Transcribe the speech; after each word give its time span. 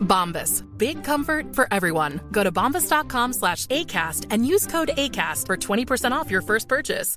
Bombas. 0.00 0.64
Big 0.76 1.02
comfort 1.04 1.54
for 1.54 1.66
everyone. 1.70 2.20
Go 2.32 2.44
to 2.44 2.52
bombas.com 2.52 3.32
slash 3.32 3.66
ACAST 3.66 4.26
and 4.30 4.46
use 4.46 4.66
code 4.66 4.90
ACAST 4.96 5.46
for 5.46 5.56
20% 5.56 6.12
off 6.12 6.30
your 6.30 6.42
first 6.42 6.68
purchase. 6.68 7.16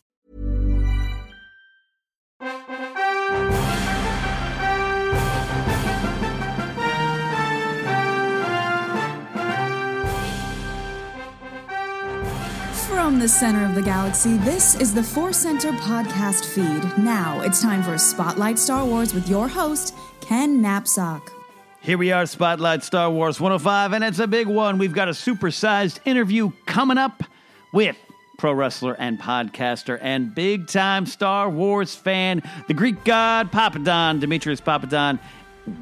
From 13.04 13.20
the 13.20 13.28
center 13.28 13.66
of 13.66 13.76
the 13.76 13.82
galaxy, 13.82 14.38
this 14.38 14.76
is 14.76 14.94
the 14.94 15.04
Force 15.04 15.38
Center 15.38 15.72
podcast 15.74 16.46
feed. 16.46 17.04
Now 17.04 17.42
it's 17.42 17.62
time 17.62 17.84
for 17.84 17.98
Spotlight 17.98 18.58
Star 18.58 18.86
Wars 18.86 19.14
with 19.14 19.28
your 19.28 19.48
host, 19.48 19.94
Ken 20.22 20.62
Napzok. 20.62 21.43
Here 21.84 21.98
we 21.98 22.14
are, 22.14 22.26
Spotlight 22.26 22.82
Star 22.82 23.12
Wars 23.12 23.42
105, 23.42 23.92
and 23.92 24.06
it's 24.06 24.20
a 24.20 24.26
big 24.26 24.48
one. 24.48 24.78
We've 24.78 24.94
got 24.94 25.10
a 25.10 25.12
supersized 25.12 26.00
interview 26.06 26.54
coming 26.66 26.98
up 26.98 27.26
with 27.74 27.98
pro 28.38 28.54
wrestler 28.54 28.94
and 28.94 29.20
podcaster 29.20 30.00
and 30.02 30.34
big 30.34 30.68
time 30.68 31.06
Star 31.06 31.50
Wars 31.50 31.94
fan, 31.94 32.42
the 32.70 32.74
Greek 32.74 33.04
god 33.04 33.52
Papadon, 33.52 34.22
Demetrios 34.22 34.62
Papadon, 34.62 35.20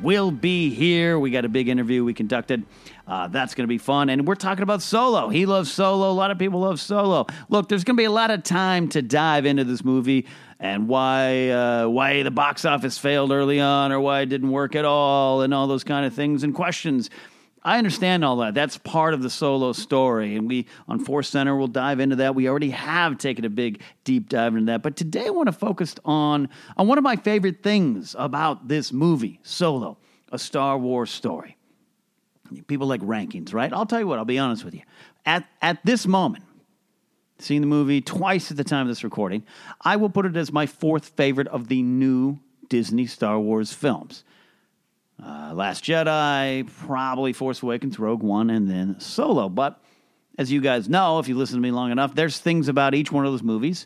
will 0.01 0.31
be 0.31 0.73
here. 0.73 1.19
We 1.19 1.29
got 1.29 1.45
a 1.45 1.49
big 1.49 1.67
interview 1.67 2.03
we 2.03 2.15
conducted. 2.15 2.65
Uh, 3.05 3.27
that's 3.27 3.53
going 3.53 3.65
to 3.65 3.71
be 3.71 3.77
fun. 3.77 4.09
And 4.09 4.27
we're 4.27 4.33
talking 4.33 4.63
about 4.63 4.81
Solo. 4.81 5.29
He 5.29 5.45
loves 5.45 5.71
Solo. 5.71 6.09
A 6.09 6.13
lot 6.13 6.31
of 6.31 6.39
people 6.39 6.61
love 6.61 6.79
Solo. 6.79 7.27
Look, 7.49 7.69
there's 7.69 7.83
going 7.83 7.95
to 7.95 8.01
be 8.01 8.05
a 8.05 8.11
lot 8.11 8.31
of 8.31 8.41
time 8.41 8.87
to 8.89 9.03
dive 9.03 9.45
into 9.45 9.63
this 9.63 9.83
movie 9.83 10.25
and 10.61 10.87
why 10.87 11.49
uh, 11.49 11.87
why 11.87 12.21
the 12.21 12.31
box 12.31 12.63
office 12.63 12.97
failed 12.97 13.31
early 13.31 13.59
on 13.59 13.91
or 13.91 13.99
why 13.99 14.21
it 14.21 14.27
didn't 14.27 14.51
work 14.51 14.75
at 14.75 14.85
all 14.85 15.41
and 15.41 15.53
all 15.53 15.67
those 15.67 15.83
kind 15.83 16.05
of 16.05 16.13
things 16.13 16.43
and 16.43 16.53
questions. 16.53 17.09
I 17.63 17.77
understand 17.77 18.25
all 18.25 18.37
that. 18.37 18.55
That's 18.55 18.77
part 18.77 19.13
of 19.13 19.21
the 19.21 19.29
solo 19.29 19.71
story. 19.73 20.35
And 20.35 20.47
we, 20.47 20.65
on 20.87 20.99
Force 21.03 21.29
Center, 21.29 21.55
will 21.55 21.67
dive 21.67 21.99
into 21.99 22.15
that. 22.17 22.33
We 22.33 22.49
already 22.49 22.71
have 22.71 23.19
taken 23.19 23.45
a 23.45 23.49
big 23.49 23.81
deep 24.03 24.29
dive 24.29 24.53
into 24.53 24.71
that. 24.71 24.81
But 24.81 24.95
today 24.95 25.27
I 25.27 25.29
want 25.29 25.47
to 25.47 25.53
focus 25.53 25.93
on, 26.03 26.49
on 26.75 26.87
one 26.87 26.97
of 26.97 27.03
my 27.03 27.15
favorite 27.17 27.61
things 27.61 28.15
about 28.17 28.67
this 28.67 28.91
movie, 28.91 29.39
Solo, 29.43 29.99
a 30.31 30.39
Star 30.39 30.77
Wars 30.77 31.11
story. 31.11 31.55
People 32.65 32.87
like 32.87 33.01
rankings, 33.01 33.53
right? 33.53 33.71
I'll 33.71 33.85
tell 33.85 33.99
you 33.99 34.07
what, 34.07 34.17
I'll 34.17 34.25
be 34.25 34.39
honest 34.39 34.65
with 34.65 34.73
you. 34.73 34.81
At, 35.23 35.47
at 35.61 35.85
this 35.85 36.07
moment, 36.07 36.43
seeing 37.41 37.61
the 37.61 37.67
movie 37.67 38.01
twice 38.01 38.51
at 38.51 38.57
the 38.57 38.63
time 38.63 38.83
of 38.83 38.87
this 38.87 39.03
recording, 39.03 39.43
I 39.81 39.95
will 39.95 40.09
put 40.09 40.25
it 40.25 40.35
as 40.35 40.51
my 40.51 40.65
fourth 40.65 41.09
favorite 41.09 41.47
of 41.47 41.67
the 41.67 41.81
new 41.81 42.39
Disney 42.69 43.05
Star 43.05 43.39
Wars 43.39 43.73
films. 43.73 44.23
Uh, 45.23 45.53
Last 45.53 45.83
Jedi, 45.83 46.67
probably 46.85 47.33
Force 47.33 47.61
Awakens, 47.61 47.99
Rogue 47.99 48.23
One, 48.23 48.49
and 48.49 48.69
then 48.69 48.99
Solo. 48.99 49.49
But 49.49 49.79
as 50.37 50.51
you 50.51 50.61
guys 50.61 50.89
know, 50.89 51.19
if 51.19 51.27
you 51.27 51.37
listen 51.37 51.57
to 51.57 51.61
me 51.61 51.71
long 51.71 51.91
enough, 51.91 52.15
there's 52.15 52.39
things 52.39 52.67
about 52.67 52.95
each 52.95 53.11
one 53.11 53.25
of 53.25 53.31
those 53.31 53.43
movies 53.43 53.85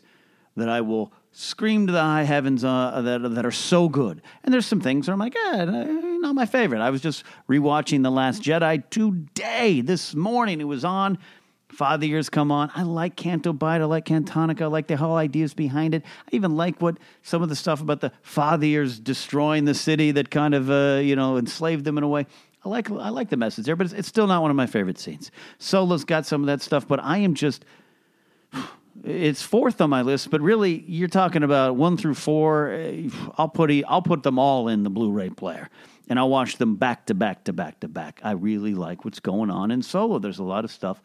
that 0.56 0.68
I 0.68 0.80
will 0.80 1.12
scream 1.32 1.86
to 1.86 1.92
the 1.92 2.00
high 2.00 2.22
heavens 2.22 2.64
uh, 2.64 3.02
that, 3.02 3.34
that 3.34 3.44
are 3.44 3.50
so 3.50 3.90
good. 3.90 4.22
And 4.42 4.54
there's 4.54 4.64
some 4.64 4.80
things 4.80 5.06
where 5.06 5.12
I'm 5.12 5.20
like, 5.20 5.36
eh, 5.36 5.64
not 5.66 6.34
my 6.34 6.46
favorite. 6.46 6.80
I 6.80 6.88
was 6.88 7.02
just 7.02 7.24
rewatching 7.48 8.02
The 8.02 8.10
Last 8.10 8.42
Jedi 8.42 8.88
today, 8.88 9.82
this 9.82 10.14
morning. 10.14 10.62
It 10.62 10.64
was 10.64 10.84
on. 10.84 11.18
Fathiers 11.68 12.30
come 12.30 12.52
on. 12.52 12.70
I 12.74 12.82
like 12.82 13.16
Canto 13.16 13.52
Bight. 13.52 13.80
I 13.80 13.84
like 13.84 14.06
Cantonica. 14.06 14.62
I 14.62 14.66
like 14.66 14.86
the 14.86 14.96
whole 14.96 15.16
ideas 15.16 15.52
behind 15.52 15.94
it. 15.94 16.04
I 16.04 16.36
even 16.36 16.56
like 16.56 16.80
what 16.80 16.98
some 17.22 17.42
of 17.42 17.48
the 17.48 17.56
stuff 17.56 17.80
about 17.80 18.00
the 18.00 18.12
Fathiers 18.24 19.02
destroying 19.02 19.64
the 19.64 19.74
city 19.74 20.12
that 20.12 20.30
kind 20.30 20.54
of 20.54 20.70
uh, 20.70 21.00
you 21.02 21.16
know 21.16 21.36
enslaved 21.36 21.84
them 21.84 21.98
in 21.98 22.04
a 22.04 22.08
way. 22.08 22.26
I 22.64 22.68
like 22.68 22.90
I 22.90 23.10
like 23.10 23.30
the 23.30 23.36
message 23.36 23.66
there, 23.66 23.76
but 23.76 23.86
it's, 23.86 23.94
it's 23.94 24.08
still 24.08 24.26
not 24.26 24.42
one 24.42 24.50
of 24.50 24.56
my 24.56 24.66
favorite 24.66 24.98
scenes. 24.98 25.30
Solo's 25.58 26.04
got 26.04 26.24
some 26.24 26.42
of 26.42 26.46
that 26.46 26.62
stuff, 26.62 26.86
but 26.86 27.00
I 27.02 27.18
am 27.18 27.34
just 27.34 27.64
It's 29.04 29.42
fourth 29.42 29.80
on 29.82 29.90
my 29.90 30.00
list, 30.00 30.30
but 30.30 30.40
really, 30.40 30.82
you're 30.88 31.06
talking 31.06 31.42
about 31.42 31.76
one 31.76 31.98
through 31.98 32.14
four. 32.14 32.70
eh, 32.70 33.10
I'll 33.36 33.48
put 33.48 33.70
I'll 33.86 34.02
put 34.02 34.22
them 34.22 34.38
all 34.38 34.68
in 34.68 34.84
the 34.84 34.90
Blu-ray 34.90 35.30
player, 35.30 35.68
and 36.08 36.18
I'll 36.18 36.30
watch 36.30 36.56
them 36.56 36.76
back 36.76 37.04
to 37.06 37.14
back 37.14 37.44
to 37.44 37.52
back 37.52 37.80
to 37.80 37.88
back. 37.88 38.20
I 38.24 38.32
really 38.32 38.74
like 38.74 39.04
what's 39.04 39.20
going 39.20 39.50
on 39.50 39.70
in 39.70 39.82
Solo. 39.82 40.18
There's 40.18 40.38
a 40.38 40.44
lot 40.44 40.64
of 40.64 40.70
stuff 40.70 41.02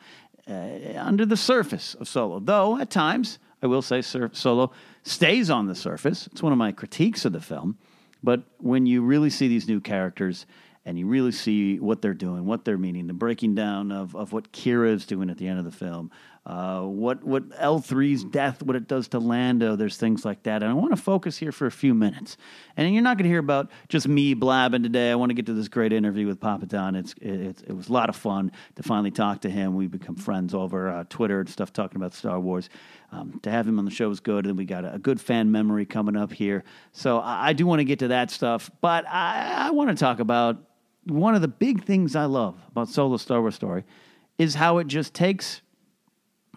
Uh, 0.52 1.00
under 1.00 1.26
the 1.26 1.38
surface 1.38 1.96
of 1.96 2.08
Solo, 2.08 2.40
though 2.40 2.78
at 2.80 2.90
times 2.90 3.40
I 3.64 3.68
will 3.68 3.82
say 3.82 4.02
Solo 4.02 4.72
stays 5.04 5.50
on 5.50 5.68
the 5.68 5.76
surface. 5.76 6.28
It's 6.28 6.44
one 6.44 6.52
of 6.52 6.58
my 6.58 6.72
critiques 6.72 7.26
of 7.26 7.32
the 7.32 7.40
film, 7.40 7.78
but 8.22 8.44
when 8.58 8.86
you 8.86 9.02
really 9.02 9.30
see 9.30 9.48
these 9.48 9.68
new 9.68 9.80
characters 9.80 10.46
and 10.84 10.98
you 10.98 11.06
really 11.08 11.32
see 11.32 11.80
what 11.80 12.02
they're 12.02 12.14
doing, 12.14 12.46
what 12.46 12.66
they're 12.66 12.78
meaning, 12.78 13.08
the 13.08 13.14
breaking 13.14 13.56
down 13.56 13.92
of, 13.92 14.16
of 14.16 14.34
what 14.34 14.52
Qi'ra 14.52 14.92
is 14.92 15.06
doing 15.06 15.30
at 15.30 15.38
the 15.38 15.48
end 15.48 15.60
of 15.60 15.66
the 15.66 15.72
film, 15.72 16.12
uh, 16.44 16.82
what 16.82 17.24
what 17.24 17.48
L3's 17.50 18.24
death, 18.24 18.64
what 18.64 18.76
it 18.76 18.88
does 18.88 19.08
to 19.10 19.20
Lando, 19.20 19.76
there's 19.76 19.98
things 19.98 20.26
like 20.26 20.42
that. 20.44 20.64
And 20.64 20.72
I 20.72 20.74
want 20.74 20.90
to 20.90 21.02
focus 21.02 21.38
here 21.38 21.52
for 21.52 21.68
a 21.68 21.72
few 21.72 21.94
minutes. 21.94 22.36
And 22.76 22.92
you're 22.92 23.04
not 23.04 23.18
going 23.18 23.26
to 23.26 23.30
hear 23.30 23.40
about 23.40 23.70
just 23.90 24.08
me 24.08 24.34
blabbing 24.34 24.82
today. 24.82 25.12
I 25.12 25.16
want 25.16 25.30
to 25.30 25.36
get 25.36 25.46
to 25.46 25.54
this 25.54 25.68
great 25.68 25.94
interview 25.94 26.26
with 26.26 26.40
Papadon. 26.40 26.98
It's, 26.98 27.14
it, 27.22 27.64
it 27.68 27.76
was 27.76 27.90
a 27.90 27.94
lot 27.94 28.10
of 28.10 28.16
fun 28.16 28.52
to 28.76 28.82
finally 28.82 29.12
talk 29.12 29.42
to 29.42 29.52
him. 29.52 29.76
We 29.76 29.86
become 29.86 30.16
friends 30.16 30.56
over 30.56 30.90
uh, 30.90 31.04
Twitter 31.10 31.42
and 31.42 31.50
stuff 31.50 31.72
talking 31.72 31.98
about 31.98 32.14
Star 32.16 32.40
Wars. 32.40 32.70
Um, 33.12 33.40
to 33.44 33.52
have 33.52 33.68
him 33.68 33.78
on 33.78 33.86
the 33.86 33.92
show 33.92 34.10
was 34.10 34.20
good. 34.20 34.48
And 34.48 34.58
we 34.58 34.66
got 34.66 34.84
a, 34.84 34.96
a 34.96 35.00
good 35.00 35.22
fan 35.22 35.52
memory 35.52 35.86
coming 35.86 36.18
up 36.18 36.34
here. 36.34 36.64
So 36.92 37.20
I, 37.20 37.50
I 37.50 37.54
do 37.54 37.68
want 37.68 37.82
to 37.82 37.86
get 37.86 38.00
to 38.00 38.08
that 38.08 38.32
stuff. 38.32 38.72
But 38.82 39.06
I, 39.08 39.68
I 39.68 39.72
want 39.72 39.92
to 39.92 39.96
talk 39.96 40.20
about 40.20 40.58
one 41.04 41.36
of 41.36 41.42
the 41.42 41.48
big 41.48 41.84
things 41.84 42.16
I 42.16 42.26
love 42.26 42.58
about 42.70 42.90
Solo 42.90 43.18
Star 43.18 43.42
Wars 43.42 43.54
Story 43.54 43.84
is 44.40 44.56
how 44.56 44.80
it 44.80 44.88
just 44.88 45.14
takes 45.14 45.62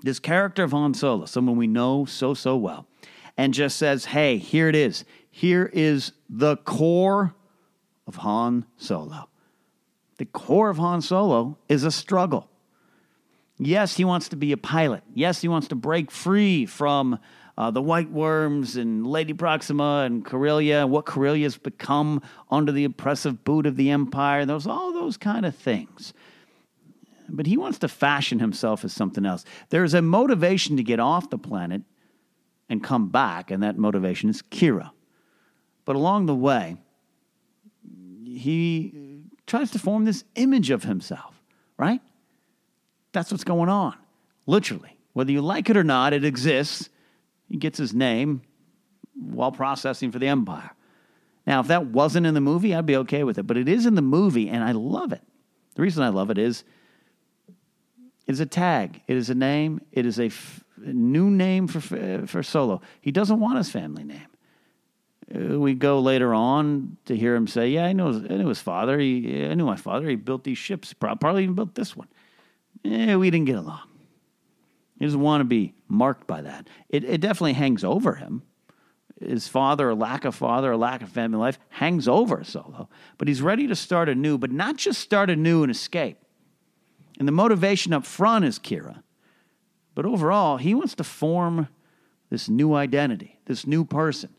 this 0.04 0.20
character 0.20 0.62
of 0.62 0.72
Han 0.72 0.92
Solo, 0.92 1.24
someone 1.24 1.56
we 1.56 1.66
know 1.66 2.04
so, 2.04 2.34
so 2.34 2.56
well, 2.56 2.86
and 3.38 3.54
just 3.54 3.78
says, 3.78 4.04
hey, 4.04 4.36
here 4.36 4.68
it 4.68 4.76
is. 4.76 5.04
Here 5.30 5.70
is 5.72 6.12
the 6.28 6.58
core 6.58 7.34
of 8.06 8.16
Han 8.16 8.66
Solo. 8.76 9.30
The 10.18 10.26
core 10.26 10.68
of 10.68 10.76
Han 10.76 11.00
Solo 11.00 11.56
is 11.70 11.84
a 11.84 11.90
struggle. 11.90 12.50
Yes, 13.58 13.96
he 13.96 14.04
wants 14.04 14.28
to 14.28 14.36
be 14.36 14.52
a 14.52 14.58
pilot. 14.58 15.02
Yes, 15.14 15.40
he 15.40 15.48
wants 15.48 15.68
to 15.68 15.74
break 15.74 16.10
free 16.10 16.66
from 16.66 17.18
uh, 17.56 17.70
the 17.70 17.80
White 17.80 18.10
Worms 18.10 18.76
and 18.76 19.06
Lady 19.06 19.32
Proxima 19.32 20.02
and 20.04 20.22
Corellia, 20.24 20.86
what 20.86 21.06
Corellia's 21.06 21.56
become 21.56 22.20
under 22.50 22.72
the 22.72 22.84
oppressive 22.84 23.42
boot 23.42 23.64
of 23.64 23.76
the 23.76 23.90
Empire. 23.90 24.44
Those 24.44 24.66
all 24.66 24.92
those 24.92 25.16
kind 25.16 25.46
of 25.46 25.56
things. 25.56 26.12
But 27.28 27.46
he 27.46 27.56
wants 27.56 27.78
to 27.78 27.88
fashion 27.88 28.38
himself 28.38 28.84
as 28.84 28.92
something 28.92 29.24
else. 29.24 29.44
There's 29.70 29.94
a 29.94 30.02
motivation 30.02 30.76
to 30.76 30.82
get 30.82 31.00
off 31.00 31.30
the 31.30 31.38
planet 31.38 31.82
and 32.68 32.82
come 32.82 33.08
back, 33.08 33.50
and 33.50 33.62
that 33.62 33.78
motivation 33.78 34.28
is 34.30 34.42
Qi'ra. 34.42 34.90
But 35.84 35.96
along 35.96 36.26
the 36.26 36.34
way, 36.34 36.76
he 38.24 39.22
tries 39.46 39.70
to 39.72 39.78
form 39.78 40.04
this 40.04 40.24
image 40.34 40.70
of 40.70 40.82
himself, 40.84 41.34
right? 41.76 42.00
That's 43.12 43.30
what's 43.30 43.44
going 43.44 43.68
on, 43.68 43.94
literally. 44.46 44.98
Whether 45.12 45.32
you 45.32 45.40
like 45.40 45.70
it 45.70 45.76
or 45.76 45.84
not, 45.84 46.12
it 46.12 46.24
exists. 46.24 46.88
He 47.48 47.56
gets 47.56 47.78
his 47.78 47.94
name 47.94 48.42
while 49.14 49.52
processing 49.52 50.10
for 50.10 50.18
the 50.18 50.26
Empire. 50.26 50.70
Now, 51.46 51.60
if 51.60 51.68
that 51.68 51.86
wasn't 51.86 52.26
in 52.26 52.34
the 52.34 52.40
movie, 52.40 52.74
I'd 52.74 52.86
be 52.86 52.96
okay 52.96 53.22
with 53.22 53.38
it, 53.38 53.46
but 53.46 53.56
it 53.56 53.68
is 53.68 53.86
in 53.86 53.94
the 53.94 54.02
movie, 54.02 54.48
and 54.48 54.64
I 54.64 54.72
love 54.72 55.12
it. 55.12 55.20
The 55.74 55.82
reason 55.82 56.02
I 56.02 56.08
love 56.08 56.30
it 56.30 56.38
is 56.38 56.64
it 58.26 58.32
is 58.32 58.40
a 58.40 58.46
tag, 58.46 59.02
it 59.06 59.16
is 59.16 59.30
a 59.30 59.34
name, 59.34 59.80
it 59.92 60.06
is 60.06 60.18
a 60.18 60.26
f- 60.26 60.64
new 60.78 61.30
name 61.30 61.66
for, 61.66 62.26
for 62.26 62.42
Solo. 62.42 62.80
He 63.00 63.12
doesn't 63.12 63.40
want 63.40 63.58
his 63.58 63.70
family 63.70 64.04
name. 64.04 64.26
Uh, 65.34 65.58
we 65.58 65.74
go 65.74 66.00
later 66.00 66.34
on 66.34 66.96
to 67.06 67.16
hear 67.16 67.34
him 67.34 67.46
say, 67.46 67.70
"Yeah, 67.70 67.86
I 67.86 67.92
know, 67.92 68.08
I 68.08 68.36
knew 68.36 68.48
his 68.48 68.60
father. 68.60 68.98
He, 68.98 69.46
I 69.46 69.54
knew 69.54 69.64
my 69.64 69.76
father. 69.76 70.08
He 70.08 70.16
built 70.16 70.44
these 70.44 70.58
ships. 70.58 70.92
Probably 70.92 71.44
even 71.44 71.54
built 71.54 71.74
this 71.74 71.96
one. 71.96 72.08
Eh, 72.84 73.14
we 73.14 73.30
didn't 73.30 73.46
get 73.46 73.56
along. 73.56 73.88
He 74.98 75.04
doesn't 75.04 75.20
want 75.20 75.40
to 75.40 75.44
be 75.44 75.74
marked 75.88 76.26
by 76.26 76.42
that. 76.42 76.68
It, 76.88 77.04
it 77.04 77.20
definitely 77.20 77.54
hangs 77.54 77.84
over 77.84 78.14
him. 78.14 78.42
His 79.20 79.48
father, 79.48 79.90
or 79.90 79.94
lack 79.94 80.24
of 80.24 80.34
father, 80.34 80.72
or 80.72 80.76
lack 80.76 81.02
of 81.02 81.08
family 81.08 81.38
life, 81.38 81.58
hangs 81.70 82.06
over 82.08 82.44
Solo. 82.44 82.88
But 83.16 83.28
he's 83.28 83.40
ready 83.40 83.66
to 83.66 83.76
start 83.76 84.08
anew, 84.08 84.38
but 84.38 84.50
not 84.50 84.76
just 84.76 85.00
start 85.00 85.30
anew 85.30 85.62
and 85.62 85.70
escape. 85.70 86.18
And 87.18 87.28
the 87.28 87.32
motivation 87.32 87.92
up 87.92 88.04
front 88.04 88.44
is 88.44 88.58
Qi'ra. 88.58 89.02
But 89.94 90.06
overall, 90.06 90.56
he 90.56 90.74
wants 90.74 90.94
to 90.96 91.04
form 91.04 91.68
this 92.30 92.48
new 92.48 92.74
identity, 92.74 93.38
this 93.46 93.66
new 93.66 93.84
person. 93.84 94.30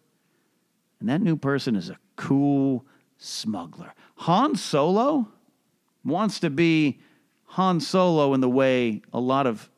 And 1.00 1.10
that 1.10 1.22
new 1.22 1.38
person 1.38 1.76
is 1.76 1.90
a 1.90 1.98
cool 2.16 2.86
smuggler. 3.18 3.94
Han 4.18 4.56
Solo 4.56 5.30
wants 6.04 6.40
to 6.40 6.50
be 6.50 7.00
Han 7.50 7.80
Solo 7.80 8.34
in 8.34 8.42
the 8.42 8.50
way 8.50 9.02
a 9.14 9.20
lot 9.20 9.48
of 9.48 9.70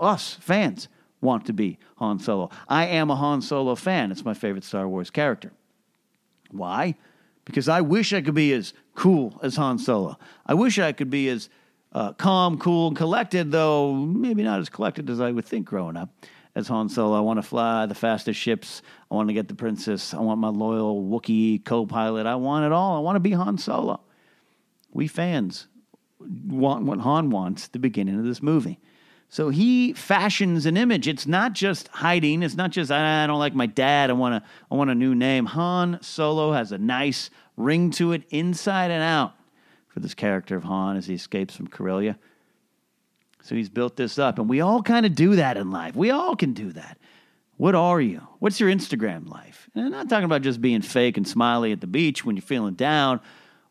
us 0.00 0.34
fans 0.40 0.88
want 1.20 1.46
to 1.46 1.52
be 1.52 1.78
Han 1.96 2.18
Solo. 2.18 2.50
I 2.68 2.86
am 2.86 3.10
a 3.10 3.16
Han 3.16 3.40
Solo 3.40 3.74
fan. 3.74 4.10
It's 4.10 4.24
my 4.24 4.34
favorite 4.34 4.64
Star 4.64 4.88
Wars 4.88 5.10
character. 5.10 5.52
Why? 6.50 6.96
Because 7.44 7.68
I 7.68 7.80
wish 7.80 8.12
I 8.12 8.20
could 8.20 8.34
be 8.34 8.52
as 8.52 8.72
cool 8.94 9.38
as 9.42 9.56
Han 9.56 9.78
Solo. 9.78 10.18
I 10.46 10.54
wish 10.54 10.78
I 10.78 10.92
could 10.92 11.10
be 11.10 11.28
as 11.28 11.48
uh, 11.92 12.12
calm, 12.14 12.58
cool, 12.58 12.88
and 12.88 12.96
collected, 12.96 13.52
though 13.52 13.94
maybe 13.94 14.42
not 14.42 14.60
as 14.60 14.68
collected 14.68 15.08
as 15.10 15.20
I 15.20 15.30
would 15.30 15.44
think 15.44 15.66
growing 15.66 15.96
up 15.96 16.10
as 16.54 16.68
Han 16.68 16.88
Solo. 16.88 17.16
I 17.16 17.20
want 17.20 17.38
to 17.38 17.42
fly 17.42 17.86
the 17.86 17.94
fastest 17.94 18.38
ships. 18.38 18.82
I 19.10 19.14
want 19.14 19.28
to 19.28 19.34
get 19.34 19.48
the 19.48 19.54
princess. 19.54 20.14
I 20.14 20.20
want 20.20 20.40
my 20.40 20.48
loyal 20.48 21.02
Wookiee 21.02 21.64
co 21.64 21.86
pilot. 21.86 22.26
I 22.26 22.34
want 22.36 22.66
it 22.66 22.72
all. 22.72 22.96
I 22.96 23.00
want 23.00 23.16
to 23.16 23.20
be 23.20 23.32
Han 23.32 23.58
Solo. 23.58 24.00
We 24.92 25.06
fans 25.06 25.68
want 26.46 26.84
what 26.84 27.00
Han 27.00 27.30
wants 27.30 27.66
at 27.66 27.72
the 27.72 27.78
beginning 27.78 28.18
of 28.18 28.24
this 28.24 28.42
movie. 28.42 28.78
So 29.28 29.48
he 29.48 29.94
fashions 29.94 30.66
an 30.66 30.76
image. 30.76 31.08
It's 31.08 31.26
not 31.26 31.54
just 31.54 31.88
hiding. 31.88 32.42
It's 32.42 32.54
not 32.54 32.70
just 32.70 32.90
I 32.90 33.26
don't 33.26 33.38
like 33.38 33.54
my 33.54 33.64
dad. 33.64 34.10
I 34.10 34.12
want 34.12 34.42
to. 34.42 34.50
I 34.70 34.74
want 34.74 34.90
a 34.90 34.94
new 34.94 35.14
name. 35.14 35.46
Han 35.46 35.98
Solo 36.02 36.52
has 36.52 36.70
a 36.70 36.78
nice 36.78 37.30
ring 37.56 37.90
to 37.92 38.12
it, 38.12 38.24
inside 38.30 38.90
and 38.90 39.02
out, 39.02 39.34
for 39.92 40.00
this 40.00 40.14
character 40.14 40.56
of 40.56 40.64
Han 40.64 40.96
as 40.96 41.06
he 41.06 41.14
escapes 41.14 41.54
from 41.54 41.68
Corellia. 41.68 42.18
So 43.42 43.54
he's 43.54 43.68
built 43.68 43.96
this 43.96 44.18
up, 44.18 44.38
and 44.38 44.48
we 44.48 44.60
all 44.60 44.82
kind 44.82 45.04
of 45.04 45.14
do 45.14 45.36
that 45.36 45.56
in 45.56 45.70
life. 45.70 45.94
We 45.94 46.10
all 46.10 46.34
can 46.34 46.54
do 46.54 46.72
that. 46.72 46.96
What 47.56 47.74
are 47.74 48.00
you? 48.00 48.26
What's 48.38 48.58
your 48.58 48.70
Instagram 48.70 49.28
life? 49.28 49.68
And 49.74 49.84
I'm 49.84 49.90
not 49.90 50.08
talking 50.08 50.24
about 50.24 50.42
just 50.42 50.60
being 50.60 50.80
fake 50.80 51.16
and 51.16 51.28
smiley 51.28 51.72
at 51.72 51.80
the 51.80 51.86
beach 51.86 52.24
when 52.24 52.36
you're 52.36 52.42
feeling 52.42 52.74
down. 52.74 53.20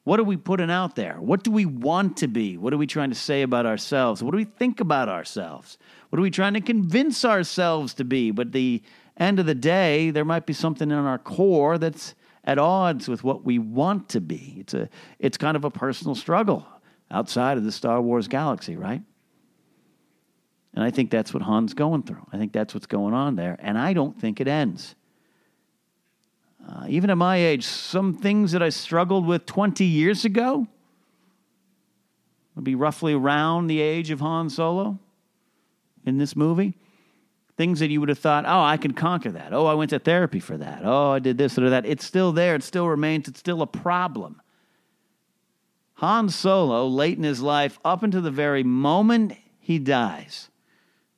What 0.03 0.19
are 0.19 0.23
we 0.23 0.37
putting 0.37 0.69
out 0.69 0.95
there? 0.95 1.15
What 1.19 1.43
do 1.43 1.51
we 1.51 1.65
want 1.65 2.17
to 2.17 2.27
be? 2.27 2.57
What 2.57 2.73
are 2.73 2.77
we 2.77 2.87
trying 2.87 3.09
to 3.09 3.15
say 3.15 3.41
about 3.41 3.65
ourselves? 3.65 4.21
What 4.21 4.31
do 4.31 4.37
we 4.37 4.45
think 4.45 4.79
about 4.79 5.09
ourselves? 5.09 5.77
What 6.09 6.19
are 6.19 6.23
we 6.23 6.31
trying 6.31 6.53
to 6.53 6.61
convince 6.61 7.25
ourselves 7.25 7.93
to 7.95 8.03
be? 8.03 8.31
But 8.31 8.51
the 8.51 8.81
end 9.17 9.39
of 9.39 9.45
the 9.45 9.55
day, 9.55 10.11
there 10.11 10.25
might 10.25 10.45
be 10.45 10.53
something 10.53 10.91
in 10.91 10.97
our 10.97 11.19
core 11.19 11.77
that's 11.77 12.13
at 12.43 12.57
odds 12.57 13.07
with 13.07 13.23
what 13.23 13.45
we 13.45 13.59
want 13.59 14.09
to 14.09 14.21
be. 14.21 14.57
It's 14.59 14.73
a 14.73 14.89
it's 15.19 15.37
kind 15.37 15.55
of 15.55 15.65
a 15.65 15.71
personal 15.71 16.15
struggle 16.15 16.65
outside 17.09 17.57
of 17.57 17.63
the 17.63 17.71
Star 17.71 18.01
Wars 18.01 18.27
galaxy, 18.27 18.75
right? 18.75 19.01
And 20.73 20.83
I 20.83 20.89
think 20.89 21.11
that's 21.11 21.33
what 21.33 21.43
Han's 21.43 21.73
going 21.73 22.03
through. 22.03 22.25
I 22.31 22.37
think 22.37 22.53
that's 22.53 22.73
what's 22.73 22.85
going 22.85 23.13
on 23.13 23.35
there. 23.35 23.57
And 23.59 23.77
I 23.77 23.93
don't 23.93 24.19
think 24.19 24.39
it 24.39 24.47
ends. 24.47 24.95
Uh, 26.67 26.85
even 26.87 27.09
at 27.09 27.17
my 27.17 27.37
age, 27.37 27.65
some 27.65 28.13
things 28.13 28.53
that 28.53 28.63
I 28.63 28.69
struggled 28.69 29.25
with 29.25 29.45
20 29.45 29.83
years 29.83 30.23
ago 30.23 30.67
would 32.55 32.63
be 32.63 32.75
roughly 32.75 33.13
around 33.13 33.67
the 33.67 33.81
age 33.81 34.11
of 34.11 34.19
Han 34.21 34.49
Solo 34.49 34.99
in 36.05 36.17
this 36.17 36.35
movie. 36.35 36.77
Things 37.57 37.79
that 37.79 37.89
you 37.89 37.99
would 37.99 38.09
have 38.09 38.19
thought, 38.19 38.45
oh, 38.45 38.61
I 38.61 38.77
can 38.77 38.93
conquer 38.93 39.31
that. 39.31 39.53
Oh, 39.53 39.65
I 39.65 39.73
went 39.73 39.89
to 39.89 39.99
therapy 39.99 40.39
for 40.39 40.57
that. 40.57 40.81
Oh, 40.83 41.11
I 41.11 41.19
did 41.19 41.37
this 41.37 41.57
or 41.57 41.69
that. 41.69 41.85
It's 41.85 42.05
still 42.05 42.31
there. 42.31 42.55
It 42.55 42.63
still 42.63 42.87
remains. 42.87 43.27
It's 43.27 43.39
still 43.39 43.61
a 43.61 43.67
problem. 43.67 44.41
Han 45.95 46.29
Solo, 46.29 46.87
late 46.87 47.17
in 47.17 47.23
his 47.23 47.41
life, 47.41 47.77
up 47.85 48.01
until 48.01 48.21
the 48.21 48.31
very 48.31 48.63
moment 48.63 49.33
he 49.59 49.77
dies, 49.77 50.49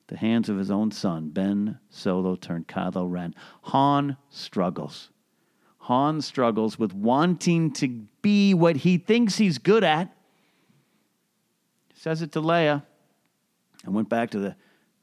the 0.08 0.16
hands 0.18 0.50
of 0.50 0.58
his 0.58 0.70
own 0.70 0.90
son, 0.90 1.30
Ben 1.30 1.78
Solo 1.88 2.36
turned 2.36 2.68
Kylo 2.68 3.10
Ren. 3.10 3.34
Han 3.62 4.18
struggles. 4.28 5.08
Han 5.78 6.20
struggles 6.20 6.78
with 6.78 6.92
wanting 6.92 7.72
to 7.72 7.88
be 8.20 8.52
what 8.52 8.76
he 8.76 8.98
thinks 8.98 9.36
he's 9.36 9.58
good 9.58 9.84
at. 9.84 10.14
Says 11.94 12.20
it 12.20 12.32
to 12.32 12.42
Leia. 12.42 12.82
I 13.86 13.90
went 13.90 14.10
back 14.10 14.30
to 14.30 14.38
the 14.38 14.56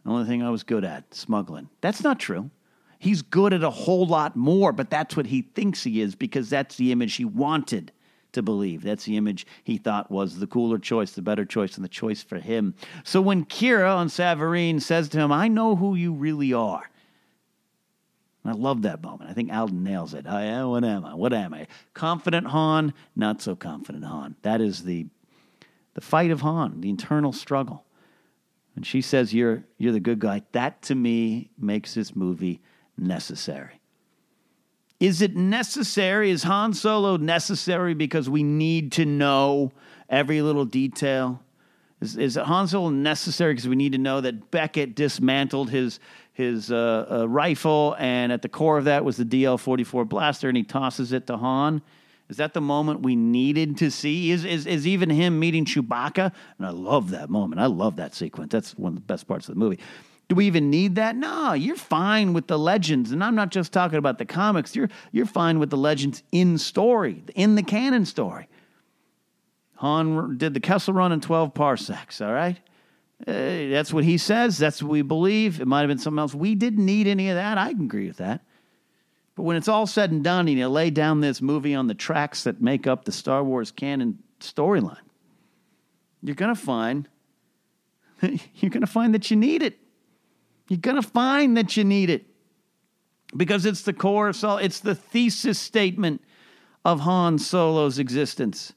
only 0.09 0.25
thing 0.25 0.41
I 0.41 0.49
was 0.49 0.63
good 0.63 0.83
at, 0.83 1.13
smuggling. 1.13 1.69
That's 1.81 2.03
not 2.03 2.19
true. 2.19 2.49
He's 2.97 3.21
good 3.21 3.53
at 3.53 3.63
a 3.63 3.69
whole 3.69 4.05
lot 4.05 4.35
more, 4.35 4.71
but 4.71 4.89
that's 4.89 5.15
what 5.15 5.27
he 5.27 5.41
thinks 5.41 5.83
he 5.83 6.01
is 6.01 6.15
because 6.15 6.49
that's 6.49 6.75
the 6.75 6.91
image 6.91 7.15
he 7.15 7.25
wanted 7.25 7.91
to 8.33 8.41
believe. 8.41 8.83
That's 8.83 9.05
the 9.05 9.17
image 9.17 9.45
he 9.63 9.77
thought 9.77 10.11
was 10.11 10.39
the 10.39 10.47
cooler 10.47 10.77
choice, 10.77 11.11
the 11.11 11.21
better 11.21 11.45
choice, 11.45 11.75
and 11.75 11.83
the 11.83 11.89
choice 11.89 12.23
for 12.23 12.37
him. 12.37 12.75
So 13.03 13.21
when 13.21 13.45
Qi'ra 13.45 13.95
on 13.95 14.07
Savareen 14.07 14.81
says 14.81 15.09
to 15.09 15.19
him, 15.19 15.31
I 15.31 15.47
know 15.47 15.75
who 15.75 15.95
you 15.95 16.13
really 16.13 16.53
are. 16.53 16.89
I 18.43 18.53
love 18.53 18.81
that 18.83 19.03
moment. 19.03 19.29
I 19.29 19.33
think 19.33 19.51
Alden 19.51 19.83
nails 19.83 20.13
it. 20.13 20.25
I, 20.25 20.63
what 20.65 20.83
am 20.83 21.05
I? 21.05 21.13
What 21.13 21.33
am 21.33 21.53
I? 21.53 21.67
Confident 21.93 22.47
Han, 22.47 22.93
not 23.15 23.41
so 23.41 23.55
confident 23.55 24.05
Han. 24.05 24.35
That 24.41 24.61
is 24.61 24.83
the 24.83 25.07
the 25.93 26.01
fight 26.01 26.31
of 26.31 26.41
Han, 26.41 26.79
the 26.79 26.89
internal 26.89 27.33
struggle. 27.33 27.83
And 28.75 28.85
she 28.85 29.01
says, 29.01 29.33
"You're 29.33 29.63
you're 29.77 29.93
the 29.93 29.99
good 29.99 30.19
guy." 30.19 30.43
That 30.51 30.81
to 30.83 30.95
me 30.95 31.51
makes 31.57 31.93
this 31.93 32.15
movie 32.15 32.61
necessary. 32.97 33.81
Is 34.99 35.21
it 35.21 35.35
necessary? 35.35 36.29
Is 36.29 36.43
Han 36.43 36.73
Solo 36.73 37.17
necessary 37.17 37.95
because 37.95 38.29
we 38.29 38.43
need 38.43 38.91
to 38.93 39.05
know 39.05 39.71
every 40.09 40.41
little 40.41 40.65
detail? 40.65 41.41
Is, 42.01 42.17
is 42.17 42.35
Han 42.35 42.67
Solo 42.67 42.89
necessary 42.89 43.53
because 43.53 43.67
we 43.67 43.75
need 43.75 43.93
to 43.93 43.97
know 43.97 44.21
that 44.21 44.51
Beckett 44.51 44.95
dismantled 44.95 45.69
his 45.69 45.99
his 46.33 46.71
uh, 46.71 47.05
uh, 47.11 47.27
rifle, 47.27 47.95
and 47.99 48.31
at 48.31 48.41
the 48.41 48.49
core 48.49 48.77
of 48.77 48.85
that 48.85 49.03
was 49.03 49.17
the 49.17 49.25
DL 49.25 49.59
44 49.59 50.05
blaster, 50.05 50.47
and 50.47 50.55
he 50.55 50.63
tosses 50.63 51.11
it 51.11 51.27
to 51.27 51.37
Han? 51.37 51.81
Is 52.31 52.37
that 52.37 52.53
the 52.53 52.61
moment 52.61 53.01
we 53.01 53.17
needed 53.17 53.75
to 53.79 53.91
see? 53.91 54.31
Is, 54.31 54.45
is, 54.45 54.65
is 54.65 54.87
even 54.87 55.09
him 55.09 55.37
meeting 55.37 55.65
Chewbacca? 55.65 56.31
And 56.57 56.65
I 56.65 56.69
love 56.69 57.09
that 57.09 57.29
moment. 57.29 57.59
I 57.59 57.65
love 57.65 57.97
that 57.97 58.15
sequence. 58.15 58.53
That's 58.53 58.71
one 58.77 58.93
of 58.93 58.95
the 58.95 59.01
best 59.01 59.27
parts 59.27 59.49
of 59.49 59.55
the 59.55 59.59
movie. 59.59 59.79
Do 60.29 60.35
we 60.35 60.45
even 60.45 60.69
need 60.69 60.95
that? 60.95 61.17
No, 61.17 61.51
you're 61.51 61.75
fine 61.75 62.31
with 62.31 62.47
the 62.47 62.57
legends. 62.57 63.11
And 63.11 63.21
I'm 63.21 63.35
not 63.35 63.51
just 63.51 63.73
talking 63.73 63.97
about 63.97 64.17
the 64.17 64.23
comics. 64.23 64.77
You're, 64.77 64.87
you're 65.11 65.25
fine 65.25 65.59
with 65.59 65.71
the 65.71 65.77
legends 65.77 66.23
in 66.31 66.57
story, 66.57 67.21
in 67.35 67.55
the 67.55 67.63
canon 67.63 68.05
story. 68.05 68.47
Han 69.75 70.37
did 70.37 70.53
the 70.53 70.61
Kessel 70.61 70.93
run 70.93 71.11
in 71.11 71.19
12 71.19 71.53
parsecs, 71.53 72.21
all 72.21 72.31
right? 72.31 72.57
Uh, 73.27 73.33
that's 73.71 73.91
what 73.91 74.05
he 74.05 74.17
says. 74.17 74.57
That's 74.57 74.81
what 74.81 74.89
we 74.89 75.01
believe. 75.01 75.59
It 75.59 75.67
might 75.67 75.81
have 75.81 75.89
been 75.89 75.97
something 75.97 76.19
else. 76.19 76.33
We 76.33 76.55
didn't 76.55 76.85
need 76.85 77.07
any 77.07 77.27
of 77.27 77.35
that. 77.35 77.57
I 77.57 77.73
can 77.73 77.83
agree 77.83 78.07
with 78.07 78.17
that. 78.17 78.45
But 79.35 79.43
when 79.43 79.55
it's 79.55 79.67
all 79.67 79.87
said 79.87 80.11
and 80.11 80.23
done, 80.23 80.47
and 80.47 80.57
you 80.57 80.67
lay 80.67 80.89
down 80.89 81.21
this 81.21 81.41
movie 81.41 81.73
on 81.73 81.87
the 81.87 81.93
tracks 81.93 82.43
that 82.43 82.61
make 82.61 82.85
up 82.85 83.05
the 83.05 83.11
Star 83.11 83.43
Wars 83.43 83.71
canon 83.71 84.19
storyline, 84.39 84.97
you're 86.21 86.35
going 86.35 86.53
to 86.53 86.61
find 86.61 87.07
you're 88.55 88.69
going 88.69 88.81
to 88.81 88.87
find 88.87 89.13
that 89.13 89.31
you 89.31 89.37
need 89.37 89.63
it. 89.63 89.79
You're 90.67 90.79
going 90.79 91.01
to 91.01 91.07
find 91.07 91.57
that 91.57 91.75
you 91.75 91.83
need 91.83 92.09
it 92.09 92.25
because 93.35 93.65
it's 93.65 93.81
the 93.81 93.93
core 93.93 94.29
of 94.29 94.35
Solo. 94.35 94.57
It's 94.57 94.79
the 94.79 94.95
thesis 94.95 95.59
statement 95.59 96.21
of 96.85 97.01
Han 97.01 97.39
Solo's 97.39 97.99
existence. 97.99 98.73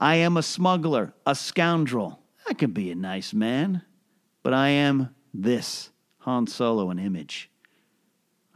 I 0.00 0.16
am 0.16 0.36
a 0.36 0.42
smuggler, 0.42 1.14
a 1.26 1.34
scoundrel. 1.34 2.20
I 2.48 2.54
can 2.54 2.72
be 2.72 2.90
a 2.90 2.94
nice 2.94 3.32
man, 3.32 3.82
but 4.42 4.52
I 4.52 4.68
am 4.68 5.14
this 5.32 5.90
Han 6.20 6.46
Solo, 6.46 6.90
an 6.90 6.98
image. 6.98 7.50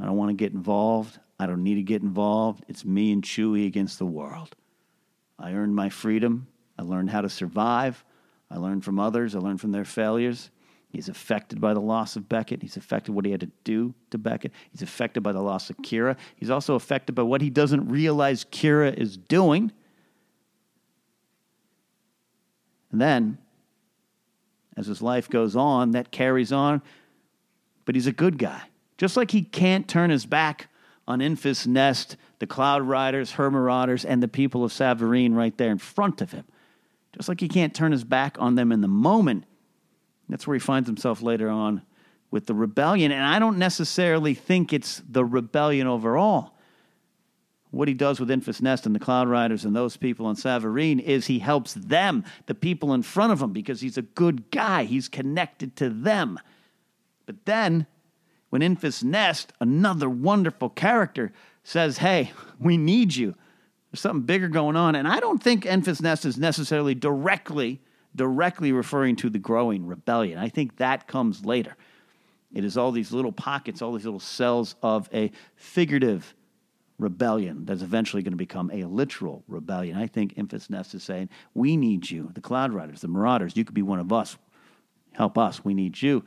I 0.00 0.04
don't 0.04 0.16
want 0.16 0.30
to 0.30 0.34
get 0.34 0.52
involved. 0.52 1.18
I 1.38 1.46
don't 1.46 1.62
need 1.62 1.76
to 1.76 1.82
get 1.82 2.02
involved. 2.02 2.64
It's 2.68 2.84
me 2.84 3.12
and 3.12 3.22
Chewie 3.22 3.66
against 3.66 3.98
the 3.98 4.06
world. 4.06 4.54
I 5.38 5.52
earned 5.52 5.74
my 5.74 5.88
freedom. 5.88 6.48
I 6.78 6.82
learned 6.82 7.10
how 7.10 7.20
to 7.20 7.28
survive. 7.28 8.04
I 8.50 8.56
learned 8.56 8.84
from 8.84 8.98
others. 8.98 9.34
I 9.34 9.38
learned 9.38 9.60
from 9.60 9.72
their 9.72 9.84
failures. 9.84 10.50
He's 10.90 11.08
affected 11.08 11.60
by 11.60 11.74
the 11.74 11.80
loss 11.80 12.16
of 12.16 12.28
Beckett. 12.28 12.62
He's 12.62 12.76
affected 12.76 13.12
what 13.12 13.24
he 13.24 13.30
had 13.30 13.40
to 13.40 13.50
do 13.62 13.94
to 14.10 14.18
Beckett. 14.18 14.52
He's 14.70 14.82
affected 14.82 15.22
by 15.22 15.32
the 15.32 15.42
loss 15.42 15.68
of 15.68 15.76
Qi'ra. 15.78 16.16
He's 16.36 16.50
also 16.50 16.74
affected 16.74 17.14
by 17.14 17.22
what 17.22 17.42
he 17.42 17.50
doesn't 17.50 17.88
realize 17.88 18.44
Qi'ra 18.44 18.94
is 18.94 19.16
doing. 19.16 19.70
And 22.90 23.00
then, 23.00 23.38
as 24.76 24.86
his 24.86 25.02
life 25.02 25.28
goes 25.28 25.56
on, 25.56 25.90
that 25.90 26.10
carries 26.10 26.52
on. 26.52 26.80
But 27.84 27.94
he's 27.94 28.06
a 28.06 28.12
good 28.12 28.38
guy. 28.38 28.62
Just 28.98 29.16
like 29.16 29.30
he 29.30 29.42
can't 29.42 29.88
turn 29.88 30.10
his 30.10 30.26
back 30.26 30.68
on 31.06 31.20
Enfys 31.20 31.66
Nest, 31.66 32.16
the 32.40 32.46
Cloud 32.46 32.82
Riders, 32.82 33.32
Her 33.32 33.50
Marauders, 33.50 34.04
and 34.04 34.22
the 34.22 34.28
people 34.28 34.64
of 34.64 34.72
Savareen 34.72 35.34
right 35.34 35.56
there 35.56 35.70
in 35.70 35.78
front 35.78 36.20
of 36.20 36.32
him. 36.32 36.44
Just 37.16 37.28
like 37.28 37.40
he 37.40 37.48
can't 37.48 37.74
turn 37.74 37.92
his 37.92 38.04
back 38.04 38.36
on 38.38 38.56
them 38.56 38.70
in 38.70 38.80
the 38.80 38.88
moment. 38.88 39.44
That's 40.28 40.46
where 40.46 40.54
he 40.54 40.60
finds 40.60 40.88
himself 40.88 41.22
later 41.22 41.48
on 41.48 41.82
with 42.30 42.46
the 42.46 42.54
rebellion. 42.54 43.10
And 43.10 43.24
I 43.24 43.38
don't 43.38 43.56
necessarily 43.56 44.34
think 44.34 44.72
it's 44.72 45.02
the 45.08 45.24
rebellion 45.24 45.86
overall. 45.86 46.52
What 47.70 47.88
he 47.88 47.94
does 47.94 48.18
with 48.18 48.30
Enfys 48.30 48.62
Nest 48.62 48.86
and 48.86 48.94
the 48.94 49.00
Cloud 49.00 49.28
Riders 49.28 49.64
and 49.64 49.76
those 49.76 49.96
people 49.96 50.26
on 50.26 50.36
Savareen 50.36 51.00
is 51.00 51.26
he 51.26 51.38
helps 51.38 51.74
them, 51.74 52.24
the 52.46 52.54
people 52.54 52.94
in 52.94 53.02
front 53.02 53.32
of 53.32 53.42
him, 53.42 53.52
because 53.52 53.80
he's 53.80 53.98
a 53.98 54.02
good 54.02 54.50
guy. 54.50 54.84
He's 54.84 55.08
connected 55.08 55.76
to 55.76 55.90
them. 55.90 56.38
But 57.26 57.44
then 57.44 57.86
when 58.50 58.62
Enfys 58.62 59.04
Nest, 59.04 59.52
another 59.60 60.08
wonderful 60.08 60.68
character, 60.70 61.32
says, 61.64 61.98
Hey, 61.98 62.32
we 62.58 62.76
need 62.76 63.14
you. 63.14 63.34
There's 63.90 64.00
something 64.00 64.26
bigger 64.26 64.48
going 64.48 64.76
on. 64.76 64.94
And 64.94 65.08
I 65.08 65.20
don't 65.20 65.42
think 65.42 65.64
Enfys 65.64 66.02
Nest 66.02 66.24
is 66.24 66.38
necessarily 66.38 66.94
directly, 66.94 67.80
directly 68.14 68.72
referring 68.72 69.16
to 69.16 69.30
the 69.30 69.38
growing 69.38 69.86
rebellion. 69.86 70.38
I 70.38 70.48
think 70.48 70.76
that 70.76 71.06
comes 71.06 71.44
later. 71.44 71.76
It 72.52 72.64
is 72.64 72.76
all 72.76 72.92
these 72.92 73.12
little 73.12 73.32
pockets, 73.32 73.82
all 73.82 73.92
these 73.92 74.04
little 74.04 74.20
cells 74.20 74.74
of 74.82 75.08
a 75.12 75.30
figurative 75.56 76.34
rebellion 76.98 77.64
that's 77.64 77.82
eventually 77.82 78.22
going 78.22 78.32
to 78.32 78.38
become 78.38 78.70
a 78.72 78.84
literal 78.84 79.44
rebellion. 79.46 79.96
I 79.96 80.06
think 80.06 80.34
Enfys 80.34 80.68
Nest 80.68 80.94
is 80.94 81.04
saying, 81.04 81.28
We 81.54 81.76
need 81.76 82.10
you. 82.10 82.30
The 82.34 82.40
Cloud 82.40 82.72
Riders, 82.72 83.02
the 83.02 83.08
Marauders, 83.08 83.56
you 83.56 83.64
could 83.64 83.74
be 83.74 83.82
one 83.82 84.00
of 84.00 84.12
us. 84.12 84.36
Help 85.12 85.38
us. 85.38 85.64
We 85.64 85.74
need 85.74 86.00
you. 86.00 86.24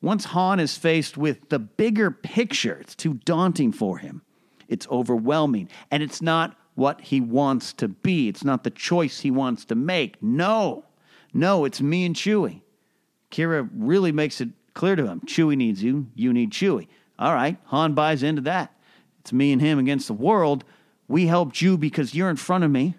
Once 0.00 0.26
Han 0.26 0.60
is 0.60 0.76
faced 0.76 1.16
with 1.16 1.48
the 1.48 1.58
bigger 1.58 2.10
picture, 2.10 2.78
it's 2.80 2.94
too 2.94 3.14
daunting 3.24 3.72
for 3.72 3.98
him. 3.98 4.22
It's 4.68 4.86
overwhelming, 4.88 5.68
and 5.90 6.02
it's 6.02 6.20
not 6.20 6.56
what 6.74 7.00
he 7.00 7.20
wants 7.20 7.72
to 7.74 7.88
be. 7.88 8.28
It's 8.28 8.44
not 8.44 8.64
the 8.64 8.70
choice 8.70 9.20
he 9.20 9.30
wants 9.30 9.64
to 9.66 9.74
make. 9.74 10.22
No, 10.22 10.84
no, 11.32 11.64
it's 11.64 11.80
me 11.80 12.04
and 12.04 12.14
Chewie. 12.14 12.62
Qi'ra 13.30 13.68
really 13.74 14.12
makes 14.12 14.40
it 14.40 14.50
clear 14.74 14.96
to 14.96 15.06
him 15.06 15.20
Chewie 15.20 15.56
needs 15.56 15.82
you, 15.82 16.08
you 16.14 16.32
need 16.32 16.50
Chewie. 16.50 16.88
All 17.18 17.34
right, 17.34 17.56
Han 17.66 17.94
buys 17.94 18.22
into 18.22 18.42
that. 18.42 18.74
It's 19.20 19.32
me 19.32 19.52
and 19.52 19.62
him 19.62 19.78
against 19.78 20.08
the 20.08 20.14
world. 20.14 20.64
We 21.08 21.26
helped 21.26 21.62
you 21.62 21.78
because 21.78 22.14
you're 22.14 22.30
in 22.30 22.36
front 22.36 22.64
of 22.64 22.70
me, 22.70 22.94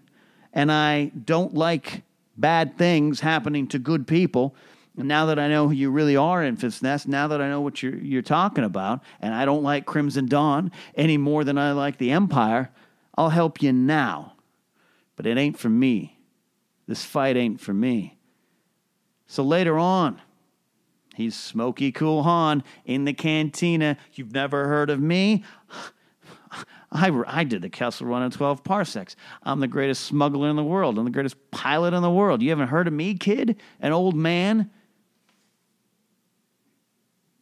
and 0.53 0.71
I 0.71 1.11
don't 1.25 1.53
like 1.53 2.03
bad 2.37 2.77
things 2.77 3.19
happening 3.19 3.67
to 3.67 3.79
good 3.79 4.07
people. 4.07 4.55
Now 4.97 5.25
that 5.25 5.39
I 5.39 5.49
know 5.49 5.67
who 5.67 5.73
you 5.73 5.91
really 5.91 6.15
are, 6.15 6.41
Enfys 6.41 6.81
Nest, 6.81 7.07
now 7.07 7.27
that 7.27 7.41
I 7.41 7.49
know 7.49 7.59
what 7.59 7.83
you're, 7.83 7.97
you're 7.97 8.21
talking 8.21 8.63
about, 8.63 9.03
and 9.19 9.33
I 9.33 9.43
don't 9.43 9.63
like 9.63 9.85
Crimson 9.85 10.27
Dawn 10.27 10.71
any 10.95 11.17
more 11.17 11.43
than 11.43 11.57
I 11.57 11.73
like 11.73 11.97
the 11.97 12.11
Empire, 12.11 12.71
I'll 13.17 13.29
help 13.29 13.61
you 13.61 13.73
now. 13.73 14.33
But 15.15 15.25
it 15.25 15.37
ain't 15.37 15.59
for 15.59 15.69
me. 15.69 16.19
This 16.87 17.03
fight 17.03 17.35
ain't 17.35 17.59
for 17.59 17.73
me. 17.73 18.17
So 19.27 19.43
later 19.43 19.77
on, 19.77 20.21
he's 21.15 21.35
Smoky 21.35 21.91
Cool 21.91 22.23
Han 22.23 22.63
in 22.85 23.05
the 23.05 23.13
cantina. 23.13 23.97
You've 24.13 24.33
never 24.33 24.67
heard 24.67 24.89
of 24.89 24.99
me? 24.99 25.43
I, 26.91 27.11
I 27.27 27.43
did 27.43 27.61
the 27.61 27.69
Kessel 27.69 28.07
Run 28.07 28.23
in 28.23 28.31
12 28.31 28.63
parsecs. 28.63 29.17
I'm 29.43 29.59
the 29.59 29.67
greatest 29.67 30.05
smuggler 30.05 30.49
in 30.49 30.55
the 30.55 30.63
world. 30.63 30.97
I'm 30.97 31.03
the 31.03 31.11
greatest 31.11 31.35
pilot 31.51 31.93
in 31.93 32.01
the 32.01 32.11
world. 32.11 32.41
You 32.41 32.51
haven't 32.51 32.69
heard 32.69 32.87
of 32.87 32.93
me, 32.93 33.15
kid? 33.15 33.59
An 33.81 33.91
old 33.91 34.15
man? 34.15 34.69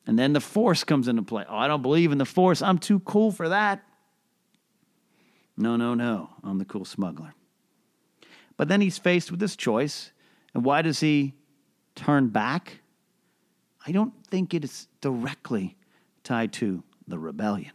And 0.05 0.19
then 0.19 0.33
the 0.33 0.41
force 0.41 0.83
comes 0.83 1.07
into 1.07 1.24
play. 1.24 1.45
Oh, 1.48 1.57
I 1.57 1.67
don't 1.67 1.81
believe 1.81 2.12
in 2.12 2.17
the 2.17 2.25
force. 2.25 2.62
I'm 2.62 2.77
too 2.77 3.00
cool 3.00 3.31
for 3.31 3.50
that. 3.50 3.83
No, 5.55 5.75
no, 5.75 5.93
no. 5.93 6.29
I'm 6.43 6.57
the 6.57 6.65
cool 6.65 6.86
smuggler. 6.86 7.33
But 8.57 8.67
then 8.67 8.81
he's 8.81 8.98
faced 8.98 9.31
with 9.31 9.39
this 9.39 9.55
choice. 9.55 10.12
And 10.53 10.65
why 10.65 10.81
does 10.81 11.00
he 11.00 11.33
turn 11.95 12.29
back? 12.29 12.81
I 13.86 13.91
don't 13.91 14.13
think 14.27 14.53
it 14.53 14.63
is 14.63 14.88
directly 15.01 15.77
tied 16.24 16.53
to 16.53 16.83
the 17.07 17.19
rebellion. 17.19 17.72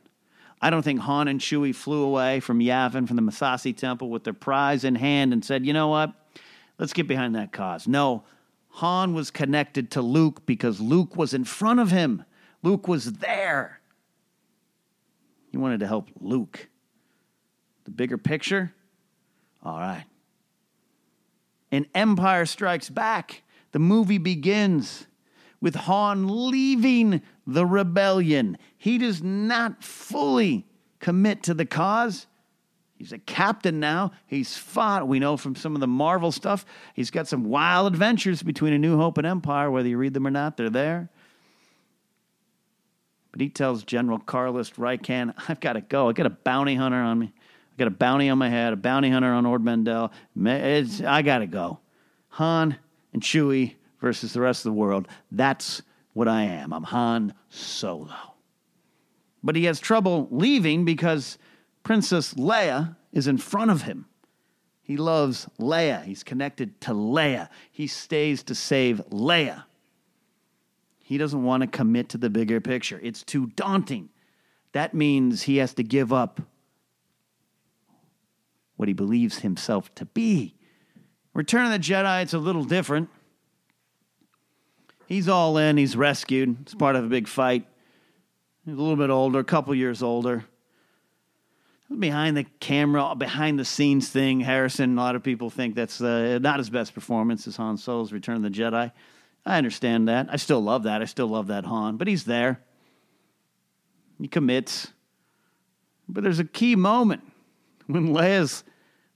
I 0.61 0.71
don't 0.71 0.83
think 0.83 1.01
Han 1.01 1.29
and 1.29 1.41
Chewie 1.41 1.75
flew 1.75 2.03
away 2.03 2.41
from 2.41 2.61
Yavin, 2.61 3.07
from 3.07 3.17
the 3.17 3.23
Massassi 3.23 3.77
temple, 3.77 4.11
with 4.11 4.25
their 4.25 4.33
prize 4.33 4.85
in 4.85 4.97
hand 4.97 5.33
and 5.33 5.45
said, 5.45 5.65
you 5.65 5.73
know 5.73 5.89
what? 5.89 6.13
Let's 6.79 6.93
get 6.93 7.07
behind 7.07 7.37
that 7.37 7.53
cause. 7.53 7.87
No, 7.87 8.25
Han 8.79 9.13
was 9.13 9.33
connected 9.33 9.91
to 9.91 10.01
Luke 10.01 10.47
because 10.47 10.81
Luke 10.81 11.17
was 11.17 11.35
in 11.35 11.43
front 11.43 11.81
of 11.81 11.91
him. 11.91 12.25
Luke 12.63 12.87
was 12.87 13.15
there. 13.15 13.81
He 15.51 15.57
wanted 15.57 15.81
to 15.81 15.89
help 15.89 16.11
Luke. 16.21 16.69
The 17.87 17.91
bigger 17.91 18.17
picture? 18.17 18.73
All 19.65 19.81
right. 19.81 20.05
In 21.73 21.87
Empire 21.93 22.47
Strikes 22.47 22.89
Back, 22.89 23.43
the 23.73 23.81
movie 23.81 24.19
begins 24.19 25.09
with 25.61 25.75
Han 25.75 26.49
leaving 26.49 27.21
the 27.49 27.67
rebellion. 27.67 28.59
He 28.77 28.97
does 28.97 29.21
not 29.25 29.83
fully 29.83 30.69
commit 31.01 31.43
to 31.43 31.53
the 31.53 31.67
cause. 31.67 32.28
He's 32.99 33.13
a 33.13 33.19
captain 33.19 33.79
now. 33.79 34.11
He's 34.27 34.57
fought. 34.57 35.07
We 35.07 35.21
know 35.21 35.37
from 35.37 35.55
some 35.55 35.77
of 35.77 35.81
the 35.81 35.87
Marvel 35.87 36.33
stuff, 36.33 36.67
he's 36.95 37.13
got 37.13 37.29
some 37.29 37.45
wild 37.45 37.87
adventures 37.93 38.43
between 38.43 38.73
A 38.73 38.79
New 38.79 38.97
Hope 38.97 39.19
and 39.19 39.27
Empire. 39.27 39.71
Whether 39.71 39.89
you 39.89 39.97
read 39.97 40.15
them 40.15 40.27
or 40.27 40.33
not, 40.33 40.57
they're 40.57 40.69
there. 40.69 41.09
But 43.31 43.41
he 43.41 43.51
tells 43.51 43.85
General 43.85 44.19
Carlist 44.19 44.75
Rieekan, 44.75 45.33
I've 45.49 45.61
got 45.61 45.75
to 45.75 45.81
go. 45.81 46.09
I 46.09 46.13
got 46.13 46.27
a 46.27 46.31
bounty 46.31 46.75
hunter 46.75 46.97
on 46.97 47.21
me. 47.21 47.33
I 47.37 47.77
got 47.77 47.87
a 47.87 47.93
bounty 47.93 48.29
on 48.31 48.39
my 48.39 48.49
head, 48.49 48.73
a 48.73 48.77
bounty 48.77 49.11
hunter 49.11 49.33
on 49.33 49.47
Ord 49.47 49.63
Mantell. 49.63 50.11
It's, 50.37 51.01
I 51.01 51.23
got 51.23 51.39
to 51.39 51.47
go. 51.47 51.79
Han 52.31 52.77
and 53.13 53.23
Chewie 53.23 53.77
versus 54.01 54.33
the 54.33 54.41
rest 54.41 54.67
of 54.67 54.73
the 54.73 54.79
world. 54.79 55.07
That's 55.31 55.83
what 56.15 56.27
I 56.27 56.43
am. 56.43 56.73
I'm 56.73 56.83
Han 56.83 57.33
Solo. 57.49 58.35
But 59.45 59.55
he 59.55 59.67
has 59.67 59.79
trouble 59.79 60.27
leaving 60.33 60.85
because 60.85 61.39
Princess 61.83 62.35
Leia 62.35 62.97
is 63.13 63.27
in 63.27 63.39
front 63.39 63.71
of 63.71 63.83
him. 63.83 64.07
He 64.83 64.97
loves 64.97 65.47
Leia. 65.61 66.03
He's 66.05 66.23
connected 66.23 66.81
to 66.83 66.93
Leia. 66.93 67.49
He 67.71 67.87
stays 67.87 68.43
to 68.45 68.55
save 68.55 69.03
Leia. 69.11 69.65
He 70.99 71.19
doesn't 71.19 71.43
want 71.43 71.63
to 71.63 71.67
commit 71.67 72.11
to 72.11 72.19
the 72.19 72.31
bigger 72.31 72.61
picture. 72.61 73.01
It's 73.03 73.23
too 73.23 73.47
daunting. 73.49 74.11
That 74.73 74.95
means 74.95 75.43
he 75.43 75.59
has 75.59 75.75
to 75.75 75.83
give 75.83 76.13
up 76.13 76.41
what 78.77 78.89
he 78.89 78.95
believes 78.95 79.39
himself 79.39 79.95
to 79.97 80.05
be. 80.05 80.55
Return 81.35 81.67
of 81.67 81.73
the 81.73 81.79
Jedi, 81.79 82.23
it's 82.23 82.35
a 82.35 82.39
little 82.39 82.65
different. 82.65 83.09
He's 85.07 85.29
all 85.29 85.57
in, 85.57 85.77
he's 85.77 85.97
rescued. 85.97 86.57
It's 86.63 86.75
part 86.75 86.97
of 86.97 87.05
a 87.05 87.09
big 87.09 87.29
fight. 87.29 87.67
He's 88.65 88.75
a 88.75 88.79
little 88.79 88.97
bit 88.97 89.11
older, 89.11 89.39
a 89.39 89.45
couple 89.45 89.75
years 89.75 90.03
older. 90.03 90.45
Behind 91.97 92.37
the 92.37 92.45
camera, 92.61 93.15
behind 93.15 93.59
the 93.59 93.65
scenes 93.65 94.11
thing, 94.11 94.41
Harrison, 94.41 94.99
a 94.99 95.01
lot 95.01 95.17
of 95.17 95.23
people 95.23 95.49
think 95.49 95.75
that's 95.75 96.01
uh, 96.03 96.39
not 96.41 96.59
his 96.59 96.69
best 96.69 96.93
performance 96.95 97.47
as 97.47 97.57
Han 97.57 97.79
Solo's 97.79 98.13
Return 98.13 98.37
of 98.37 98.43
the 98.43 98.51
Jedi. 98.51 98.93
I 99.47 99.57
understand 99.57 100.09
that. 100.09 100.29
I 100.31 100.37
still 100.37 100.61
love 100.61 100.83
that. 100.83 101.01
I 101.01 101.07
still 101.07 101.29
love 101.29 101.47
that 101.47 101.65
Han, 101.65 101.97
but 101.97 102.07
he's 102.07 102.25
there. 102.25 102.61
He 104.21 104.29
commits. 104.29 104.93
But 106.09 106.25
there's 106.25 106.41
a 106.41 106.45
key 106.45 106.77
moment 106.77 107.23
when 107.87 108.09
Leia's 108.09 108.65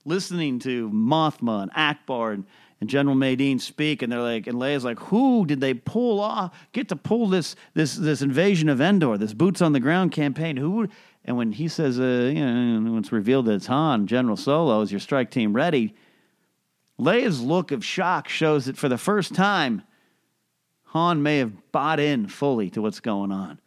listening 0.06 0.58
to 0.60 0.88
Mothma 0.90 1.62
and 1.62 1.72
Ackbar 1.72 2.34
and, 2.34 2.46
and 2.80 2.88
General 2.88 3.14
Madine 3.14 3.60
speak, 3.60 4.00
and 4.00 4.10
they're 4.10 4.20
like, 4.20 4.46
and 4.46 4.56
Leia's 4.58 4.84
like, 4.84 4.98
who 4.98 5.44
did 5.44 5.60
they 5.60 5.74
pull 5.74 6.20
off, 6.20 6.56
get 6.72 6.88
to 6.88 6.96
pull 6.96 7.28
this 7.28 7.54
this 7.74 7.94
this 7.94 8.22
invasion 8.22 8.68
of 8.68 8.80
Endor, 8.80 9.18
this 9.18 9.34
boots 9.34 9.60
on 9.60 9.72
the 9.72 9.80
ground 9.80 10.12
campaign? 10.12 10.56
Who? 10.56 10.88
And 11.24 11.36
when 11.36 11.52
he 11.52 11.68
says, 11.68 12.00
uh, 12.00 12.32
you 12.34 12.44
know, 12.44 12.90
when 12.90 12.98
it's 12.98 13.12
revealed 13.12 13.46
that 13.46 13.54
it's 13.54 13.66
Han, 13.66 14.06
General 14.06 14.36
Solo, 14.36 14.80
is 14.80 14.90
your 14.90 15.00
strike 15.00 15.30
team 15.30 15.54
ready? 15.54 15.94
Leia's 16.98 17.40
look 17.40 17.70
of 17.70 17.84
shock 17.84 18.28
shows 18.28 18.66
that 18.66 18.76
for 18.76 18.88
the 18.88 18.98
first 18.98 19.34
time, 19.34 19.82
Han 20.86 21.22
may 21.22 21.38
have 21.38 21.72
bought 21.72 22.00
in 22.00 22.26
fully 22.26 22.70
to 22.70 22.82
what's 22.82 23.00
going 23.00 23.32
on. 23.32 23.60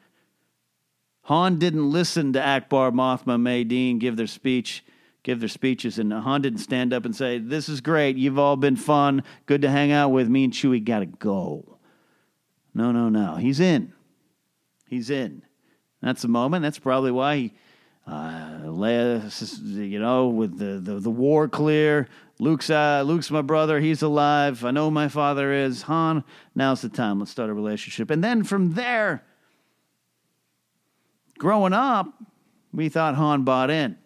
Han 1.23 1.57
didn't 1.57 1.89
listen 1.89 2.33
to 2.33 2.39
Ackbar, 2.39 2.91
Mothma, 2.93 3.39
Madine 3.39 3.99
give 3.99 4.15
their 4.15 4.27
speech, 4.27 4.85
give 5.23 5.39
their 5.39 5.49
speeches, 5.49 5.97
and 5.97 6.13
Han 6.13 6.41
didn't 6.41 6.59
stand 6.59 6.93
up 6.93 7.03
and 7.03 7.15
say, 7.15 7.39
"This 7.39 7.67
is 7.67 7.81
great. 7.81 8.15
You've 8.15 8.37
all 8.37 8.57
been 8.57 8.75
fun. 8.75 9.23
Good 9.47 9.63
to 9.63 9.71
hang 9.71 9.91
out 9.91 10.09
with 10.09 10.29
me 10.29 10.43
and 10.43 10.53
Chewie. 10.53 10.83
Got 10.83 10.99
to 10.99 11.07
go." 11.07 11.79
No, 12.75 12.91
no, 12.91 13.09
no. 13.09 13.37
He's 13.37 13.59
in. 13.59 13.93
He's 14.87 15.09
in. 15.09 15.41
That's 16.05 16.21
the 16.21 16.27
moment. 16.27 16.61
That's 16.61 16.77
probably 16.77 17.09
why 17.09 17.35
he, 17.35 17.53
uh, 18.05 18.59
you 18.63 19.99
know, 19.99 20.27
with 20.27 20.59
the, 20.59 20.79
the, 20.79 20.99
the 20.99 21.09
war 21.09 21.47
clear, 21.47 22.07
Luke's 22.37 22.69
uh, 22.69 23.01
Luke's 23.03 23.31
my 23.31 23.41
brother. 23.41 23.79
He's 23.79 24.03
alive. 24.03 24.63
I 24.63 24.69
know 24.69 24.91
my 24.91 25.07
father 25.07 25.51
is 25.51 25.81
Han. 25.83 26.23
Now's 26.53 26.81
the 26.81 26.89
time. 26.89 27.17
Let's 27.17 27.31
start 27.31 27.49
a 27.49 27.55
relationship. 27.55 28.11
And 28.11 28.23
then 28.23 28.43
from 28.43 28.75
there, 28.75 29.23
growing 31.39 31.73
up, 31.73 32.13
we 32.71 32.87
thought 32.87 33.15
Han 33.15 33.41
bought 33.41 33.71
in. 33.71 33.97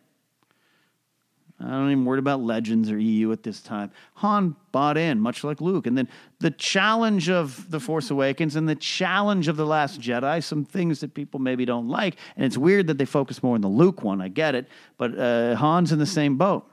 I 1.61 1.71
don't 1.71 1.91
even 1.91 2.05
worry 2.05 2.19
about 2.19 2.41
Legends 2.41 2.89
or 2.89 2.97
EU 2.97 3.33
at 3.33 3.43
this 3.43 3.59
time. 3.59 3.91
Han 4.15 4.55
bought 4.71 4.97
in, 4.97 5.19
much 5.19 5.43
like 5.43 5.59
Luke. 5.59 5.87
And 5.87 5.97
then 5.97 6.07
the 6.39 6.51
challenge 6.51 7.29
of 7.29 7.69
The 7.69 7.81
Force 7.81 8.09
Awakens 8.11 8.55
and 8.55 8.67
the 8.67 8.75
challenge 8.75 9.49
of 9.49 9.57
The 9.57 9.65
Last 9.65 9.99
Jedi, 9.99 10.41
some 10.41 10.63
things 10.63 11.01
that 11.01 11.13
people 11.13 11.39
maybe 11.39 11.65
don't 11.65 11.89
like. 11.89 12.15
And 12.37 12.45
it's 12.45 12.57
weird 12.57 12.87
that 12.87 12.97
they 12.97 13.05
focus 13.05 13.43
more 13.43 13.55
on 13.55 13.61
the 13.61 13.67
Luke 13.67 14.03
one. 14.03 14.21
I 14.21 14.29
get 14.29 14.55
it. 14.55 14.67
But 14.97 15.19
uh, 15.19 15.55
Han's 15.57 15.91
in 15.91 15.99
the 15.99 16.05
same 16.05 16.37
boat. 16.37 16.65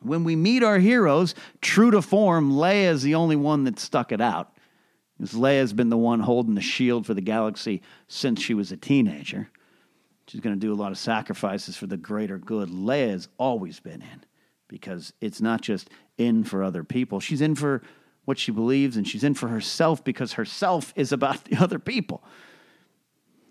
When 0.00 0.24
we 0.24 0.34
meet 0.34 0.64
our 0.64 0.80
heroes, 0.80 1.36
true 1.60 1.92
to 1.92 2.02
form, 2.02 2.50
Leia 2.52 2.90
is 2.90 3.02
the 3.02 3.14
only 3.14 3.36
one 3.36 3.62
that 3.64 3.78
stuck 3.78 4.10
it 4.10 4.20
out. 4.20 4.52
Because 5.16 5.34
Leia's 5.34 5.72
been 5.72 5.90
the 5.90 5.96
one 5.96 6.18
holding 6.18 6.56
the 6.56 6.60
shield 6.60 7.06
for 7.06 7.14
the 7.14 7.20
galaxy 7.20 7.82
since 8.08 8.42
she 8.42 8.54
was 8.54 8.72
a 8.72 8.76
teenager. 8.76 9.48
She's 10.26 10.40
going 10.40 10.58
to 10.58 10.60
do 10.60 10.72
a 10.72 10.76
lot 10.76 10.92
of 10.92 10.98
sacrifices 10.98 11.76
for 11.76 11.86
the 11.86 11.96
greater 11.96 12.38
good. 12.38 12.68
Leia 12.68 13.10
has 13.10 13.28
always 13.38 13.80
been 13.80 14.02
in 14.02 14.24
because 14.68 15.12
it's 15.20 15.40
not 15.40 15.60
just 15.60 15.90
in 16.16 16.44
for 16.44 16.62
other 16.62 16.84
people. 16.84 17.20
She's 17.20 17.40
in 17.40 17.54
for 17.54 17.82
what 18.24 18.38
she 18.38 18.52
believes 18.52 18.96
and 18.96 19.06
she's 19.06 19.24
in 19.24 19.34
for 19.34 19.48
herself 19.48 20.04
because 20.04 20.34
herself 20.34 20.92
is 20.96 21.12
about 21.12 21.44
the 21.44 21.56
other 21.56 21.78
people. 21.78 22.22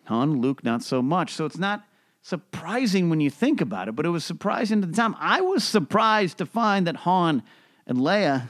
Han, 0.05 0.41
Luke, 0.41 0.63
not 0.63 0.81
so 0.83 1.01
much. 1.01 1.33
So 1.33 1.45
it's 1.45 1.57
not 1.57 1.83
surprising 2.21 3.09
when 3.09 3.19
you 3.19 3.29
think 3.29 3.61
about 3.61 3.87
it, 3.87 3.95
but 3.95 4.05
it 4.05 4.09
was 4.09 4.23
surprising 4.23 4.81
at 4.81 4.89
the 4.89 4.95
time. 4.95 5.15
I 5.19 5.41
was 5.41 5.63
surprised 5.63 6.37
to 6.37 6.45
find 6.45 6.87
that 6.87 6.97
Han 6.97 7.43
and 7.85 7.97
Leia 7.97 8.49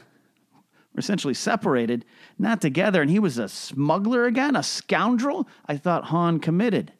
were 0.94 1.00
essentially 1.00 1.34
separated, 1.34 2.06
not 2.38 2.62
together, 2.62 3.02
and 3.02 3.10
he 3.10 3.20
was 3.20 3.38
a 3.38 3.48
smuggler 3.48 4.26
again, 4.26 4.56
a 4.56 4.64
scoundrel. 4.64 5.48
I 5.66 5.78
thought 5.78 6.06
Han 6.06 6.40
committed. 6.40 6.94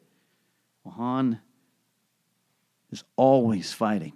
Han 0.90 1.40
is 2.90 3.04
always 3.16 3.72
fighting. 3.72 4.12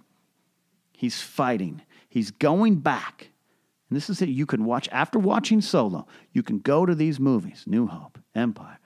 He's 0.93 1.21
fighting. 1.21 1.81
He's 2.09 2.31
going 2.31 2.77
back. 2.77 3.29
And 3.89 3.95
this 3.95 4.09
is 4.09 4.21
it. 4.21 4.29
You 4.29 4.45
can 4.45 4.65
watch, 4.65 4.89
after 4.91 5.17
watching 5.19 5.61
Solo, 5.61 6.07
you 6.33 6.43
can 6.43 6.59
go 6.59 6.85
to 6.85 6.93
these 6.93 7.19
movies 7.19 7.63
New 7.65 7.87
Hope, 7.87 8.19
Empire, 8.35 8.79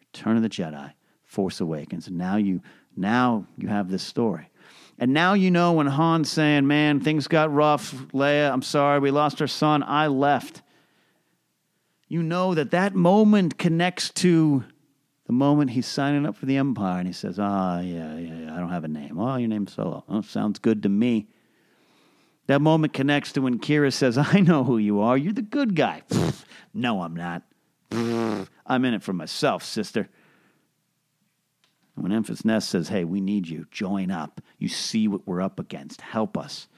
Return 0.00 0.36
of 0.36 0.42
the 0.42 0.48
Jedi, 0.48 0.92
Force 1.24 1.60
Awakens, 1.60 2.08
and 2.08 2.18
now 2.18 2.36
you 2.36 2.60
now 2.96 3.46
you 3.56 3.68
have 3.68 3.90
this 3.90 4.02
story. 4.02 4.50
And 4.98 5.12
now 5.12 5.34
you 5.34 5.50
know 5.50 5.74
when 5.74 5.86
Han's 5.86 6.30
saying, 6.30 6.66
Man, 6.66 7.00
things 7.00 7.28
got 7.28 7.52
rough. 7.52 7.92
Leia, 8.12 8.52
I'm 8.52 8.62
sorry, 8.62 8.98
we 8.98 9.12
lost 9.12 9.40
our 9.40 9.46
son. 9.46 9.84
I 9.84 10.08
left. 10.08 10.62
You 12.08 12.22
know 12.22 12.54
that 12.54 12.72
that 12.72 12.94
moment 12.94 13.58
connects 13.58 14.10
to 14.14 14.64
the 15.28 15.34
moment 15.34 15.70
he's 15.70 15.86
signing 15.86 16.24
up 16.24 16.34
for 16.36 16.46
the 16.46 16.56
Empire 16.56 16.98
and 16.98 17.06
he 17.06 17.12
says, 17.12 17.38
Ah, 17.38 17.80
yeah, 17.80 18.16
yeah, 18.16 18.38
yeah, 18.44 18.54
I 18.54 18.58
don't 18.58 18.70
have 18.70 18.84
a 18.84 18.88
name. 18.88 19.20
Oh, 19.20 19.36
your 19.36 19.48
name's 19.48 19.74
Solo. 19.74 20.02
Oh, 20.08 20.22
sounds 20.22 20.58
good 20.58 20.82
to 20.82 20.88
me. 20.88 21.28
That 22.46 22.62
moment 22.62 22.94
connects 22.94 23.32
to 23.32 23.42
when 23.42 23.58
Qi'ra 23.58 23.92
says, 23.92 24.16
I 24.32 24.40
know 24.40 24.64
who 24.64 24.78
you 24.78 25.00
are. 25.00 25.18
You're 25.18 25.34
the 25.34 25.42
good 25.42 25.76
guy. 25.76 26.02
no, 26.74 27.02
I'm 27.02 27.14
not. 27.14 27.42
I'm 27.92 28.84
in 28.86 28.94
it 28.94 29.02
for 29.02 29.12
myself, 29.12 29.62
sister. 29.62 30.08
When 31.94 32.10
Enfys 32.10 32.46
Nest 32.46 32.70
says, 32.70 32.88
hey, 32.88 33.04
we 33.04 33.20
need 33.20 33.48
you, 33.48 33.66
join 33.70 34.10
up. 34.10 34.40
You 34.56 34.68
see 34.68 35.08
what 35.08 35.26
we're 35.26 35.42
up 35.42 35.60
against. 35.60 36.00
Help 36.00 36.38
us. 36.38 36.68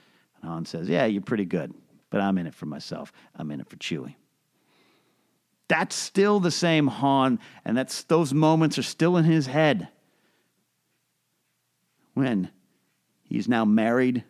And 0.42 0.50
Han 0.50 0.64
says, 0.64 0.88
yeah, 0.88 1.06
you're 1.06 1.22
pretty 1.22 1.44
good, 1.44 1.72
but 2.10 2.20
I'm 2.20 2.36
in 2.36 2.48
it 2.48 2.54
for 2.54 2.66
myself. 2.66 3.12
I'm 3.36 3.52
in 3.52 3.60
it 3.60 3.68
for 3.68 3.76
Chewie. 3.76 4.16
That's 5.70 5.94
still 5.94 6.40
the 6.40 6.50
same 6.50 6.88
Han, 6.88 7.38
and 7.64 7.76
that's 7.76 8.02
those 8.02 8.34
moments 8.34 8.76
are 8.76 8.82
still 8.82 9.16
in 9.16 9.24
his 9.24 9.46
head. 9.46 9.88
When 12.14 12.50
he's 13.22 13.48
now 13.48 13.64
married 13.64 14.24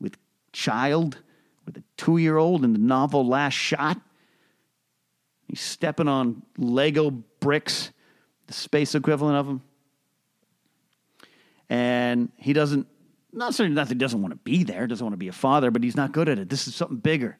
with 0.00 0.16
child, 0.52 1.18
with 1.66 1.76
a 1.76 1.82
two 1.98 2.16
year 2.16 2.38
old 2.38 2.64
in 2.64 2.72
the 2.72 2.78
novel 2.78 3.26
Last 3.26 3.54
Shot. 3.54 4.00
He's 5.46 5.60
stepping 5.60 6.08
on 6.08 6.42
Lego 6.56 7.10
bricks, 7.38 7.92
the 8.46 8.54
space 8.54 8.94
equivalent 8.94 9.36
of 9.36 9.46
them 9.46 9.62
and 11.68 12.30
he 12.36 12.52
doesn't 12.52 12.86
not 13.32 13.54
saying 13.54 13.74
that 13.74 13.88
he 13.88 13.94
doesn't 13.94 14.22
want 14.22 14.32
to 14.32 14.38
be 14.38 14.64
there, 14.64 14.86
doesn't 14.86 15.04
want 15.04 15.12
to 15.12 15.18
be 15.18 15.28
a 15.28 15.32
father, 15.32 15.70
but 15.70 15.82
he's 15.82 15.96
not 15.96 16.12
good 16.12 16.28
at 16.28 16.38
it. 16.38 16.48
This 16.48 16.66
is 16.66 16.74
something 16.74 16.96
bigger. 16.96 17.36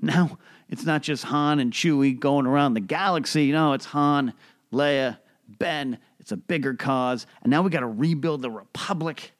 Now 0.00 0.38
it's 0.68 0.84
not 0.84 1.02
just 1.02 1.24
Han 1.24 1.58
and 1.58 1.72
Chewie 1.72 2.18
going 2.18 2.46
around 2.46 2.74
the 2.74 2.80
galaxy. 2.80 3.52
No, 3.52 3.72
it's 3.72 3.86
Han, 3.86 4.32
Leia, 4.72 5.18
Ben. 5.48 5.98
It's 6.20 6.32
a 6.32 6.36
bigger 6.36 6.74
cause, 6.74 7.26
and 7.42 7.50
now 7.50 7.62
we 7.62 7.70
got 7.70 7.80
to 7.80 7.86
rebuild 7.86 8.42
the 8.42 8.50
Republic. 8.50 9.32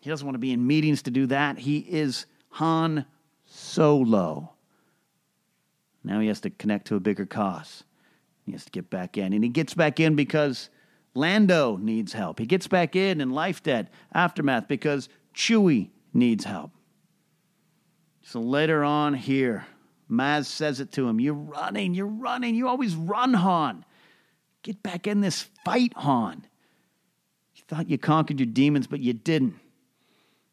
He 0.00 0.10
doesn't 0.10 0.26
want 0.26 0.34
to 0.34 0.40
be 0.40 0.52
in 0.52 0.66
meetings 0.66 1.02
to 1.02 1.10
do 1.10 1.26
that. 1.26 1.58
He 1.58 1.78
is 1.78 2.26
Han 2.50 3.06
Solo. 3.46 4.52
Now 6.04 6.20
he 6.20 6.28
has 6.28 6.40
to 6.42 6.50
connect 6.50 6.88
to 6.88 6.96
a 6.96 7.00
bigger 7.00 7.26
cause. 7.26 7.84
He 8.44 8.52
has 8.52 8.64
to 8.64 8.70
get 8.70 8.90
back 8.90 9.16
in, 9.16 9.32
and 9.32 9.42
he 9.42 9.50
gets 9.50 9.74
back 9.74 9.98
in 9.98 10.14
because 10.14 10.68
Lando 11.14 11.76
needs 11.76 12.12
help. 12.12 12.38
He 12.38 12.46
gets 12.46 12.66
back 12.66 12.94
in 12.94 13.20
in 13.20 13.30
Life 13.30 13.62
Debt 13.62 13.88
Aftermath 14.14 14.68
because 14.68 15.08
Chewie 15.34 15.90
needs 16.12 16.44
help. 16.44 16.70
So 18.28 18.42
later 18.42 18.84
on 18.84 19.14
here, 19.14 19.66
Maz 20.10 20.44
says 20.44 20.80
it 20.80 20.92
to 20.92 21.08
him 21.08 21.18
You're 21.18 21.32
running, 21.32 21.94
you're 21.94 22.04
running, 22.04 22.54
you 22.54 22.68
always 22.68 22.94
run, 22.94 23.32
Han. 23.32 23.86
Get 24.62 24.82
back 24.82 25.06
in 25.06 25.22
this 25.22 25.48
fight, 25.64 25.94
Han. 25.96 26.44
You 27.54 27.62
thought 27.66 27.88
you 27.88 27.96
conquered 27.96 28.38
your 28.38 28.46
demons, 28.46 28.86
but 28.86 29.00
you 29.00 29.14
didn't. 29.14 29.54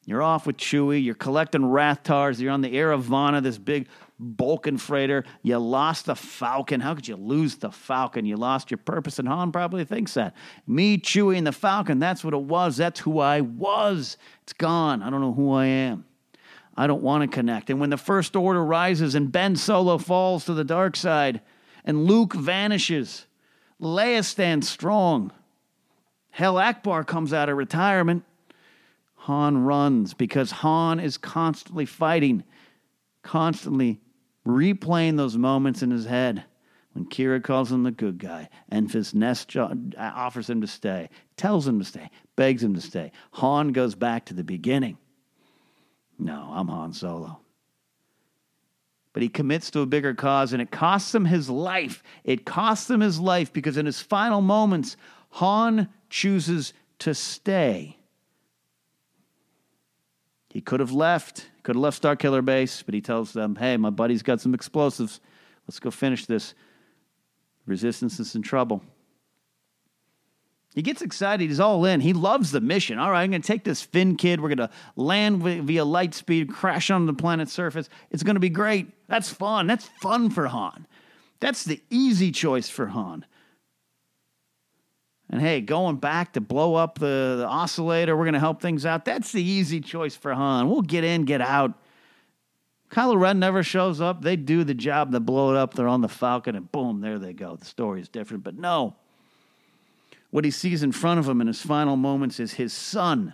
You're 0.05 0.21
off 0.21 0.47
with 0.47 0.55
Chewie. 0.55 1.03
You're 1.03 1.15
collecting 1.15 1.63
Rathtars. 1.63 2.39
You're 2.39 2.53
on 2.53 2.61
the 2.61 2.77
Eravana, 2.77 3.41
this 3.41 3.57
big 3.57 3.89
Vulcan 4.19 4.77
freighter. 4.77 5.25
You 5.43 5.57
lost 5.57 6.05
the 6.05 6.15
Falcon. 6.15 6.79
How 6.79 6.95
could 6.95 7.09
you 7.09 7.17
lose 7.17 7.57
the 7.57 7.71
Falcon? 7.71 8.23
You 8.23 8.38
lost 8.38 8.71
your 8.71 8.77
purpose, 8.77 9.19
and 9.19 9.27
Han 9.27 9.51
probably 9.51 9.83
thinks 9.83 10.13
that. 10.13 10.33
Me, 10.65 10.97
Chewie, 10.97 11.38
and 11.38 11.45
the 11.45 11.51
Falcon, 11.51 11.99
that's 11.99 12.23
what 12.23 12.33
it 12.33 12.41
was. 12.41 12.77
That's 12.77 13.01
who 13.01 13.19
I 13.19 13.41
was. 13.41 14.15
It's 14.43 14.53
gone. 14.53 15.03
I 15.03 15.09
don't 15.09 15.19
know 15.19 15.33
who 15.33 15.51
I 15.51 15.65
am. 15.65 16.05
I 16.77 16.88
don't 16.88 17.01
want 17.01 17.29
to 17.29 17.33
connect. 17.33 17.69
And 17.69 17.79
when 17.79 17.89
the 17.89 17.97
First 17.97 18.35
Order 18.35 18.63
rises 18.63 19.15
and 19.15 19.31
Ben 19.31 19.55
Solo 19.55 19.97
falls 19.97 20.45
to 20.45 20.53
the 20.53 20.63
dark 20.63 20.95
side 20.95 21.41
and 21.83 22.05
Luke 22.05 22.33
vanishes, 22.33 23.27
Leia 23.81 24.23
stands 24.23 24.67
strong. 24.67 25.31
Hell, 26.31 26.55
Ackbar 26.55 27.05
comes 27.05 27.33
out 27.33 27.49
of 27.49 27.57
retirement. 27.57 28.23
Han 29.15 29.57
runs 29.59 30.13
because 30.13 30.51
Han 30.51 30.99
is 30.99 31.17
constantly 31.17 31.85
fighting, 31.85 32.43
constantly 33.23 34.01
replaying 34.45 35.17
those 35.17 35.38
moments 35.38 35.81
in 35.81 35.91
his 35.91 36.05
head 36.05 36.43
when 36.95 37.05
Qi'ra 37.05 37.43
calls 37.43 37.73
him 37.73 37.83
the 37.83 37.91
good 37.91 38.19
guy, 38.19 38.47
Enfys 38.71 39.13
Nest 39.13 39.53
offers 39.97 40.49
him 40.49 40.61
to 40.61 40.67
stay, 40.67 41.09
tells 41.35 41.67
him 41.67 41.77
to 41.79 41.83
stay, 41.85 42.09
begs 42.38 42.63
him 42.63 42.73
to 42.73 42.79
stay. 42.79 43.11
Han 43.31 43.73
goes 43.73 43.95
back 43.95 44.23
to 44.25 44.33
the 44.33 44.45
beginning. 44.45 44.97
No, 46.17 46.49
I'm 46.54 46.67
Han 46.67 46.93
Solo. 46.93 47.39
But 49.13 49.23
he 49.23 49.30
commits 49.30 49.71
to 49.71 49.80
a 49.80 49.86
bigger 49.86 50.13
cause 50.13 50.51
and 50.51 50.62
it 50.62 50.71
costs 50.71 51.15
him 51.15 51.25
his 51.25 51.49
life. 51.49 52.04
It 52.23 52.45
costs 52.45 52.89
him 52.89 52.99
his 52.99 53.19
life 53.19 53.54
because 53.54 53.78
in 53.78 53.86
his 53.86 54.01
final 54.01 54.41
moments, 54.41 54.97
Han 55.32 55.89
chooses 56.10 56.73
to 56.99 57.13
stay. 57.13 57.97
He 60.49 60.62
could 60.62 60.80
have 60.80 60.91
left, 60.91 61.49
could 61.63 61.75
have 61.75 61.82
left 61.82 62.01
Starkiller 62.01 62.43
Base, 62.43 62.82
but 62.82 62.93
he 62.93 63.01
tells 63.01 63.34
them, 63.34 63.56
hey, 63.56 63.75
my 63.78 63.89
buddy's 63.89 64.23
got 64.23 64.39
some 64.39 64.54
explosives. 64.54 65.19
Let's 65.67 65.80
go 65.80 65.91
finish 65.91 66.25
this. 66.25 66.54
Resistance 67.65 68.19
is 68.19 68.36
in 68.36 68.41
trouble. 68.41 68.82
He 70.75 70.81
gets 70.81 71.01
excited. 71.01 71.47
He's 71.47 71.61
all 71.61 71.85
in. 71.85 72.01
He 72.01 72.11
loves 72.11 72.51
the 72.51 72.59
mission. 72.59 72.99
All 72.99 73.09
right, 73.09 73.23
I'm 73.23 73.29
going 73.29 73.41
to 73.41 73.47
take 73.47 73.63
this 73.63 73.81
Finn 73.81 74.17
kid. 74.17 74.41
We're 74.41 74.53
going 74.53 74.57
to 74.57 74.69
land 74.97 75.41
via 75.41 75.85
light 75.85 76.13
speed, 76.13 76.49
crash 76.49 76.91
on 76.91 77.05
the 77.05 77.13
planet's 77.13 77.53
surface. 77.53 77.88
It's 78.11 78.23
going 78.23 78.35
to 78.35 78.41
be 78.41 78.49
great. 78.49 78.89
That's 79.07 79.31
fun. 79.31 79.67
That's 79.67 79.85
fun 80.01 80.29
for 80.29 80.47
Han. 80.47 80.85
That's 81.39 81.63
the 81.63 81.81
easy 81.89 82.29
choice 82.29 82.67
for 82.67 82.88
Han. 82.88 83.25
And 85.29 85.39
hey, 85.39 85.61
going 85.61 85.95
back 85.95 86.33
to 86.33 86.41
blow 86.41 86.75
up 86.75 86.99
the, 86.99 87.35
the 87.38 87.47
oscillator, 87.47 88.17
we're 88.17 88.25
going 88.25 88.33
to 88.33 88.39
help 88.41 88.61
things 88.61 88.85
out. 88.85 89.05
That's 89.05 89.31
the 89.31 89.41
easy 89.41 89.79
choice 89.79 90.15
for 90.15 90.33
Han. 90.33 90.69
We'll 90.69 90.81
get 90.81 91.05
in, 91.05 91.23
get 91.23 91.39
out. 91.39 91.73
Kylo 92.89 93.17
Ren 93.17 93.39
never 93.39 93.63
shows 93.63 94.01
up. 94.01 94.23
They 94.23 94.35
do 94.35 94.65
the 94.65 94.73
job, 94.73 95.13
they 95.13 95.19
blow 95.19 95.51
it 95.51 95.57
up. 95.57 95.73
They're 95.73 95.88
on 95.88 96.01
the 96.01 96.09
Falcon, 96.09 96.55
and 96.57 96.69
boom, 96.69 96.99
there 96.99 97.17
they 97.17 97.31
go. 97.31 97.55
The 97.55 97.65
story 97.65 98.01
is 98.01 98.09
different. 98.09 98.43
But 98.43 98.57
no, 98.57 98.97
what 100.36 100.43
he 100.43 100.52
sees 100.52 100.84
in 100.84 100.91
front 100.91 101.17
of 101.17 101.30
him 101.30 101.39
in 101.39 101.48
his 101.48 101.62
final 101.62 101.95
moments 101.95 102.41
is 102.41 102.52
his 102.52 102.74
son. 102.74 103.34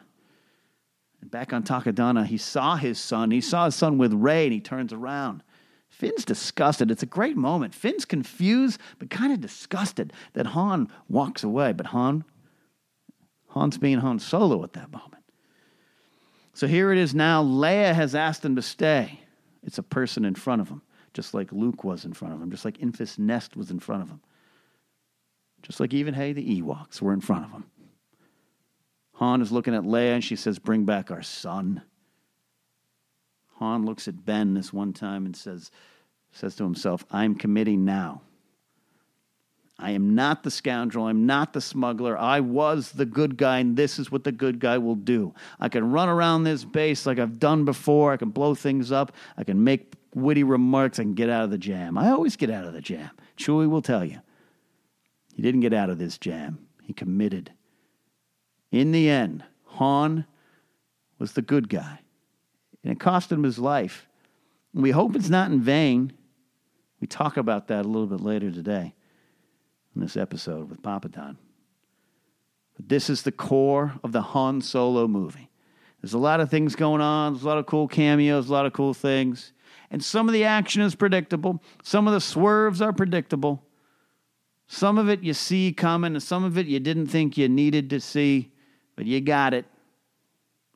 And 1.19 1.31
back 1.31 1.51
on 1.51 1.63
Takodana, 1.63 2.27
he 2.27 2.37
saw 2.37 2.75
his 2.75 2.99
son. 2.99 3.31
He 3.31 3.41
saw 3.41 3.65
his 3.65 3.73
son 3.73 3.97
with 3.97 4.13
Rey, 4.13 4.43
and 4.43 4.53
he 4.53 4.59
turns 4.59 4.93
around. 4.93 5.41
Finn's 5.89 6.23
disgusted. 6.23 6.91
It's 6.91 7.01
a 7.01 7.07
great 7.07 7.35
moment. 7.35 7.73
Finn's 7.73 8.05
confused, 8.05 8.79
but 8.99 9.09
kind 9.09 9.33
of 9.33 9.41
disgusted 9.41 10.13
that 10.33 10.45
Han 10.45 10.89
walks 11.09 11.43
away. 11.43 11.73
But 11.73 11.87
Han, 11.87 12.23
Han's 13.55 13.79
being 13.79 13.97
Han 13.97 14.19
Solo 14.19 14.63
at 14.63 14.73
that 14.73 14.91
moment. 14.91 15.23
So 16.53 16.67
here 16.67 16.91
it 16.91 16.99
is 16.99 17.15
now. 17.15 17.43
Leia 17.43 17.95
has 17.95 18.13
asked 18.13 18.45
him 18.45 18.55
to 18.57 18.61
stay. 18.61 19.21
It's 19.63 19.79
a 19.79 19.83
person 19.83 20.23
in 20.23 20.35
front 20.35 20.61
of 20.61 20.69
him, 20.69 20.83
just 21.15 21.33
like 21.33 21.51
Luke 21.51 21.83
was 21.83 22.05
in 22.05 22.13
front 22.13 22.35
of 22.35 22.41
him, 22.43 22.51
just 22.51 22.63
like 22.63 22.77
Enfys 22.77 23.17
Nest 23.17 23.57
was 23.57 23.71
in 23.71 23.79
front 23.79 24.03
of 24.03 24.09
him. 24.09 24.21
Just 25.61 25.79
like 25.79 25.93
even, 25.93 26.13
hey, 26.13 26.33
the 26.33 26.61
Ewoks 26.61 27.01
were 27.01 27.13
in 27.13 27.21
front 27.21 27.45
of 27.45 27.51
him. 27.51 27.65
Han 29.15 29.41
is 29.41 29.51
looking 29.51 29.75
at 29.75 29.83
Leia 29.83 30.15
and 30.15 30.23
she 30.23 30.35
says, 30.35 30.57
Bring 30.57 30.85
back 30.85 31.11
our 31.11 31.21
son. 31.21 31.83
Han 33.57 33.85
looks 33.85 34.07
at 34.07 34.25
Ben 34.25 34.55
this 34.55 34.73
one 34.73 34.91
time 34.91 35.25
and 35.25 35.35
says, 35.35 35.69
says 36.31 36.55
to 36.55 36.63
himself, 36.63 37.05
I'm 37.11 37.35
committing 37.35 37.85
now. 37.85 38.21
I 39.77 39.91
am 39.91 40.15
not 40.15 40.43
the 40.43 40.51
scoundrel. 40.51 41.05
I'm 41.07 41.25
not 41.25 41.53
the 41.53 41.61
smuggler. 41.61 42.17
I 42.17 42.39
was 42.39 42.91
the 42.91 43.05
good 43.05 43.35
guy, 43.35 43.59
and 43.59 43.75
this 43.75 43.97
is 43.97 44.11
what 44.11 44.23
the 44.23 44.31
good 44.31 44.59
guy 44.59 44.77
will 44.77 44.95
do. 44.95 45.33
I 45.59 45.69
can 45.69 45.91
run 45.91 46.07
around 46.07 46.43
this 46.43 46.63
base 46.63 47.05
like 47.05 47.17
I've 47.17 47.39
done 47.39 47.65
before. 47.65 48.13
I 48.13 48.17
can 48.17 48.29
blow 48.29 48.53
things 48.53 48.91
up. 48.91 49.11
I 49.37 49.43
can 49.43 49.63
make 49.63 49.93
witty 50.13 50.43
remarks. 50.43 50.99
I 50.99 51.03
can 51.03 51.15
get 51.15 51.29
out 51.29 51.43
of 51.43 51.51
the 51.51 51.57
jam. 51.57 51.97
I 51.97 52.09
always 52.09 52.35
get 52.35 52.51
out 52.51 52.65
of 52.65 52.73
the 52.73 52.81
jam. 52.81 53.09
Chewie 53.37 53.69
will 53.69 53.81
tell 53.81 54.05
you. 54.05 54.21
He 55.41 55.47
didn't 55.47 55.61
get 55.61 55.73
out 55.73 55.89
of 55.89 55.97
this 55.97 56.19
jam, 56.19 56.67
he 56.83 56.93
committed. 56.93 57.51
In 58.71 58.91
the 58.91 59.09
end, 59.09 59.43
Han 59.69 60.27
was 61.17 61.31
the 61.31 61.41
good 61.41 61.67
guy, 61.67 62.01
and 62.83 62.91
it 62.91 62.99
cost 62.99 63.31
him 63.31 63.41
his 63.41 63.57
life. 63.57 64.07
And 64.71 64.83
we 64.83 64.91
hope 64.91 65.15
it's 65.15 65.31
not 65.31 65.49
in 65.49 65.59
vain. 65.59 66.13
We 66.99 67.07
talk 67.07 67.37
about 67.37 67.69
that 67.69 67.85
a 67.85 67.87
little 67.87 68.05
bit 68.05 68.21
later 68.21 68.51
today 68.51 68.93
in 69.95 70.01
this 70.01 70.15
episode 70.15 70.69
with 70.69 70.83
Papadon. 70.83 71.37
But 72.75 72.89
this 72.89 73.09
is 73.09 73.23
the 73.23 73.31
core 73.31 73.95
of 74.03 74.11
the 74.11 74.21
Han 74.21 74.61
Solo 74.61 75.07
movie. 75.07 75.49
There's 76.03 76.13
a 76.13 76.19
lot 76.19 76.39
of 76.39 76.51
things 76.51 76.75
going 76.75 77.01
on, 77.01 77.33
there's 77.33 77.43
a 77.43 77.47
lot 77.47 77.57
of 77.57 77.65
cool 77.65 77.87
cameos, 77.87 78.47
a 78.47 78.53
lot 78.53 78.67
of 78.67 78.73
cool 78.73 78.93
things. 78.93 79.53
And 79.89 80.03
some 80.03 80.29
of 80.29 80.33
the 80.33 80.43
action 80.43 80.83
is 80.83 80.93
predictable, 80.93 81.63
some 81.81 82.07
of 82.07 82.13
the 82.13 82.21
swerves 82.21 82.79
are 82.79 82.93
predictable. 82.93 83.63
Some 84.73 84.97
of 84.97 85.09
it 85.09 85.21
you 85.21 85.33
see 85.33 85.73
coming, 85.73 86.13
and 86.13 86.23
some 86.23 86.45
of 86.45 86.57
it 86.57 86.65
you 86.65 86.79
didn't 86.79 87.07
think 87.07 87.37
you 87.37 87.49
needed 87.49 87.89
to 87.89 87.99
see, 87.99 88.53
but 88.95 89.05
you 89.05 89.19
got 89.19 89.53
it. 89.53 89.65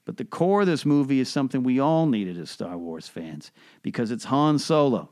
But 0.04 0.18
the 0.18 0.26
core 0.26 0.62
of 0.62 0.68
this 0.68 0.86
movie 0.86 1.22
is 1.22 1.30
something 1.30 1.64
we 1.64 1.80
all 1.80 2.06
needed 2.06 2.38
as 2.38 2.50
Star 2.50 2.78
Wars 2.78 3.08
fans 3.08 3.54
because 3.84 4.12
it's 4.12 4.26
Han 4.26 4.60
Solo. 4.60 5.12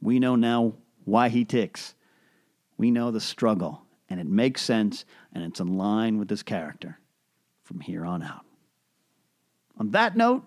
We 0.00 0.20
know 0.20 0.36
now 0.36 0.74
why 1.06 1.28
he 1.28 1.44
ticks. 1.44 1.96
We 2.78 2.92
know 2.92 3.10
the 3.10 3.20
struggle, 3.20 3.82
and 4.08 4.20
it 4.20 4.28
makes 4.28 4.62
sense, 4.62 5.04
and 5.32 5.42
it's 5.42 5.58
in 5.58 5.76
line 5.76 6.18
with 6.18 6.28
this 6.28 6.44
character 6.44 7.00
from 7.64 7.80
here 7.80 8.06
on 8.06 8.22
out. 8.22 8.46
On 9.76 9.90
that 9.90 10.16
note, 10.16 10.44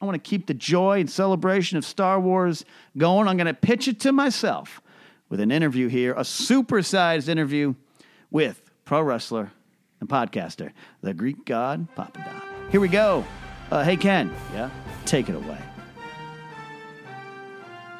I 0.00 0.04
want 0.04 0.16
to 0.16 0.30
keep 0.30 0.48
the 0.48 0.54
joy 0.54 0.98
and 0.98 1.08
celebration 1.08 1.78
of 1.78 1.84
Star 1.84 2.18
Wars 2.18 2.64
going. 2.96 3.28
I'm 3.28 3.36
going 3.36 3.46
to 3.46 3.54
pitch 3.54 3.86
it 3.86 4.00
to 4.00 4.10
myself 4.10 4.82
with 5.28 5.40
an 5.40 5.50
interview 5.50 5.88
here, 5.88 6.12
a 6.12 6.22
supersized 6.22 7.28
interview 7.28 7.74
with 8.30 8.62
pro 8.84 9.02
wrestler 9.02 9.52
and 10.00 10.08
podcaster, 10.08 10.72
the 11.02 11.14
Greek 11.14 11.44
god 11.44 11.88
Papadon. 11.96 12.42
Here 12.70 12.80
we 12.80 12.88
go. 12.88 13.24
Uh, 13.70 13.84
hey, 13.84 13.96
Ken. 13.96 14.34
Yeah? 14.54 14.70
Take 15.04 15.28
it 15.28 15.34
away. 15.34 15.58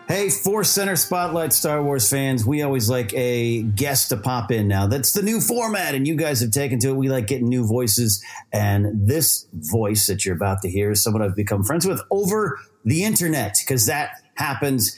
Hey, 0.08 0.30
Force 0.30 0.70
Center 0.70 0.96
Spotlight 0.96 1.52
Star 1.52 1.82
Wars 1.82 2.08
fans, 2.08 2.46
we 2.46 2.62
always 2.62 2.88
like 2.88 3.12
a 3.12 3.60
guest 3.60 4.08
to 4.08 4.16
pop 4.16 4.50
in 4.50 4.66
now. 4.66 4.86
That's 4.86 5.12
the 5.12 5.20
new 5.20 5.38
format, 5.38 5.94
and 5.94 6.06
you 6.06 6.16
guys 6.16 6.40
have 6.40 6.50
taken 6.50 6.78
to 6.78 6.88
it. 6.88 6.96
We 6.96 7.10
like 7.10 7.26
getting 7.26 7.50
new 7.50 7.66
voices, 7.66 8.24
and 8.50 9.06
this 9.06 9.46
voice 9.52 10.06
that 10.06 10.24
you're 10.24 10.34
about 10.34 10.62
to 10.62 10.70
hear 10.70 10.92
is 10.92 11.02
someone 11.02 11.20
I've 11.20 11.36
become 11.36 11.62
friends 11.62 11.86
with 11.86 12.00
over 12.10 12.58
the 12.86 13.04
internet 13.04 13.56
because 13.60 13.84
that 13.84 14.12
happens 14.36 14.96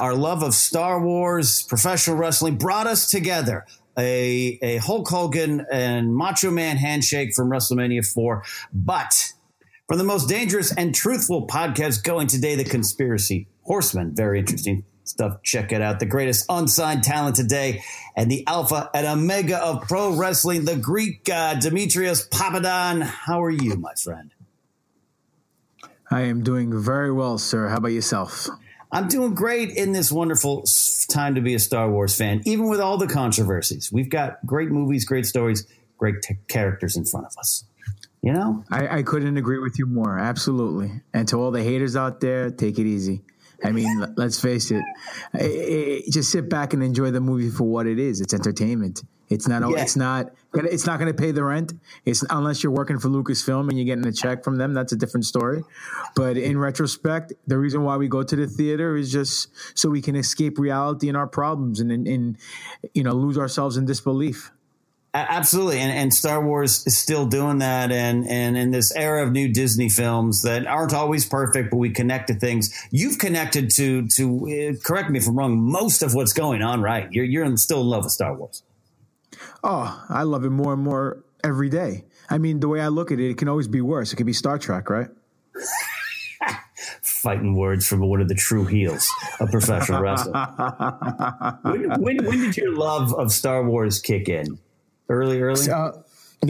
our 0.00 0.14
love 0.14 0.42
of 0.42 0.54
Star 0.54 1.00
Wars, 1.00 1.62
professional 1.62 2.16
wrestling 2.16 2.56
brought 2.56 2.86
us 2.86 3.10
together. 3.10 3.66
A, 3.96 4.58
a 4.60 4.76
Hulk 4.78 5.08
Hogan 5.08 5.64
and 5.70 6.14
Macho 6.14 6.50
Man 6.50 6.76
handshake 6.76 7.32
from 7.34 7.48
WrestleMania 7.48 8.04
4. 8.04 8.42
But 8.72 9.32
from 9.86 9.98
the 9.98 10.04
most 10.04 10.28
dangerous 10.28 10.74
and 10.74 10.94
truthful 10.94 11.46
podcast 11.46 12.02
going 12.02 12.26
today, 12.26 12.56
The 12.56 12.64
Conspiracy 12.64 13.46
Horseman. 13.62 14.14
Very 14.14 14.40
interesting 14.40 14.84
stuff. 15.04 15.42
Check 15.42 15.72
it 15.72 15.80
out. 15.80 16.00
The 16.00 16.06
greatest 16.06 16.46
unsigned 16.48 17.04
talent 17.04 17.36
today 17.36 17.82
and 18.16 18.30
the 18.30 18.46
alpha 18.46 18.90
and 18.94 19.06
omega 19.06 19.58
of 19.58 19.82
pro 19.82 20.16
wrestling, 20.16 20.64
the 20.64 20.76
Greek 20.76 21.24
god, 21.24 21.60
Demetrios 21.60 22.28
Papadon. 22.28 23.02
How 23.02 23.42
are 23.42 23.50
you, 23.50 23.76
my 23.76 23.94
friend? 23.94 24.32
I 26.10 26.22
am 26.22 26.42
doing 26.42 26.82
very 26.82 27.12
well, 27.12 27.38
sir. 27.38 27.68
How 27.68 27.76
about 27.76 27.88
yourself? 27.88 28.48
I'm 28.94 29.08
doing 29.08 29.34
great 29.34 29.70
in 29.70 29.90
this 29.92 30.12
wonderful 30.12 30.64
time 31.08 31.34
to 31.34 31.40
be 31.40 31.54
a 31.54 31.58
Star 31.58 31.90
Wars 31.90 32.16
fan, 32.16 32.42
even 32.46 32.68
with 32.68 32.80
all 32.80 32.96
the 32.96 33.08
controversies. 33.08 33.90
We've 33.92 34.08
got 34.08 34.38
great 34.46 34.70
movies, 34.70 35.04
great 35.04 35.26
stories, 35.26 35.66
great 35.98 36.22
t- 36.22 36.36
characters 36.46 36.96
in 36.96 37.04
front 37.04 37.26
of 37.26 37.36
us. 37.36 37.64
You 38.22 38.32
know, 38.32 38.64
I, 38.70 38.98
I 38.98 39.02
couldn't 39.02 39.36
agree 39.36 39.58
with 39.58 39.78
you 39.80 39.86
more. 39.86 40.18
Absolutely. 40.18 41.02
And 41.12 41.26
to 41.28 41.36
all 41.40 41.50
the 41.50 41.62
haters 41.62 41.96
out 41.96 42.20
there, 42.20 42.50
take 42.50 42.78
it 42.78 42.86
easy. 42.86 43.22
I 43.64 43.72
mean, 43.72 44.06
let's 44.16 44.40
face 44.40 44.70
it. 44.70 46.04
Just 46.10 46.30
sit 46.30 46.48
back 46.48 46.72
and 46.72 46.82
enjoy 46.82 47.10
the 47.10 47.20
movie 47.20 47.50
for 47.50 47.64
what 47.64 47.86
it 47.86 47.98
is. 47.98 48.20
It's 48.20 48.32
entertainment. 48.32 49.02
It's 49.34 49.48
not. 49.48 49.68
Yeah. 49.68 49.82
It's 49.82 49.96
not. 49.96 50.32
It's 50.54 50.86
not 50.86 50.98
going 50.98 51.12
to 51.12 51.20
pay 51.20 51.32
the 51.32 51.42
rent. 51.42 51.72
It's 52.04 52.24
unless 52.30 52.62
you're 52.62 52.72
working 52.72 52.98
for 52.98 53.08
Lucasfilm 53.08 53.68
and 53.68 53.76
you're 53.76 53.84
getting 53.84 54.06
a 54.06 54.12
check 54.12 54.44
from 54.44 54.56
them. 54.56 54.72
That's 54.72 54.92
a 54.92 54.96
different 54.96 55.26
story. 55.26 55.62
But 56.14 56.36
in 56.36 56.58
retrospect, 56.58 57.32
the 57.46 57.58
reason 57.58 57.82
why 57.82 57.96
we 57.96 58.08
go 58.08 58.22
to 58.22 58.36
the 58.36 58.46
theater 58.46 58.96
is 58.96 59.10
just 59.10 59.48
so 59.76 59.90
we 59.90 60.00
can 60.00 60.16
escape 60.16 60.58
reality 60.58 61.08
and 61.08 61.16
our 61.16 61.26
problems 61.26 61.80
and, 61.80 61.90
and, 61.90 62.06
and 62.06 62.38
you 62.94 63.02
know 63.02 63.12
lose 63.12 63.36
ourselves 63.36 63.76
in 63.76 63.84
disbelief. 63.84 64.52
Absolutely, 65.16 65.78
and, 65.78 65.92
and 65.92 66.12
Star 66.12 66.44
Wars 66.44 66.84
is 66.88 66.98
still 66.98 67.26
doing 67.26 67.58
that, 67.58 67.92
and 67.92 68.26
and 68.28 68.56
in 68.56 68.72
this 68.72 68.90
era 68.96 69.24
of 69.24 69.30
new 69.30 69.48
Disney 69.52 69.88
films 69.88 70.42
that 70.42 70.66
aren't 70.66 70.92
always 70.92 71.24
perfect, 71.24 71.70
but 71.70 71.76
we 71.76 71.90
connect 71.90 72.26
to 72.28 72.34
things. 72.34 72.74
You've 72.90 73.18
connected 73.18 73.70
to 73.76 74.08
to 74.08 74.74
uh, 74.74 74.82
correct 74.84 75.10
me 75.10 75.20
if 75.20 75.28
I'm 75.28 75.38
wrong. 75.38 75.56
Most 75.56 76.02
of 76.02 76.14
what's 76.14 76.32
going 76.32 76.62
on, 76.62 76.82
right? 76.82 77.06
You're 77.12 77.26
you're 77.26 77.56
still 77.58 77.82
in 77.82 77.86
love 77.86 78.02
with 78.02 78.12
Star 78.12 78.34
Wars. 78.34 78.64
Oh, 79.66 80.04
I 80.10 80.24
love 80.24 80.44
it 80.44 80.50
more 80.50 80.74
and 80.74 80.82
more 80.82 81.24
every 81.42 81.70
day. 81.70 82.04
I 82.28 82.36
mean, 82.36 82.60
the 82.60 82.68
way 82.68 82.82
I 82.82 82.88
look 82.88 83.10
at 83.10 83.18
it, 83.18 83.30
it 83.30 83.38
can 83.38 83.48
always 83.48 83.66
be 83.66 83.80
worse. 83.80 84.12
It 84.12 84.16
could 84.16 84.26
be 84.26 84.34
Star 84.34 84.58
Trek, 84.58 84.90
right? 84.90 85.08
Fighting 87.02 87.56
words 87.56 87.88
from 87.88 88.00
one 88.00 88.20
of 88.20 88.28
the 88.28 88.34
true 88.34 88.66
heels 88.66 89.10
of 89.40 89.50
professional 89.50 90.02
wrestling. 90.02 90.34
when, 91.62 92.00
when, 92.02 92.26
when 92.26 92.40
did 92.40 92.56
your 92.58 92.76
love 92.76 93.14
of 93.14 93.32
Star 93.32 93.64
Wars 93.64 94.00
kick 94.00 94.28
in? 94.28 94.58
Early, 95.08 95.40
early. 95.40 95.70
Uh, 95.70 95.92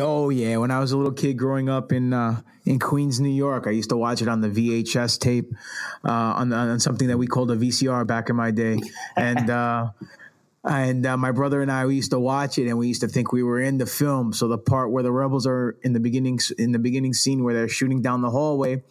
oh 0.00 0.30
yeah, 0.30 0.56
when 0.56 0.72
I 0.72 0.80
was 0.80 0.90
a 0.90 0.96
little 0.96 1.12
kid 1.12 1.34
growing 1.34 1.68
up 1.68 1.92
in 1.92 2.12
uh, 2.12 2.40
in 2.64 2.80
Queens, 2.80 3.20
New 3.20 3.28
York, 3.28 3.68
I 3.68 3.70
used 3.70 3.90
to 3.90 3.96
watch 3.96 4.22
it 4.22 4.28
on 4.28 4.40
the 4.40 4.48
VHS 4.48 5.20
tape 5.20 5.52
uh, 6.04 6.10
on, 6.10 6.52
on 6.52 6.80
something 6.80 7.06
that 7.06 7.18
we 7.18 7.28
called 7.28 7.52
a 7.52 7.56
VCR 7.56 8.04
back 8.04 8.28
in 8.28 8.34
my 8.34 8.50
day, 8.50 8.80
and. 9.16 9.94
And 10.66 11.04
uh, 11.04 11.16
my 11.18 11.30
brother 11.30 11.60
and 11.60 11.70
I 11.70 11.84
we 11.84 11.96
used 11.96 12.12
to 12.12 12.18
watch 12.18 12.58
it, 12.58 12.68
and 12.68 12.78
we 12.78 12.88
used 12.88 13.02
to 13.02 13.08
think 13.08 13.32
we 13.32 13.42
were 13.42 13.60
in 13.60 13.76
the 13.78 13.86
film. 13.86 14.32
So 14.32 14.48
the 14.48 14.58
part 14.58 14.90
where 14.90 15.02
the 15.02 15.12
rebels 15.12 15.46
are 15.46 15.76
in 15.82 15.92
the 15.92 16.00
beginning 16.00 16.38
in 16.58 16.72
the 16.72 16.78
beginning 16.78 17.12
scene 17.12 17.44
where 17.44 17.52
they're 17.52 17.68
shooting 17.68 18.00
down 18.00 18.22
the 18.22 18.30
hallway, 18.30 18.82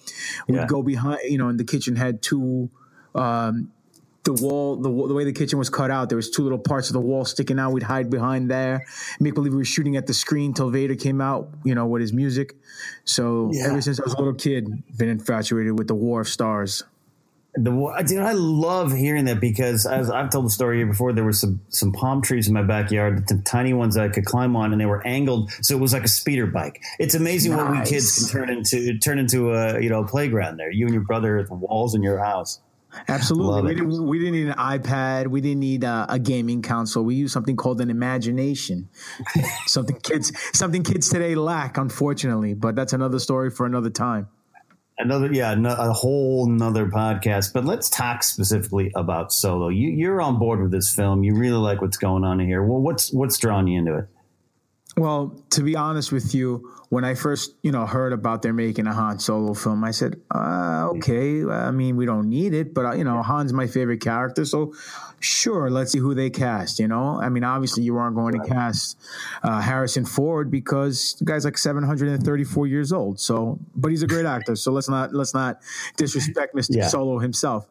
we'd 0.47 0.55
yeah. 0.55 0.67
go 0.67 0.83
behind. 0.83 1.21
You 1.23 1.39
know, 1.39 1.47
and 1.47 1.59
the 1.59 1.63
kitchen 1.63 1.95
had 1.95 2.21
two 2.21 2.69
um, 3.15 3.71
the 4.23 4.33
wall, 4.33 4.77
the, 4.77 4.89
the 4.89 5.13
way 5.13 5.25
the 5.25 5.33
kitchen 5.33 5.59
was 5.59 5.69
cut 5.69 5.91
out, 5.91 6.09
there 6.09 6.15
was 6.15 6.29
two 6.29 6.43
little 6.43 6.59
parts 6.59 6.89
of 6.89 6.93
the 6.93 7.01
wall 7.01 7.25
sticking 7.25 7.59
out. 7.59 7.71
We'd 7.71 7.83
hide 7.83 8.09
behind 8.09 8.49
there, 8.49 8.86
make 9.19 9.33
believe 9.33 9.51
we 9.51 9.57
were 9.57 9.65
shooting 9.65 9.97
at 9.97 10.07
the 10.07 10.13
screen 10.13 10.53
till 10.53 10.69
Vader 10.69 10.95
came 10.95 11.19
out, 11.19 11.49
you 11.63 11.75
know, 11.75 11.86
with 11.86 12.01
his 12.01 12.13
music. 12.13 12.55
So 13.03 13.51
yeah. 13.53 13.67
ever 13.67 13.81
since 13.81 13.99
I 13.99 14.03
was 14.03 14.13
a 14.13 14.17
little 14.17 14.33
kid, 14.33 14.83
been 14.97 15.09
infatuated 15.09 15.77
with 15.77 15.88
the 15.88 15.95
War 15.95 16.21
of 16.21 16.27
Stars. 16.27 16.83
The 17.55 18.03
dude, 18.07 18.19
I 18.19 18.31
love 18.31 18.91
hearing 18.91 19.25
that 19.25 19.39
because 19.39 19.85
as 19.85 20.09
I've 20.09 20.31
told 20.31 20.45
the 20.45 20.49
story 20.49 20.77
here 20.77 20.87
before, 20.87 21.13
there 21.13 21.23
were 21.23 21.33
some 21.33 21.61
some 21.69 21.91
palm 21.91 22.21
trees 22.21 22.47
in 22.47 22.53
my 22.53 22.63
backyard, 22.63 23.27
tiny 23.45 23.73
ones 23.73 23.93
that 23.93 24.03
I 24.03 24.09
could 24.09 24.25
climb 24.25 24.55
on, 24.55 24.71
and 24.71 24.81
they 24.81 24.87
were 24.87 25.05
angled, 25.05 25.51
so 25.61 25.75
it 25.75 25.79
was 25.79 25.93
like 25.93 26.03
a 26.03 26.07
speeder 26.07 26.47
bike. 26.47 26.81
It's 26.97 27.13
amazing 27.13 27.51
nice. 27.51 27.59
what 27.59 27.71
we 27.71 27.85
kids 27.85 28.31
can 28.31 28.39
turn 28.39 28.49
into 28.49 28.97
turn 28.97 29.19
into 29.19 29.53
a 29.53 29.79
you 29.79 29.89
know 29.89 30.03
a 30.03 30.07
playground 30.07 30.57
there. 30.57 30.71
You 30.71 30.85
and 30.85 30.95
your 30.95 31.03
brother 31.03 31.37
at 31.37 31.47
the 31.47 31.53
walls 31.53 31.93
in 31.93 32.01
your 32.01 32.17
house. 32.17 32.59
Absolutely. 33.07 33.61
We 33.61 33.75
didn't, 33.75 34.07
we 34.07 34.19
didn't, 34.19 34.33
need 34.33 34.47
an 34.47 34.53
iPad. 34.53 35.27
We 35.27 35.41
didn't 35.41 35.59
need 35.59 35.83
a, 35.83 36.05
a 36.09 36.19
gaming 36.19 36.61
console. 36.61 37.03
We 37.03 37.15
used 37.15 37.33
something 37.33 37.55
called 37.55 37.81
an 37.81 37.89
imagination. 37.89 38.89
something 39.65 39.99
kids 40.01 40.31
something 40.53 40.83
kids 40.83 41.09
today 41.09 41.35
lack, 41.35 41.77
unfortunately. 41.77 42.53
But 42.53 42.75
that's 42.75 42.93
another 42.93 43.19
story 43.19 43.49
for 43.49 43.65
another 43.65 43.89
time. 43.89 44.27
Another, 44.99 45.34
yeah, 45.34 45.56
no, 45.56 45.73
a 45.73 45.91
whole 45.91 46.45
another 46.47 46.86
podcast. 46.86 47.51
But 47.51 47.65
let's 47.65 47.89
talk 47.89 48.23
specifically 48.23 48.91
about 48.95 49.34
Solo. 49.34 49.69
You, 49.69 49.89
you're 49.89 50.21
on 50.21 50.38
board 50.38 50.62
with 50.62 50.71
this 50.71 50.93
film. 50.93 51.23
You 51.23 51.36
really 51.36 51.58
like 51.58 51.82
what's 51.82 51.97
going 51.97 52.23
on 52.23 52.39
here. 52.39 52.63
Well, 52.63 52.79
what's 52.79 53.12
what's 53.12 53.38
drawing 53.38 53.67
you 53.67 53.79
into 53.79 53.97
it? 53.97 54.08
Well, 54.95 55.36
to 55.51 55.63
be 55.63 55.75
honest 55.75 56.12
with 56.12 56.36
you, 56.36 56.71
when 56.93 57.03
I 57.03 57.15
first, 57.15 57.56
you 57.63 57.71
know, 57.71 57.88
heard 57.88 58.13
about 58.13 58.43
they're 58.43 58.53
making 58.53 58.86
a 58.86 58.93
Han 58.93 59.17
Solo 59.17 59.56
film, 59.56 59.84
I 59.84 59.89
said, 59.89 60.21
uh, 60.29 60.89
okay, 60.97 61.43
I 61.43 61.71
mean, 61.71 61.95
we 61.95 62.06
don't 62.06 62.29
need 62.29 62.53
it, 62.53 62.75
but 62.75 62.86
uh, 62.86 62.93
you 62.93 63.03
know, 63.03 63.23
Han's 63.23 63.51
my 63.51 63.65
favorite 63.65 63.99
character, 63.99 64.45
so 64.45 64.73
sure, 65.19 65.71
let's 65.71 65.91
see 65.91 65.97
who 65.97 66.13
they 66.13 66.29
cast. 66.29 66.77
You 66.77 66.88
know, 66.88 67.19
I 67.19 67.29
mean, 67.29 67.43
obviously 67.43 67.82
you 67.84 67.97
aren't 67.97 68.15
going 68.15 68.39
to 68.39 68.47
cast 68.47 68.99
uh, 69.41 69.60
Harrison 69.62 70.06
Ford 70.06 70.51
because 70.51 71.15
the 71.17 71.25
guy's 71.25 71.45
like 71.45 71.58
734 71.58 72.67
years 72.67 72.91
old. 72.93 73.19
So, 73.19 73.58
but 73.75 73.89
he's 73.89 74.03
a 74.03 74.08
great 74.08 74.25
actor, 74.38 74.56
so 74.56 74.71
let's 74.71 74.89
not 74.89 75.13
let's 75.13 75.34
not 75.34 75.62
disrespect 75.97 76.53
Mr. 76.53 76.75
Yeah. 76.75 76.88
Solo 76.88 77.17
himself. 77.17 77.65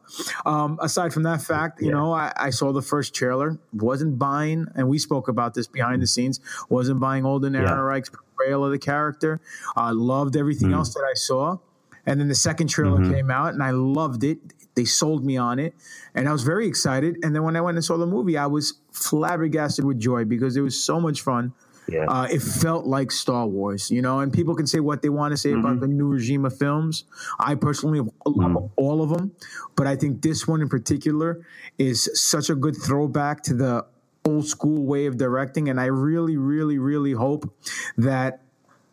Um, 0.45 0.79
aside 0.83 1.13
from 1.13 1.23
that 1.25 1.43
fact, 1.43 1.81
you 1.81 1.89
yeah. 1.89 1.93
know, 1.93 2.13
I, 2.13 2.33
I 2.35 2.51
saw 2.51 2.73
the 2.73 2.83
first 2.83 3.15
trailer, 3.15 3.59
wasn't 3.73 4.19
buying, 4.19 4.67
and 4.75 4.89
we 4.89 4.99
spoke 4.99 5.29
about 5.29 5.55
this 5.55 5.69
behind 5.69 6.03
the 6.03 6.09
scenes, 6.09 6.41
wasn't 6.69 6.99
buying 6.99 7.12
Alden 7.21 7.55
yeah. 7.55 7.61
Ehrenreich's 7.61 8.11
portrayal 8.11 8.65
of 8.65 8.73
the 8.73 8.79
character. 8.79 9.41
I 9.77 9.91
loved 9.91 10.37
everything 10.37 10.71
mm. 10.71 10.75
else 10.75 10.95
that 10.95 11.05
I 11.09 11.15
saw. 11.15 11.59
And 12.07 12.21
then 12.21 12.29
the 12.29 12.35
second 12.35 12.69
trailer 12.69 12.99
mm-hmm. 12.99 13.13
came 13.13 13.31
out 13.31 13.55
and 13.55 13.63
I 13.63 13.71
loved 13.71 14.25
it. 14.25 14.39
They 14.75 14.85
sold 14.85 15.25
me 15.25 15.37
on 15.37 15.59
it 15.59 15.75
and 16.15 16.29
I 16.29 16.33
was 16.33 16.43
very 16.43 16.67
excited. 16.67 17.19
And 17.23 17.35
then 17.35 17.43
when 17.43 17.57
I 17.57 17.61
went 17.61 17.77
and 17.77 17.85
saw 17.85 17.97
the 17.97 18.07
movie, 18.07 18.37
I 18.37 18.47
was 18.47 18.75
flabbergasted 18.91 19.85
with 19.85 20.01
joy 20.01 20.25
because 20.25 20.57
it 20.57 20.63
was 20.63 20.83
so 20.83 21.01
much 21.01 21.21
fun. 21.21 21.53
Yeah. 21.89 22.07
Uh, 22.07 22.25
it 22.25 22.41
felt 22.41 22.87
like 22.87 23.11
Star 23.11 23.47
Wars, 23.47 23.91
you 23.91 24.03
know, 24.03 24.21
and 24.21 24.33
people 24.33 24.55
can 24.55 24.67
say 24.67 24.81
what 24.81 25.03
they 25.03 25.09
want 25.09 25.33
to 25.33 25.37
say 25.37 25.51
mm-hmm. 25.51 25.61
about 25.61 25.81
the 25.81 25.89
new 25.89 26.07
regime 26.07 26.45
of 26.45 26.57
films. 26.57 27.05
I 27.39 27.55
personally 27.55 28.01
love 28.01 28.13
mm-hmm. 28.25 28.67
all 28.77 29.03
of 29.03 29.11
them, 29.11 29.33
but 29.77 29.87
I 29.87 29.97
think 29.97 30.23
this 30.23 30.47
one 30.47 30.63
in 30.63 30.69
particular 30.69 31.45
is 31.79 32.09
such 32.15 32.51
a 32.51 32.55
good 32.55 32.77
throwback 32.77 33.43
to 33.45 33.55
the 33.55 33.85
old 34.25 34.47
school 34.47 34.85
way 34.85 35.07
of 35.07 35.17
directing. 35.17 35.69
And 35.69 35.81
I 35.81 35.87
really, 35.87 36.37
really, 36.37 36.79
really 36.79 37.13
hope 37.13 37.53
that 37.97 38.43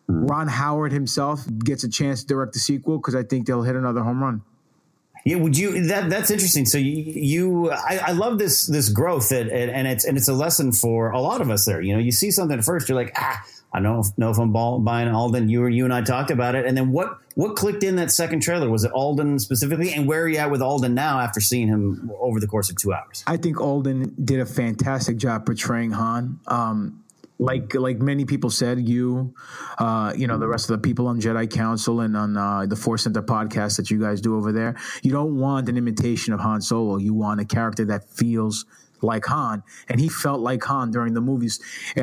Ron 0.08 0.48
Howard 0.48 0.92
himself 0.92 1.46
gets 1.64 1.84
a 1.84 1.90
chance 1.90 2.22
to 2.22 2.28
direct 2.28 2.54
the 2.54 2.60
sequel 2.60 2.98
because 2.98 3.16
I 3.16 3.24
think 3.24 3.46
they'll 3.46 3.64
hit 3.64 3.76
another 3.76 4.02
home 4.02 4.22
run. 4.22 4.42
Yeah, 5.26 5.36
would 5.36 5.58
you? 5.58 5.88
That 5.88 6.10
that's 6.10 6.32
interesting. 6.32 6.66
So 6.66 6.78
you, 6.78 7.04
you 7.04 7.72
I, 7.72 8.00
I, 8.08 8.12
love 8.14 8.40
this 8.40 8.66
this 8.66 8.90
growth, 8.90 9.30
that, 9.30 9.52
and 9.52 9.86
it's 9.86 10.06
and 10.06 10.18
it's 10.18 10.30
a 10.30 10.34
lesson 10.34 10.72
for 10.72 11.12
a 11.12 11.20
lot 11.20 11.42
of 11.42 11.50
us. 11.50 11.66
There, 11.66 11.82
you 11.82 11.94
know, 11.94 12.00
you 12.00 12.12
see 12.12 12.32
something 12.32 12.58
at 12.58 12.64
first, 12.64 12.88
you're 12.88 12.96
like, 12.96 13.12
ah, 13.18 13.44
I 13.72 13.80
don't 13.80 14.06
know 14.18 14.32
if 14.32 14.38
I'm 14.38 14.52
buying 14.52 15.08
Alden. 15.08 15.48
You 15.48 15.68
you 15.68 15.86
and 15.86 15.94
I 15.94 16.02
talked 16.02 16.32
about 16.32 16.56
it, 16.56 16.66
and 16.66 16.76
then 16.76 16.92
what 16.92 17.18
what 17.36 17.56
clicked 17.56 17.84
in 17.84 17.98
that 17.98 18.12
second 18.12 18.42
trailer? 18.42 18.70
Was 18.70 18.84
it 18.84 18.92
Alden 18.92 19.40
specifically, 19.40 19.94
and 19.94 20.08
where 20.08 20.24
are 20.24 20.28
you 20.28 20.38
at 20.38 20.50
with 20.50 20.62
Alden 20.62 20.96
now 20.96 21.20
after 21.20 21.40
seeing 21.40 21.68
him 21.68 22.12
over 22.20 22.40
the 22.40 22.48
course 22.48 22.70
of 22.70 22.78
two 22.78 22.94
hours? 22.94 23.24
I 23.28 23.38
think 23.38 23.62
Alden 23.62 24.16
did 24.24 24.40
a 24.40 24.46
fantastic 24.46 25.18
job 25.18 25.46
portraying 25.46 25.92
Han. 25.92 26.40
Um, 26.48 27.04
like 27.38 27.74
like 27.76 28.00
many 28.00 28.26
people 28.26 28.50
said, 28.50 28.88
you, 28.88 29.34
uh, 29.78 30.14
you 30.16 30.28
know, 30.28 30.38
the 30.38 30.48
rest 30.48 30.70
of 30.70 30.82
the 30.82 30.86
people 30.88 31.08
on 31.08 31.22
Jedi 31.22 31.50
Council 31.50 32.02
and 32.02 32.18
on 32.18 32.36
uh, 32.36 32.66
the 32.66 32.76
Force 32.76 33.04
Center 33.04 33.22
podcast 33.22 33.78
that 33.78 33.90
you 33.90 34.00
guys 34.00 34.20
do 34.20 34.36
over 34.36 34.52
there, 34.52 34.76
you 35.04 35.12
don't 35.12 35.38
want 35.38 35.70
an 35.70 35.78
imitation 35.78 36.34
of 36.34 36.40
Han 36.42 36.62
Solo. 36.62 36.98
You 36.98 37.14
want 37.14 37.40
a 37.40 37.46
character 37.46 37.86
that 37.86 38.10
feels 38.10 38.66
like 39.04 39.26
Han, 39.26 39.64
and 39.88 40.00
he 40.00 40.10
felt 40.10 40.40
like 40.42 40.64
Han 40.64 40.92
during 40.92 41.14
the 41.14 41.22
movies. 41.22 41.60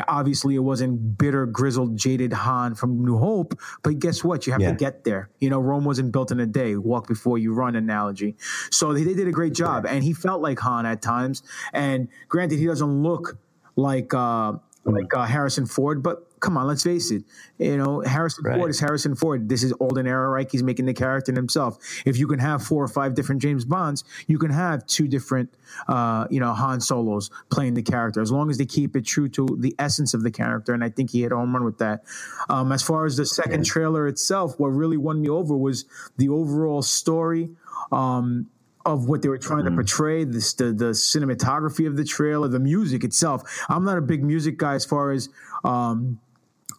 Obviously, 0.08 0.54
it 0.54 0.60
wasn't 0.60 1.18
bitter, 1.18 1.46
grizzled, 1.46 1.96
jaded 1.96 2.32
Han 2.32 2.74
from 2.74 3.04
New 3.04 3.18
Hope, 3.18 3.58
but 3.82 3.98
guess 3.98 4.22
what? 4.24 4.46
You 4.46 4.52
have 4.52 4.62
yeah. 4.62 4.70
to 4.70 4.76
get 4.76 5.04
there. 5.04 5.30
You 5.38 5.50
know, 5.50 5.60
Rome 5.60 5.84
wasn't 5.84 6.12
built 6.12 6.30
in 6.30 6.40
a 6.40 6.46
day. 6.46 6.76
Walk 6.76 7.08
before 7.08 7.38
you 7.38 7.52
run 7.52 7.76
analogy. 7.76 8.36
So 8.70 8.92
they, 8.92 9.04
they 9.04 9.14
did 9.14 9.28
a 9.28 9.32
great 9.32 9.54
job, 9.54 9.86
and 9.86 10.02
he 10.02 10.12
felt 10.12 10.40
like 10.40 10.58
Han 10.60 10.86
at 10.86 11.02
times. 11.02 11.42
And 11.72 12.08
granted, 12.28 12.58
he 12.58 12.66
doesn't 12.66 13.02
look 13.02 13.38
like. 13.76 14.14
Uh, 14.14 14.54
like 14.88 15.12
uh, 15.14 15.24
Harrison 15.24 15.66
Ford. 15.66 16.02
But 16.02 16.25
come 16.40 16.56
on, 16.56 16.66
let's 16.66 16.82
face 16.82 17.10
it. 17.10 17.24
You 17.58 17.76
know, 17.76 18.00
Harrison 18.00 18.44
right. 18.44 18.56
Ford 18.56 18.70
is 18.70 18.80
Harrison 18.80 19.14
Ford. 19.14 19.48
This 19.48 19.62
is 19.62 19.72
Alden 19.72 20.06
Ehrenreich. 20.06 20.50
He's 20.50 20.62
making 20.62 20.86
the 20.86 20.94
character 20.94 21.32
himself. 21.32 21.78
If 22.04 22.18
you 22.18 22.26
can 22.26 22.38
have 22.38 22.62
four 22.62 22.82
or 22.82 22.88
five 22.88 23.14
different 23.14 23.42
James 23.42 23.64
Bonds, 23.64 24.04
you 24.26 24.38
can 24.38 24.50
have 24.50 24.86
two 24.86 25.08
different, 25.08 25.52
uh, 25.88 26.26
you 26.30 26.40
know, 26.40 26.52
Han 26.52 26.80
Solos 26.80 27.30
playing 27.50 27.74
the 27.74 27.82
character 27.82 28.20
as 28.20 28.30
long 28.30 28.50
as 28.50 28.58
they 28.58 28.66
keep 28.66 28.96
it 28.96 29.04
true 29.06 29.28
to 29.30 29.56
the 29.58 29.74
essence 29.78 30.14
of 30.14 30.22
the 30.22 30.30
character. 30.30 30.74
And 30.74 30.84
I 30.84 30.90
think 30.90 31.10
he 31.10 31.22
hit 31.22 31.32
a 31.32 31.36
home 31.36 31.54
run 31.54 31.64
with 31.64 31.78
that. 31.78 32.04
Um, 32.48 32.72
as 32.72 32.82
far 32.82 33.06
as 33.06 33.16
the 33.16 33.26
second 33.26 33.64
yeah. 33.64 33.72
trailer 33.72 34.06
itself, 34.06 34.58
what 34.58 34.68
really 34.68 34.96
won 34.96 35.22
me 35.22 35.28
over 35.28 35.56
was 35.56 35.84
the 36.16 36.28
overall 36.28 36.82
story. 36.82 37.50
Um, 37.92 38.50
of 38.84 39.08
what 39.08 39.20
they 39.20 39.28
were 39.28 39.36
trying 39.36 39.64
mm-hmm. 39.64 39.70
to 39.70 39.82
portray, 39.82 40.22
this, 40.22 40.54
the 40.54 40.66
the 40.66 40.90
cinematography 40.90 41.88
of 41.88 41.96
the 41.96 42.04
trailer, 42.04 42.46
the 42.46 42.60
music 42.60 43.02
itself. 43.02 43.42
I'm 43.68 43.84
not 43.84 43.98
a 43.98 44.00
big 44.00 44.22
music 44.22 44.58
guy 44.58 44.74
as 44.74 44.84
far 44.84 45.10
as 45.10 45.28
um, 45.64 46.20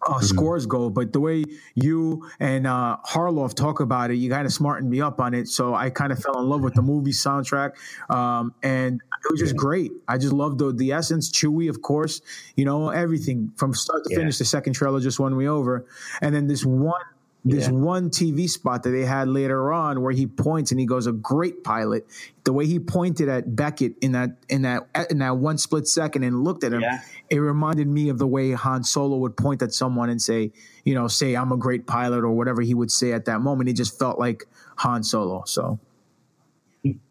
uh, 0.07 0.13
mm-hmm. 0.13 0.25
scores 0.25 0.65
go, 0.65 0.89
but 0.89 1.13
the 1.13 1.19
way 1.19 1.43
you 1.75 2.27
and 2.39 2.65
uh, 2.65 2.97
Harloff 3.05 3.53
talk 3.53 3.79
about 3.79 4.09
it, 4.09 4.15
you 4.15 4.29
kind 4.29 4.45
of 4.45 4.53
smartened 4.53 4.89
me 4.89 5.01
up 5.01 5.19
on 5.19 5.33
it. 5.33 5.47
So 5.47 5.75
I 5.75 5.89
kind 5.89 6.11
of 6.11 6.19
fell 6.19 6.39
in 6.39 6.47
love 6.47 6.61
with 6.61 6.73
the 6.73 6.81
movie 6.81 7.11
soundtrack, 7.11 7.73
um, 8.09 8.53
and 8.63 8.95
it 8.95 9.31
was 9.31 9.39
just 9.39 9.55
great. 9.55 9.91
I 10.07 10.17
just 10.17 10.33
loved 10.33 10.59
the 10.59 10.71
the 10.71 10.93
essence, 10.93 11.29
Chewie, 11.31 11.69
of 11.69 11.81
course. 11.81 12.21
You 12.55 12.65
know 12.65 12.89
everything 12.89 13.51
from 13.57 13.73
start 13.73 14.03
to 14.05 14.09
yeah. 14.11 14.19
finish. 14.19 14.37
The 14.37 14.45
second 14.45 14.73
trailer 14.73 14.99
just 14.99 15.19
won 15.19 15.37
me 15.37 15.47
over, 15.47 15.85
and 16.21 16.33
then 16.33 16.47
this 16.47 16.65
one 16.65 17.01
this 17.49 17.67
Yeah. 17.67 17.73
one 17.73 18.09
TV 18.09 18.47
spot 18.47 18.83
that 18.83 18.89
they 18.91 19.05
had 19.05 19.27
later 19.27 19.71
on 19.71 20.01
where 20.01 20.11
he 20.11 20.27
points 20.27 20.71
and 20.71 20.79
he 20.79 20.85
goes, 20.85 21.07
"A 21.07 21.11
great 21.11 21.63
pilot." 21.63 22.05
The 22.43 22.53
way 22.53 22.65
he 22.65 22.79
pointed 22.79 23.29
at 23.29 23.55
Beckett 23.55 23.95
in 24.01 24.13
that 24.13 24.37
in 24.49 24.63
that 24.63 24.87
in 25.09 25.19
that 25.19 25.37
one 25.37 25.57
split 25.57 25.87
second 25.87 26.23
and 26.23 26.43
looked 26.43 26.63
at 26.63 26.73
him, 26.73 26.81
Yeah. 26.81 26.99
it 27.29 27.39
reminded 27.39 27.87
me 27.87 28.09
of 28.09 28.17
the 28.17 28.27
way 28.27 28.51
Han 28.51 28.83
Solo 28.83 29.17
would 29.17 29.35
point 29.37 29.61
at 29.61 29.73
someone 29.73 30.09
and 30.09 30.21
say, 30.21 30.51
you 30.85 30.93
know, 30.93 31.07
say 31.07 31.35
I'm 31.35 31.51
a 31.51 31.57
great 31.57 31.85
pilot 31.87 32.23
or 32.23 32.31
whatever 32.31 32.61
he 32.61 32.73
would 32.73 32.91
say 32.91 33.11
at 33.13 33.25
that 33.25 33.41
moment. 33.41 33.69
It 33.69 33.73
just 33.73 33.97
felt 33.97 34.19
like 34.19 34.45
Han 34.77 35.03
Solo. 35.03 35.43
So 35.45 35.79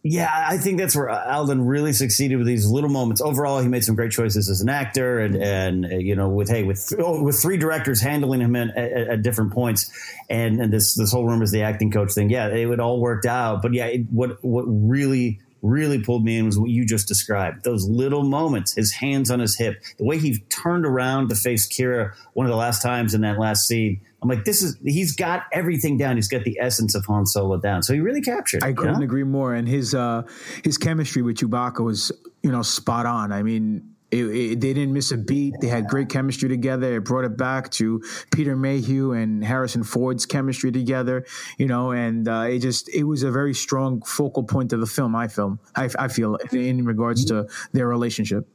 Yeah, 0.03 0.31
I 0.33 0.59
think 0.59 0.79
that's 0.79 0.97
where 0.97 1.11
Alden 1.11 1.67
really 1.67 1.93
succeeded 1.93 2.37
with 2.37 2.47
these 2.47 2.67
little 2.67 2.89
moments. 2.89 3.21
Overall, 3.21 3.61
he 3.61 3.69
made 3.69 3.85
some 3.85 3.95
great 3.95 4.13
choices 4.13 4.49
as 4.49 4.61
an 4.61 4.69
actor, 4.69 5.19
and 5.19 5.37
and 5.37 5.85
uh, 5.85 5.97
you 5.97 6.15
know, 6.15 6.29
with 6.29 6.49
hey, 6.49 6.63
with 6.63 6.93
oh, 6.99 7.23
with 7.23 7.41
three 7.41 7.57
directors 7.57 8.01
handling 8.01 8.41
him 8.41 8.57
in, 8.57 8.71
at, 8.71 8.93
at 8.93 9.23
different 9.23 9.53
points, 9.53 9.91
and, 10.31 10.61
and 10.61 10.73
this 10.73 10.95
this 10.95 11.13
whole 11.13 11.27
room 11.27 11.43
is 11.43 11.51
the 11.51 11.63
acting 11.63 11.91
coach 11.91 12.13
thing. 12.13 12.31
Yeah, 12.31 12.49
it 12.49 12.67
would 12.67 12.81
all 12.81 13.01
worked 13.01 13.27
out, 13.27 13.61
but 13.61 13.75
yeah, 13.75 13.87
it, 13.87 14.07
what 14.11 14.43
what 14.43 14.65
really 14.67 15.41
really 15.63 16.01
pulled 16.03 16.25
me 16.25 16.39
in 16.39 16.47
was 16.47 16.59
what 16.59 16.71
you 16.71 16.85
just 16.85 17.09
described. 17.09 17.65
Those 17.65 17.89
little 17.89 18.23
moments, 18.23 18.75
his 18.75 18.93
hands 18.93 19.31
on 19.31 19.41
his 19.41 19.57
hip, 19.57 19.83
the 19.99 20.05
way 20.05 20.19
he 20.19 20.39
turned 20.49 20.87
around 20.87 21.29
to 21.31 21.35
face 21.35 21.69
Qi'ra 21.69 22.15
one 22.35 22.47
of 22.47 22.51
the 22.51 22.57
last 22.57 22.83
times 22.83 23.15
in 23.15 23.23
that 23.23 23.39
last 23.39 23.67
scene. 23.67 24.01
I'm 24.27 24.37
like, 24.37 24.45
this 24.45 24.61
is 24.61 24.77
he's 24.85 25.15
got 25.15 25.45
everything 25.53 25.97
down. 25.99 26.17
He's 26.17 26.27
got 26.27 26.43
the 26.43 26.59
essence 26.61 26.97
of 26.97 27.07
Han 27.07 27.27
Solo 27.27 27.59
down. 27.59 27.85
So 27.85 27.95
he 27.95 28.01
really 28.01 28.21
captured. 28.21 28.59
it, 28.59 28.67
I 28.67 28.73
couldn't 28.73 28.99
know? 28.99 29.05
agree 29.05 29.23
more. 29.23 29.55
And 29.55 29.69
his 29.69 29.95
uh, 29.95 30.23
his 30.65 30.79
chemistry 30.79 31.23
with 31.23 31.37
Chewbacca 31.37 31.85
was, 31.85 32.11
you 32.43 32.51
know, 32.51 32.63
spot 32.63 33.07
on. 33.07 33.31
I 33.31 33.45
mean, 33.45 33.95
it, 34.11 34.25
it, 34.25 34.61
they 34.61 34.73
didn't 34.73 34.93
miss 34.93 35.13
a 35.13 35.17
beat. 35.17 35.55
They 35.61 35.69
had 35.69 35.87
great 35.87 36.09
chemistry 36.09 36.49
together. 36.49 36.97
It 36.97 37.05
brought 37.05 37.25
it 37.25 37.37
back 37.37 37.71
to 37.73 38.03
Peter 38.33 38.57
Mayhew 38.57 39.13
and 39.13 39.45
Harrison 39.45 39.85
Ford's 39.85 40.27
chemistry 40.27 40.73
together, 40.73 41.25
you 41.57 41.67
know, 41.67 41.93
and 41.93 42.27
uh, 42.27 42.47
it 42.49 42.59
just 42.59 42.89
it 42.89 43.05
was 43.05 43.23
a 43.23 43.31
very 43.31 43.55
strong 43.55 44.03
focal 44.03 44.43
point 44.43 44.73
of 44.73 44.81
the 44.81 44.87
film. 44.87 45.15
I 45.15 45.29
film, 45.29 45.61
I, 45.77 45.89
I 45.97 46.09
feel 46.09 46.35
in 46.51 46.85
regards 46.85 47.25
to 47.27 47.47
their 47.73 47.87
relationship. 47.87 48.49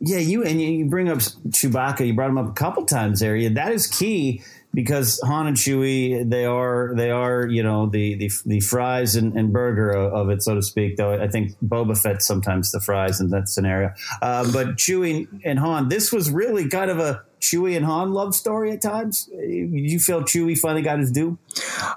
Yeah, 0.00 0.18
you 0.18 0.44
and 0.44 0.60
you 0.60 0.84
bring 0.86 1.08
up 1.08 1.18
Chewbacca. 1.18 2.06
You 2.06 2.14
brought 2.14 2.30
him 2.30 2.38
up 2.38 2.48
a 2.48 2.52
couple 2.52 2.84
times 2.84 3.20
there. 3.20 3.36
Yeah, 3.36 3.50
that 3.50 3.72
is 3.72 3.86
key 3.86 4.42
because 4.74 5.20
Han 5.24 5.46
and 5.46 5.56
Chewie 5.56 6.28
they 6.28 6.44
are 6.44 6.92
they 6.94 7.10
are 7.10 7.46
you 7.46 7.62
know 7.62 7.86
the 7.86 8.16
the, 8.16 8.30
the 8.44 8.60
fries 8.60 9.14
and, 9.14 9.36
and 9.36 9.52
burger 9.52 9.90
of, 9.90 10.28
it 10.30 10.42
so 10.42 10.54
to 10.54 10.62
speak. 10.62 10.96
Though 10.96 11.14
I 11.14 11.28
think 11.28 11.52
Boba 11.64 12.00
Fett 12.00 12.22
sometimes 12.22 12.72
the 12.72 12.80
fries 12.80 13.20
in 13.20 13.30
that 13.30 13.48
scenario. 13.48 13.92
Uh, 14.20 14.50
but 14.52 14.76
Chewie 14.76 15.28
and 15.44 15.58
Han, 15.58 15.88
this 15.88 16.12
was 16.12 16.30
really 16.30 16.68
kind 16.68 16.90
of 16.90 16.98
a 16.98 17.22
Chewie 17.40 17.76
and 17.76 17.84
Han 17.84 18.12
love 18.12 18.34
story 18.34 18.72
at 18.72 18.82
times. 18.82 19.28
You 19.32 19.98
feel 20.00 20.22
Chewie 20.22 20.58
finally 20.58 20.82
got 20.82 20.98
his 20.98 21.12
due? 21.12 21.38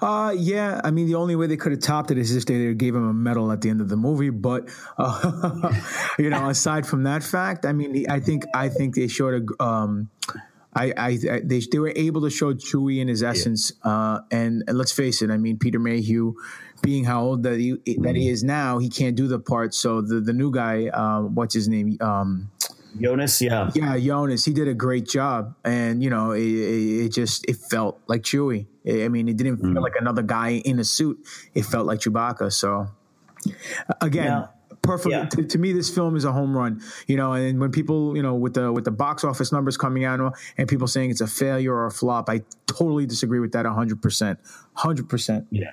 Uh, 0.02 0.36
yeah. 0.38 0.82
I 0.84 0.92
mean, 0.92 1.08
the 1.08 1.16
only 1.16 1.36
way 1.36 1.48
they 1.48 1.58
could 1.58 1.72
have 1.72 1.82
topped 1.82 2.12
it 2.12 2.18
is 2.18 2.36
if 2.36 2.46
they 2.46 2.74
gave 2.74 2.94
him 2.94 3.08
a 3.08 3.14
medal 3.14 3.52
at 3.52 3.62
the 3.62 3.70
end 3.70 3.82
of 3.82 3.90
the 3.90 3.96
movie. 3.96 4.30
But 4.30 4.70
uh, 4.98 5.74
you 6.20 6.30
know, 6.30 6.50
aside 6.50 6.86
from 6.86 7.04
that 7.04 7.24
fact, 7.24 7.66
I 7.66 7.72
mean, 7.72 8.10
I 8.10 8.20
think 8.20 8.44
I 8.54 8.70
think 8.70 8.96
they 8.96 9.08
showed 9.08 9.50
a. 9.60 9.64
Um, 9.64 10.10
I, 10.74 10.94
I, 10.96 11.08
I 11.08 11.42
they 11.44 11.60
they 11.60 11.80
were 11.80 11.94
able 11.96 12.22
to 12.22 12.30
show 12.30 12.54
Chewie 12.54 13.00
in 13.00 13.08
his 13.08 13.24
essence, 13.24 13.72
uh, 13.84 14.20
and, 14.32 14.64
and 14.68 14.78
let's 14.78 14.92
face 14.92 15.22
it. 15.22 15.32
I 15.32 15.38
mean, 15.38 15.58
Peter 15.58 15.80
Mayhew, 15.80 16.36
being 16.82 17.06
how 17.06 17.24
old 17.24 17.44
that 17.44 17.60
he 17.60 17.78
that 18.00 18.16
he 18.16 18.30
is 18.30 18.44
now, 18.44 18.78
he 18.78 18.90
can't 18.90 19.16
do 19.16 19.28
the 19.28 19.40
part. 19.40 19.74
So 19.74 20.02
the 20.02 20.20
the 20.20 20.34
new 20.34 20.52
guy, 20.52 20.88
um, 20.88 21.36
what's 21.36 21.54
his 21.54 21.68
name? 21.68 21.98
Um, 22.00 22.52
Joonas, 22.98 23.42
yeah, 23.42 23.72
yeah, 23.74 23.96
Joonas. 23.98 24.46
He 24.46 24.54
did 24.54 24.68
a 24.68 24.74
great 24.74 25.08
job, 25.08 25.56
and 25.64 26.04
you 26.04 26.10
know, 26.10 26.32
it, 26.32 26.42
it, 26.42 27.06
it 27.06 27.10
just 27.10 27.46
it 27.48 27.58
felt 27.58 28.00
like 28.08 28.22
Chewie. 28.22 28.68
I 28.88 29.08
mean, 29.08 29.28
it 29.28 29.38
didn't 29.38 29.58
feel 29.58 29.82
like 29.82 29.96
another 30.00 30.22
guy 30.22 30.62
in 30.64 30.80
a 30.80 30.84
suit. 30.84 31.20
It 31.54 31.66
felt 31.66 31.88
like 31.88 32.00
Chewbacca. 32.00 32.52
So 32.52 32.88
again. 34.02 34.26
Yeah. 34.26 34.48
Perfect. 34.88 35.12
Yeah. 35.12 35.26
To, 35.30 35.44
to 35.44 35.58
me, 35.58 35.72
this 35.74 35.94
film 35.94 36.16
is 36.16 36.24
a 36.26 36.32
home 36.32 36.56
run. 36.58 36.82
You 37.08 37.18
know, 37.18 37.34
and 37.34 37.60
when 37.60 37.72
people, 37.72 38.16
you 38.16 38.24
know, 38.24 38.34
with 38.36 38.54
the 38.56 38.72
with 38.72 38.86
the 38.86 38.92
box 38.92 39.24
office 39.24 39.52
numbers 39.52 39.78
coming 39.78 40.06
out 40.06 40.20
and 40.58 40.68
people 40.68 40.88
saying 40.88 41.12
it's 41.12 41.22
a 41.22 41.28
failure 41.28 41.74
or 41.76 41.86
a 41.86 41.92
flop, 41.92 42.30
I 42.30 42.42
totally 42.66 43.06
disagree 43.06 43.40
with 43.40 43.52
that. 43.52 43.66
hundred 43.66 44.02
percent, 44.02 44.40
hundred 44.74 45.10
percent. 45.10 45.48
Yeah. 45.52 45.72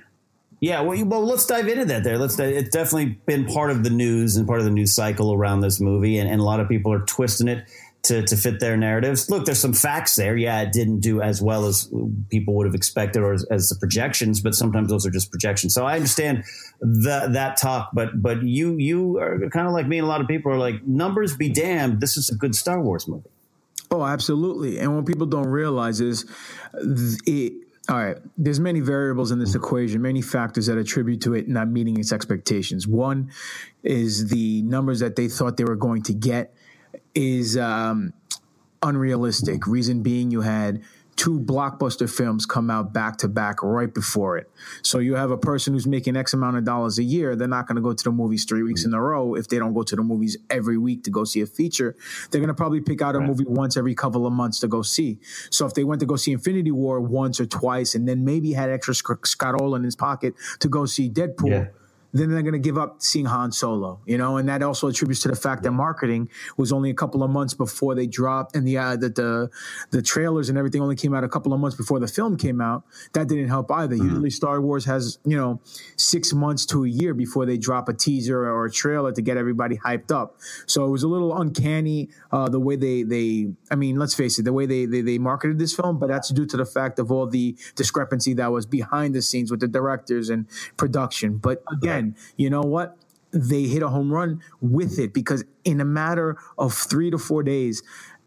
Yeah, 0.61 0.81
well, 0.81 0.97
you- 0.97 1.05
well, 1.05 1.23
let's 1.23 1.45
dive 1.45 1.69
into 1.69 1.85
that. 1.87 2.05
There, 2.05 2.17
let's. 2.17 2.39
It's 2.39 2.71
definitely 2.71 3.19
been 3.27 3.45
part 3.45 3.71
of 3.71 3.85
the 3.85 3.91
news 3.91 4.37
and 4.37 4.47
part 4.47 4.61
of 4.61 4.65
the 4.65 4.71
news 4.71 4.95
cycle 4.95 5.35
around 5.35 5.61
this 5.61 5.79
movie, 5.79 6.17
and, 6.17 6.31
and 6.31 6.41
a 6.41 6.45
lot 6.45 6.59
of 6.59 6.69
people 6.69 6.91
are 6.93 7.01
twisting 7.01 7.49
it 7.49 7.67
to 8.05 8.23
to 8.23 8.37
fit 8.37 8.61
their 8.61 8.77
narratives. 8.77 9.29
Look, 9.29 9.45
there's 9.45 9.59
some 9.59 9.73
facts 9.73 10.15
there. 10.15 10.37
Yeah, 10.37 10.61
it 10.63 10.73
didn't 10.73 11.01
do 11.01 11.21
as 11.21 11.43
well 11.43 11.67
as 11.67 11.93
people 12.31 12.55
would 12.55 12.67
have 12.67 12.75
expected, 12.75 13.23
or 13.23 13.33
as, 13.33 13.45
as 13.51 13.69
the 13.69 13.77
projections. 13.77 14.41
But 14.41 14.55
sometimes 14.55 14.89
those 14.89 15.05
are 15.07 15.11
just 15.11 15.31
projections. 15.31 15.75
So 15.75 15.85
I 15.85 15.97
understand 15.97 16.45
that 16.81 17.33
that 17.33 17.57
talk. 17.57 17.91
But 17.93 18.23
but 18.23 18.43
you 18.43 18.77
you 18.77 19.19
are 19.19 19.49
kind 19.51 19.67
of 19.67 19.73
like 19.73 19.87
me, 19.87 19.99
and 19.99 20.05
a 20.05 20.09
lot 20.09 20.21
of 20.21 20.29
people 20.29 20.53
are 20.53 20.59
like, 20.59 20.87
numbers 20.87 21.37
be 21.37 21.49
damned. 21.49 22.01
This 22.01 22.17
is 22.17 22.31
a 22.31 22.35
good 22.35 22.55
Star 22.55 22.81
Wars 22.81 23.09
movie. 23.09 23.29
Oh, 23.91 24.05
absolutely. 24.05 24.79
And 24.79 24.97
what 24.97 25.07
people 25.07 25.27
don't 25.27 25.49
realize 25.49 26.01
is 26.01 26.25
it. 27.27 27.55
All 27.87 27.97
right, 27.97 28.17
there's 28.39 28.61
many 28.61 28.81
variables 28.81 29.31
in 29.31 29.39
this 29.39 29.55
equation, 29.55 30.01
many 30.01 30.23
factors 30.23 30.69
that 30.69 30.79
attribute 30.79 31.21
to 31.21 31.35
it 31.35 31.49
not 31.49 31.69
meeting 31.69 32.01
its 32.01 32.13
expectations. 32.13 32.89
One 32.89 33.31
is 33.83 34.29
the 34.29 34.63
numbers 34.63 35.01
that 35.01 35.17
they 35.17 35.29
thought 35.29 35.59
they 35.59 35.65
were 35.65 35.77
going 35.77 36.03
to 36.05 36.15
get 36.15 36.55
is 37.15 37.57
um, 37.57 38.13
unrealistic. 38.83 39.67
Reason 39.67 40.03
being, 40.03 40.31
you 40.31 40.43
had 40.43 40.83
two 41.17 41.39
blockbuster 41.39 42.11
films 42.13 42.45
come 42.45 42.69
out 42.69 42.93
back 42.93 43.17
to 43.19 43.29
back 43.29 43.63
right 43.63 43.95
before 43.95 44.37
it. 44.37 44.51
So 44.83 44.99
you 44.99 45.15
have 45.15 45.31
a 45.31 45.37
person 45.37 45.73
who's 45.73 45.87
making 45.87 46.17
X 46.17 46.35
amount 46.35 46.57
of 46.57 46.65
dollars 46.65 46.99
a 46.99 47.05
year. 47.05 47.37
They're 47.37 47.47
not 47.47 47.69
going 47.69 47.77
to 47.77 47.83
go 47.83 47.93
to 47.93 48.05
the 48.05 48.11
movies 48.11 48.45
three 48.45 48.65
weeks 48.65 48.85
in 48.85 48.93
a 48.93 49.01
row 49.01 49.35
if 49.37 49.47
they 49.47 49.59
don't 49.59 49.75
go 49.75 49.85
to 49.85 49.95
the 49.95 50.03
movies 50.03 50.37
every 50.51 50.77
week 50.77 51.05
to 51.05 51.11
go 51.11 51.23
see 51.23 51.41
a 51.41 51.47
feature. 51.47 51.95
They're 52.31 52.41
going 52.41 52.49
to 52.49 52.55
probably 52.55 52.81
pick 52.81 53.01
out 53.01 53.15
a 53.15 53.21
movie 53.21 53.45
once 53.47 53.77
every 53.77 53.95
couple 53.95 54.27
of 54.27 54.33
months 54.33 54.59
to 54.61 54.69
go 54.69 54.83
see. 54.83 55.21
So 55.51 55.67
if 55.67 55.75
they 55.75 55.85
went 55.85 56.01
to 56.01 56.07
go 56.07 56.17
see 56.17 56.33
Infinity 56.33 56.73
War 56.73 57.01
once 57.01 57.39
or 57.39 57.47
twice 57.47 57.95
and 57.95 58.09
then 58.09 58.25
maybe 58.25 58.53
had 58.53 58.69
extra 58.71 58.95
sc- 58.95 59.27
Scott 59.27 59.61
Ola 59.61 59.77
in 59.77 59.85
his 59.85 59.95
pocket 59.95 60.35
to 60.59 60.69
go 60.69 60.85
see 60.85 61.09
Deadpool 61.09 61.49
Yeah. 61.51 61.67
Then 62.15 62.31
they're 62.31 62.43
going 62.43 62.53
to 62.53 62.59
give 62.61 62.79
up 62.79 63.03
seeing 63.03 63.27
Han 63.27 63.51
Solo, 63.51 64.01
you 64.07 64.17
know, 64.17 64.37
and 64.37 64.49
that 64.49 64.63
also 64.63 64.89
attributes 64.89 65.21
to 65.23 65.29
the 65.29 65.35
fact 65.37 65.65
that 65.65 65.73
marketing 65.73 66.31
was 66.57 66.73
only 66.73 66.89
a 66.89 66.95
couple 66.95 67.25
of 67.25 67.31
months 67.31 67.55
before 67.55 67.97
they 67.97 68.07
dropped, 68.07 68.55
and 68.55 68.67
the 68.67 68.79
uh, 68.79 68.97
that 68.97 69.17
the 69.17 69.51
the 69.91 70.01
trailers 70.01 70.49
and 70.49 70.57
everything 70.57 70.81
only 70.81 70.95
came 70.95 71.13
out 71.13 71.25
a 71.25 71.29
couple 71.29 71.53
of 71.53 71.59
months 71.59 71.77
before 71.77 71.99
the 71.99 72.07
film 72.07 72.37
came 72.37 72.61
out. 72.61 72.85
That 73.15 73.27
didn't 73.27 73.49
help 73.49 73.71
either. 73.73 73.97
Usually, 73.97 74.31
Star 74.31 74.61
Wars 74.61 74.85
has 74.85 75.19
you 75.25 75.37
know 75.37 75.61
six 75.97 76.33
months 76.33 76.65
to 76.67 76.85
a 76.85 76.89
year 76.89 77.15
before 77.15 77.47
they 77.47 77.59
drop 77.59 77.89
a 77.89 77.93
teaser 77.93 78.45
or 78.45 78.65
a 78.65 78.71
trailer 78.71 79.11
to 79.13 79.21
get 79.21 79.37
everybody 79.37 79.77
hyped 79.77 80.13
up. 80.13 80.39
So 80.67 80.85
it 80.85 80.91
was 80.91 81.03
a 81.03 81.09
little 81.09 81.37
uncanny 81.37 82.11
uh, 82.31 82.49
the 82.49 82.61
way 82.61 82.77
they 82.77 83.03
they. 83.03 83.49
I 83.73 83.75
mean, 83.75 83.97
let's 83.97 84.15
face 84.15 84.39
it, 84.39 84.45
the 84.45 84.53
way 84.53 84.67
they, 84.67 84.87
they 84.87 85.01
they 85.01 85.19
marketed 85.19 85.59
this 85.59 85.75
film, 85.75 85.99
but 85.99 86.09
that's 86.09 86.29
due 86.29 86.47
to 86.47 86.57
the 86.57 86.67
fact 86.67 87.01
of 87.01 87.11
all 87.11 87.27
the 87.27 87.57
discrepancy 87.75 88.35
that 88.35 88.53
was 88.53 88.67
behind 88.67 89.17
the 89.17 89.23
scenes 89.23 89.51
with 89.51 89.59
the 89.59 89.69
directors 89.69 90.31
and 90.31 90.47
production. 90.77 91.39
But 91.39 91.65
again, 91.73 92.04
you 92.37 92.51
know 92.51 92.63
what? 92.63 92.97
They 93.33 93.63
hit 93.65 93.83
a 93.83 93.89
home 93.89 94.13
run 94.13 94.41
with 94.61 94.99
it 94.99 95.13
because 95.13 95.45
in 95.65 95.81
a 95.81 95.85
matter 95.85 96.37
of 96.57 96.73
three 96.73 97.11
to 97.11 97.19
four 97.19 97.43
days, 97.43 97.83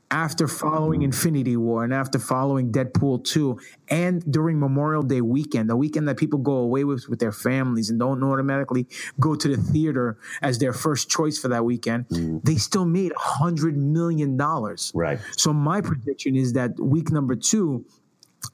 after 0.10 0.48
following 0.48 1.02
Infinity 1.02 1.58
War 1.58 1.84
and 1.84 1.94
after 1.94 2.18
following 2.18 2.72
Deadpool 2.72 3.26
2 3.26 3.60
and 3.90 4.32
during 4.32 4.60
Memorial 4.60 5.04
Day 5.04 5.22
weekend, 5.22 5.70
the 5.70 5.76
weekend 5.76 6.08
that 6.08 6.18
people 6.18 6.40
go 6.40 6.54
away 6.54 6.84
with 6.84 7.10
with 7.10 7.20
their 7.20 7.32
families 7.32 7.90
and 7.90 8.00
don't 8.00 8.24
automatically 8.24 8.88
go 9.20 9.36
to 9.36 9.56
the 9.56 9.62
theater 9.62 10.18
as 10.42 10.60
their 10.60 10.74
first 10.74 11.10
choice 11.10 11.38
for 11.38 11.50
that 11.50 11.66
weekend, 11.66 12.08
mm-hmm. 12.08 12.38
they 12.44 12.56
still 12.56 12.86
made 12.86 13.12
$100 13.14 13.76
million. 13.76 14.38
Right. 14.38 15.20
So 15.36 15.52
my 15.52 15.82
prediction 15.82 16.36
is 16.36 16.54
that 16.54 16.80
week 16.80 17.12
number 17.12 17.36
two, 17.36 17.86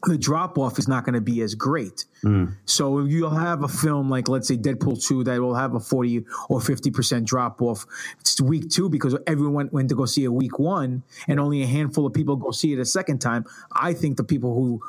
the 0.06 0.17
drop 0.17 0.58
off 0.58 0.80
is 0.80 0.88
not 0.88 1.06
going 1.06 1.13
to 1.13 1.22
be 1.22 1.41
as 1.41 1.56
great. 1.56 2.06
Mm. 2.24 2.56
So 2.65 3.00
you'll 3.00 3.30
have 3.30 3.63
a 3.63 3.67
film 3.67 4.10
like, 4.10 4.28
let's 4.28 4.48
say, 4.48 4.58
Deadpool 4.58 5.06
2 5.06 5.24
that 5.26 5.39
will 5.41 5.56
have 5.56 5.76
a 5.76 5.80
40 5.80 6.26
or 6.49 6.60
50% 6.60 7.26
drop 7.26 7.62
off. 7.62 7.86
It's 8.20 8.39
week 8.41 8.70
two 8.70 8.89
because 8.89 9.16
everyone 9.28 9.70
went 9.72 9.89
to 9.89 9.95
go 9.95 10.05
see 10.05 10.24
it 10.24 10.34
week 10.34 10.60
one 10.60 11.03
and 11.28 11.39
only 11.39 11.64
a 11.64 11.68
handful 11.68 12.05
of 12.05 12.14
people 12.14 12.36
go 12.36 12.51
see 12.51 12.74
it 12.74 12.80
a 12.80 12.86
second 12.86 13.20
time. 13.20 13.45
I 13.72 13.93
think 13.93 14.18
the 14.18 14.24
people 14.24 14.53
who 14.53 14.82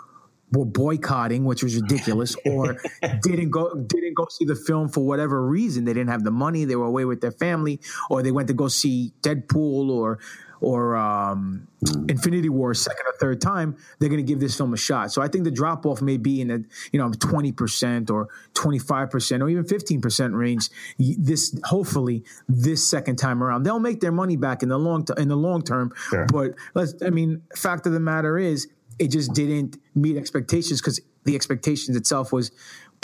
were 0.53 0.65
boycotting, 0.65 1.45
which 1.45 1.63
was 1.63 1.77
ridiculous, 1.77 2.37
or 2.47 2.79
didn't 3.23 3.51
go 3.51 3.75
didn't 3.75 4.15
go 4.15 4.27
see 4.31 4.45
the 4.45 4.55
film 4.55 4.89
for 4.89 5.05
whatever 5.05 5.45
reason. 5.45 5.85
They 5.85 5.93
didn't 5.93 6.11
have 6.11 6.25
the 6.25 6.31
money. 6.31 6.65
They 6.65 6.77
were 6.77 6.87
away 6.87 7.05
with 7.05 7.21
their 7.21 7.33
family, 7.33 7.81
or 8.09 8.23
they 8.23 8.33
went 8.33 8.49
to 8.49 8.55
go 8.55 8.69
see 8.69 9.13
Deadpool 9.23 9.91
or 9.91 10.19
or 10.65 10.97
um, 10.97 11.69
Infinity 12.09 12.49
War 12.49 12.73
second 12.73 13.07
or 13.07 13.13
third 13.21 13.41
time. 13.41 13.77
They're 13.99 14.09
going 14.09 14.25
to 14.25 14.27
give 14.27 14.41
this 14.41 14.57
film 14.57 14.73
a 14.73 14.77
shot. 14.79 15.13
So 15.13 15.21
I 15.21 15.29
think 15.29 15.45
the 15.45 15.51
drop 15.51 15.85
off 15.85 16.01
may 16.01 16.17
be 16.17 16.41
in 16.41 16.49
the 16.49 16.65
you 16.93 16.99
know 16.99 17.13
twenty 17.13 17.53
percent 17.53 18.11
or 18.11 18.29
twenty 18.55 18.79
five 18.79 19.11
percent 19.11 19.43
or 19.43 19.49
even 19.51 19.65
fifteen 19.65 20.01
percent 20.01 20.35
range. 20.35 20.71
This 20.99 21.59
hopefully 21.65 22.25
this 22.49 22.89
second 22.89 23.17
time 23.17 23.43
around 23.43 23.65
they'll 23.65 23.79
make 23.79 24.01
their 24.01 24.13
money 24.13 24.37
back 24.37 24.63
in 24.63 24.71
the 24.71 24.79
long 24.79 25.05
t- 25.05 25.15
in 25.19 25.29
the 25.29 25.37
long 25.37 25.63
term. 25.63 25.93
Sure. 26.09 26.27
But 26.27 26.55
let's 26.75 26.95
I 27.05 27.11
mean, 27.11 27.43
fact 27.55 27.87
of 27.87 27.93
the 27.93 28.01
matter 28.01 28.39
is 28.39 28.69
it 28.99 29.09
just 29.09 29.35
didn't 29.35 29.77
meet 29.95 30.17
expectations 30.17 30.81
because 30.81 31.01
the 31.25 31.35
expectations 31.35 31.97
itself 31.97 32.33
was 32.33 32.53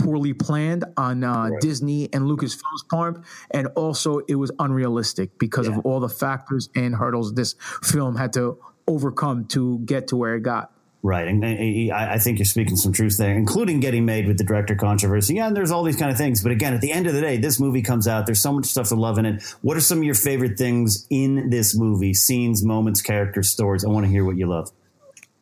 poorly 0.01 0.33
planned 0.33 0.85
on 0.97 1.23
uh, 1.23 1.49
right. 1.49 1.61
Disney 1.61 2.09
and 2.13 2.25
Lucasfilm's 2.25 2.85
part, 2.91 3.23
and 3.51 3.69
also 3.77 4.19
it 4.29 4.35
was 4.35 4.51
unrealistic 4.59 5.39
because 5.39 5.69
yeah. 5.69 5.77
of 5.77 5.87
all 5.87 6.01
the 6.01 6.09
factors 6.09 6.69
and 6.75 6.95
hurdles 6.97 7.35
this 7.35 7.55
film 7.83 8.17
had 8.17 8.33
to 8.33 8.59
overcome 8.89 9.45
to 9.47 9.79
get 9.81 10.09
to 10.09 10.17
where 10.17 10.35
it 10.35 10.41
got. 10.41 10.73
Right, 11.03 11.27
and, 11.29 11.43
and 11.43 11.93
I 11.93 12.19
think 12.19 12.39
you're 12.39 12.45
speaking 12.45 12.77
some 12.77 12.93
truth 12.93 13.17
there, 13.17 13.35
including 13.35 13.81
getting 13.81 14.05
made 14.05 14.27
with 14.27 14.37
the 14.37 14.45
director 14.45 14.75
controversy. 14.75 15.37
Yeah, 15.37 15.47
and 15.47 15.57
there's 15.57 15.71
all 15.71 15.83
these 15.83 15.97
kind 15.97 16.11
of 16.11 16.19
things. 16.19 16.43
But 16.43 16.53
again, 16.53 16.75
at 16.75 16.83
the 16.83 16.93
end 16.93 17.07
of 17.07 17.15
the 17.15 17.23
day, 17.23 17.39
this 17.39 17.59
movie 17.59 17.81
comes 17.81 18.07
out. 18.07 18.27
There's 18.27 18.43
so 18.43 18.53
much 18.53 18.67
stuff 18.67 18.89
to 18.89 18.97
love 18.97 19.17
in 19.17 19.25
it. 19.25 19.43
What 19.63 19.79
are 19.79 19.81
some 19.81 19.99
of 19.99 20.05
your 20.05 20.15
favorite 20.15 20.59
things 20.59 21.07
in 21.09 21.49
this 21.49 21.75
movie? 21.75 22.13
Scenes, 22.13 22.63
moments, 22.63 23.01
characters, 23.01 23.49
stories. 23.49 23.83
I 23.83 23.89
want 23.89 24.05
to 24.05 24.13
hear 24.13 24.27
what 24.27 24.37
you 24.37 24.47
love. 24.47 24.71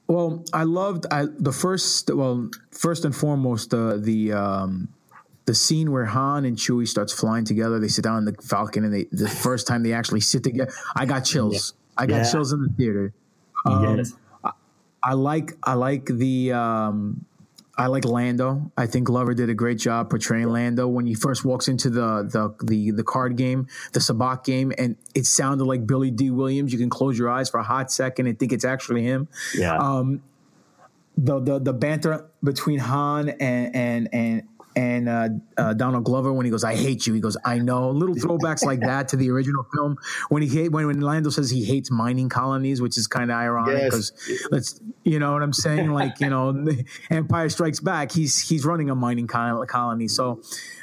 Well, 0.09 0.45
I 0.55 0.65
loved 0.65 1.07
I, 1.11 1.27
the 1.27 1.53
first. 1.53 2.11
Well, 2.13 2.51
first 2.71 3.05
and 3.05 3.15
foremost, 3.15 3.75
uh, 3.75 3.99
the 3.99 4.33
um, 4.33 4.89
the 5.45 5.55
scene 5.55 5.93
where 5.93 6.07
Han 6.07 6.47
and 6.47 6.57
Chewie 6.57 6.89
starts 6.89 7.13
flying 7.13 7.45
together. 7.45 7.79
They 7.79 7.89
sit 7.89 8.05
down 8.05 8.19
in 8.19 8.25
the 8.25 8.43
Falcon, 8.43 8.85
and 8.85 8.93
they 8.93 9.05
the 9.13 9.29
first 9.29 9.67
time 9.67 9.83
they 9.83 9.93
actually 9.93 10.21
sit 10.21 10.43
together. 10.45 10.73
I 10.97 11.05
got 11.05 11.21
chills. 11.21 11.75
Yeah. 11.77 12.03
I 12.03 12.07
got 12.07 12.17
yeah. 12.17 12.33
chills 12.33 12.53
in 12.53 12.63
the 12.63 12.69
theater. 12.71 13.13
Um, 13.67 13.99
yes. 13.99 14.15
I 15.03 15.13
like 15.13 15.53
I 15.63 15.75
like 15.75 16.07
the 16.07 16.53
um, 16.53 17.25
I 17.79 17.87
like 17.87 18.05
Lando. 18.05 18.73
I 18.77 18.87
think 18.87 19.07
Glover 19.07 19.35
did 19.35 19.49
a 19.49 19.55
great 19.55 19.79
job 19.79 20.11
portraying 20.11 20.49
Lando 20.49 20.89
when 20.89 21.07
he 21.07 21.15
first 21.15 21.45
walks 21.45 21.69
into 21.69 21.89
the 21.89 22.25
the 22.25 22.67
the, 22.67 22.91
the 22.91 23.05
card 23.05 23.37
game, 23.37 23.69
the 23.93 24.01
sabacc 24.01 24.45
game, 24.45 24.73
and 24.77 24.97
it 25.15 25.27
sounded 25.27 25.65
like 25.65 25.87
Billy 25.87 26.11
Dee 26.11 26.31
Williams. 26.31 26.73
You 26.73 26.79
can 26.81 26.91
close 26.91 27.17
your 27.17 27.31
eyes 27.31 27.49
for 27.49 27.59
a 27.59 27.63
hot 27.63 27.93
second 27.93 28.27
and 28.27 28.37
think 28.37 28.53
it's 28.53 28.65
actually 28.65 29.05
him. 29.05 29.29
Yeah. 29.55 29.77
Um, 29.79 30.23
the 31.17 31.39
the 31.39 31.59
the 31.61 31.73
banter 31.73 32.27
between 32.43 32.81
Han 32.81 33.29
and 33.29 33.75
and 33.77 34.09
and 34.13 34.49
and 34.79 35.09
uh, 35.09 35.29
uh, 35.57 35.75
Donald 35.75 36.05
Glover 36.05 36.33
when 36.33 36.47
he 36.47 36.53
goes, 36.53 36.63
"I 36.63 36.77
hate 36.77 37.05
you." 37.05 37.13
He 37.13 37.21
goes, 37.21 37.37
"I 37.45 37.59
know." 37.59 37.91
Little 37.91 38.15
throwbacks 38.15 38.65
like 38.65 38.79
that 38.81 39.09
to 39.09 39.17
the 39.17 39.29
original 39.29 39.67
film 39.75 39.97
when 40.29 40.41
he 40.41 40.49
hate 40.49 40.71
when, 40.71 40.87
when 40.87 41.01
Lando 41.01 41.31
says 41.31 41.51
he 41.51 41.65
hates 41.65 41.91
mining 41.91 42.29
colonies, 42.29 42.81
which 42.81 42.97
is 42.97 43.09
kind 43.09 43.33
of 43.33 43.37
ironic 43.37 43.85
because 43.87 44.13
yes. 44.29 44.49
let's 44.53 44.81
you 45.03 45.19
know 45.19 45.33
what 45.33 45.43
I'm 45.43 45.53
saying. 45.53 45.91
Like 45.91 46.21
you 46.21 46.31
know, 46.31 46.65
Empire 47.11 47.49
Strikes 47.49 47.81
Back, 47.81 48.13
he's 48.13 48.49
he's 48.49 48.65
running 48.65 48.89
a 48.89 48.95
mining 48.95 49.27
colony, 49.27 50.07
so 50.07 50.41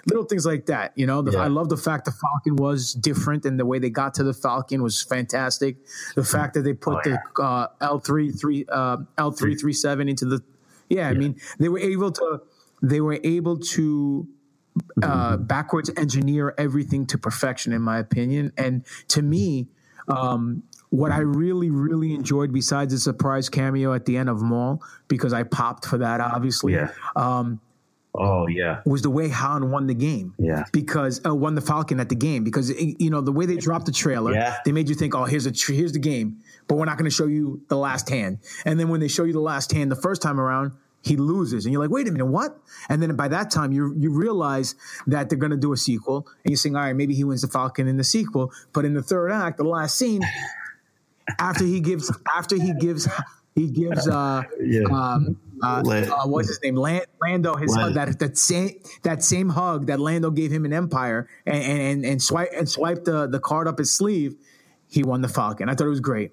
little 0.08 0.26
things 0.26 0.46
like 0.46 0.66
that. 0.66 0.92
You 0.96 1.08
know, 1.08 1.22
the, 1.22 1.32
yeah. 1.32 1.44
I 1.44 1.48
love 1.48 1.70
the 1.70 1.78
fact 1.78 2.04
the 2.04 2.12
Falcon 2.12 2.58
was 2.58 2.94
different 2.94 3.46
and 3.46 3.58
the 3.58 3.66
way 3.66 3.80
they 3.80 3.90
got 3.90 4.14
to 4.16 4.24
the 4.24 4.34
Falcon 4.34 4.84
was 4.84 5.02
fantastic. 5.02 5.78
The 6.16 6.24
fact 6.26 6.56
that 6.56 6.64
they 6.64 6.74
put 6.74 6.96
oh, 6.96 7.10
yeah. 7.10 7.18
the 7.34 7.42
uh, 7.42 7.68
L 7.80 8.00
three 8.00 8.32
three 8.32 8.66
uh, 8.68 8.98
L 9.18 9.32
three 9.32 9.56
three 9.56 9.74
seven 9.74 10.10
into 10.10 10.26
the 10.26 10.44
yeah, 10.90 11.04
yeah, 11.04 11.10
I 11.10 11.14
mean 11.14 11.40
they 11.60 11.70
were 11.70 11.80
able 11.80 12.12
to 12.12 12.42
they 12.82 13.02
were 13.02 13.20
able 13.24 13.58
to 13.58 14.28
uh, 15.02 15.38
backwards 15.38 15.90
engineer 15.98 16.54
everything 16.58 17.06
to 17.08 17.18
perfection, 17.18 17.74
in 17.74 17.82
my 17.82 18.00
opinion. 18.00 18.52
And 18.58 18.86
to 19.10 19.22
me, 19.22 19.68
um, 20.08 20.64
what 20.90 21.12
I 21.12 21.20
really, 21.20 21.70
really 21.70 22.14
enjoyed, 22.14 22.54
besides 22.54 22.94
the 22.94 23.00
surprise 23.00 23.50
cameo 23.50 23.94
at 23.94 24.06
the 24.06 24.18
end 24.18 24.30
of 24.30 24.42
Maul, 24.42 24.82
because 25.08 25.34
I 25.34 25.44
popped 25.44 25.86
for 25.86 25.98
that, 26.00 26.22
obviously. 26.22 26.74
Yeah. 26.74 26.92
Um, 27.16 27.60
oh 28.14 28.48
yeah. 28.48 28.82
Was 28.86 29.02
the 29.02 29.10
way 29.10 29.30
Han 29.30 29.72
won 29.72 29.88
the 29.88 29.94
game. 29.94 30.34
Yeah. 30.38 30.66
Because 30.72 31.22
uh, 31.26 31.34
won 31.34 31.56
the 31.56 31.62
Falcon 31.62 32.00
at 32.00 32.10
the 32.10 32.16
game 32.16 32.44
because 32.44 32.70
it, 32.70 33.02
you 33.02 33.10
know 33.10 33.22
the 33.22 33.32
way 33.32 33.46
they 33.46 33.58
dropped 33.58 33.86
the 33.86 33.92
trailer, 33.92 34.34
yeah. 34.34 34.58
they 34.66 34.72
made 34.72 34.90
you 34.90 34.96
think, 34.96 35.16
oh, 35.16 35.26
here's 35.26 35.46
a 35.46 35.52
tr- 35.52 35.74
here's 35.74 35.94
the 35.94 36.00
game, 36.00 36.38
but 36.68 36.76
we're 36.76 36.86
not 36.86 36.98
going 36.98 37.10
to 37.10 37.16
show 37.16 37.28
you 37.28 37.62
the 37.68 37.78
last 37.78 38.10
hand. 38.10 38.40
And 38.66 38.80
then 38.80 38.90
when 38.90 39.00
they 39.00 39.08
show 39.08 39.24
you 39.24 39.34
the 39.34 39.40
last 39.40 39.72
hand 39.72 39.92
the 39.92 39.96
first 39.96 40.22
time 40.22 40.40
around, 40.40 40.74
he 41.06 41.18
loses. 41.18 41.66
And 41.66 41.72
you're 41.72 41.82
like 41.82 41.92
wait 41.92 42.08
a 42.08 42.12
minute 42.12 42.26
what? 42.26 42.58
And 42.90 43.02
then 43.02 43.16
by 43.16 43.28
that 43.28 43.52
time 43.52 43.72
you 43.72 43.94
you 43.98 44.12
realize 44.12 44.76
that 45.08 45.30
they're 45.30 45.38
going 45.38 45.52
to 45.52 45.58
do 45.58 45.72
a 45.72 45.78
sequel 45.78 46.28
and 46.44 46.52
you're 46.52 46.58
saying 46.58 46.76
all 46.76 46.82
right 46.82 46.96
maybe 46.96 47.14
he 47.14 47.24
wins 47.24 47.42
the 47.42 47.48
falcon 47.48 47.88
in 47.88 47.98
the 47.98 48.04
sequel. 48.04 48.52
But 48.74 48.86
in 48.86 48.94
the 48.94 49.04
third 49.04 49.32
act 49.32 49.58
the 49.58 49.64
last 49.64 49.98
scene 49.98 50.22
after 51.40 51.64
he 51.64 51.80
gives 51.80 52.12
after 52.36 52.56
he 52.56 52.74
gives 52.74 53.08
he 53.54 53.70
gives 53.70 54.08
uh, 54.08 54.44
yeah. 54.62 54.84
um, 54.92 55.38
uh, 55.64 55.82
uh, 55.86 56.28
what's 56.28 56.50
his 56.50 56.60
name? 56.62 56.76
Land, 56.76 57.06
lando 57.22 57.56
his 57.56 57.74
hug, 57.74 57.94
that 57.94 58.20
that 58.20 58.38
same 58.38 58.72
that 59.04 59.24
same 59.24 59.50
hug 59.50 59.88
that 59.88 60.00
lando 60.00 60.30
gave 60.30 60.52
him 60.52 60.66
in 60.66 60.74
empire 60.74 61.30
and 61.46 61.64
and 61.64 62.06
and 62.06 62.22
swipe 62.22 62.50
and 62.56 62.68
swipe 62.68 63.06
the 63.06 63.28
the 63.28 63.40
card 63.40 63.68
up 63.68 63.78
his 63.78 63.96
sleeve 63.96 64.36
he 64.88 65.04
won 65.04 65.22
the 65.22 65.30
falcon. 65.30 65.70
I 65.70 65.76
thought 65.76 65.88
it 65.88 65.90
was 65.90 66.02
great 66.02 66.32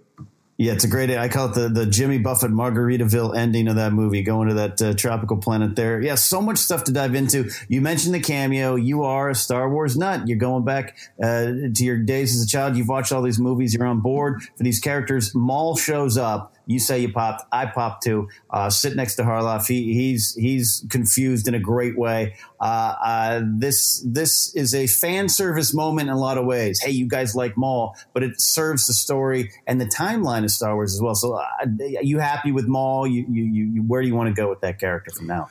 yeah, 0.62 0.74
it's 0.74 0.84
a 0.84 0.88
great. 0.88 1.10
I 1.10 1.28
call 1.28 1.48
it 1.48 1.54
the 1.54 1.68
the 1.68 1.86
Jimmy 1.86 2.18
Buffett 2.18 2.52
Margaritaville 2.52 3.36
ending 3.36 3.66
of 3.66 3.74
that 3.74 3.92
movie, 3.92 4.22
going 4.22 4.48
to 4.48 4.54
that 4.54 4.80
uh, 4.80 4.94
tropical 4.94 5.36
planet 5.36 5.74
there. 5.74 6.00
Yeah, 6.00 6.14
so 6.14 6.40
much 6.40 6.58
stuff 6.58 6.84
to 6.84 6.92
dive 6.92 7.16
into. 7.16 7.50
You 7.66 7.80
mentioned 7.80 8.14
the 8.14 8.20
cameo. 8.20 8.76
You 8.76 9.02
are 9.02 9.28
a 9.28 9.34
Star 9.34 9.68
Wars 9.68 9.96
nut. 9.96 10.28
You're 10.28 10.38
going 10.38 10.64
back 10.64 10.96
uh, 11.20 11.46
to 11.74 11.84
your 11.84 11.98
days 11.98 12.36
as 12.36 12.44
a 12.44 12.46
child. 12.46 12.76
You've 12.76 12.86
watched 12.86 13.10
all 13.10 13.22
these 13.22 13.40
movies. 13.40 13.74
You're 13.74 13.88
on 13.88 14.02
board 14.02 14.44
for 14.56 14.62
these 14.62 14.78
characters. 14.78 15.34
Maul 15.34 15.76
shows 15.76 16.16
up. 16.16 16.54
You 16.66 16.78
say 16.78 17.00
you 17.00 17.12
popped. 17.12 17.44
I 17.52 17.66
popped 17.66 18.04
too. 18.04 18.28
Uh, 18.50 18.70
sit 18.70 18.94
next 18.94 19.16
to 19.16 19.22
Harloff. 19.22 19.66
He, 19.66 19.94
he's 19.94 20.34
he's 20.34 20.84
confused 20.90 21.48
in 21.48 21.54
a 21.54 21.58
great 21.58 21.98
way. 21.98 22.36
Uh, 22.60 22.94
uh, 23.04 23.42
this 23.44 24.04
this 24.06 24.54
is 24.54 24.74
a 24.74 24.86
fan 24.86 25.28
service 25.28 25.74
moment 25.74 26.08
in 26.08 26.14
a 26.14 26.18
lot 26.18 26.38
of 26.38 26.46
ways. 26.46 26.80
Hey, 26.80 26.92
you 26.92 27.08
guys 27.08 27.34
like 27.34 27.56
Maul, 27.56 27.96
but 28.12 28.22
it 28.22 28.40
serves 28.40 28.86
the 28.86 28.92
story 28.92 29.50
and 29.66 29.80
the 29.80 29.86
timeline 29.86 30.44
of 30.44 30.50
Star 30.50 30.74
Wars 30.74 30.94
as 30.94 31.02
well. 31.02 31.14
So, 31.14 31.34
uh, 31.34 31.46
are 31.64 32.02
you 32.02 32.18
happy 32.18 32.52
with 32.52 32.68
Maul? 32.68 33.06
You, 33.06 33.26
you, 33.28 33.44
you, 33.44 33.82
where 33.82 34.00
do 34.00 34.08
you 34.08 34.14
want 34.14 34.28
to 34.28 34.40
go 34.40 34.48
with 34.48 34.60
that 34.60 34.78
character 34.78 35.10
from 35.10 35.26
now? 35.26 35.50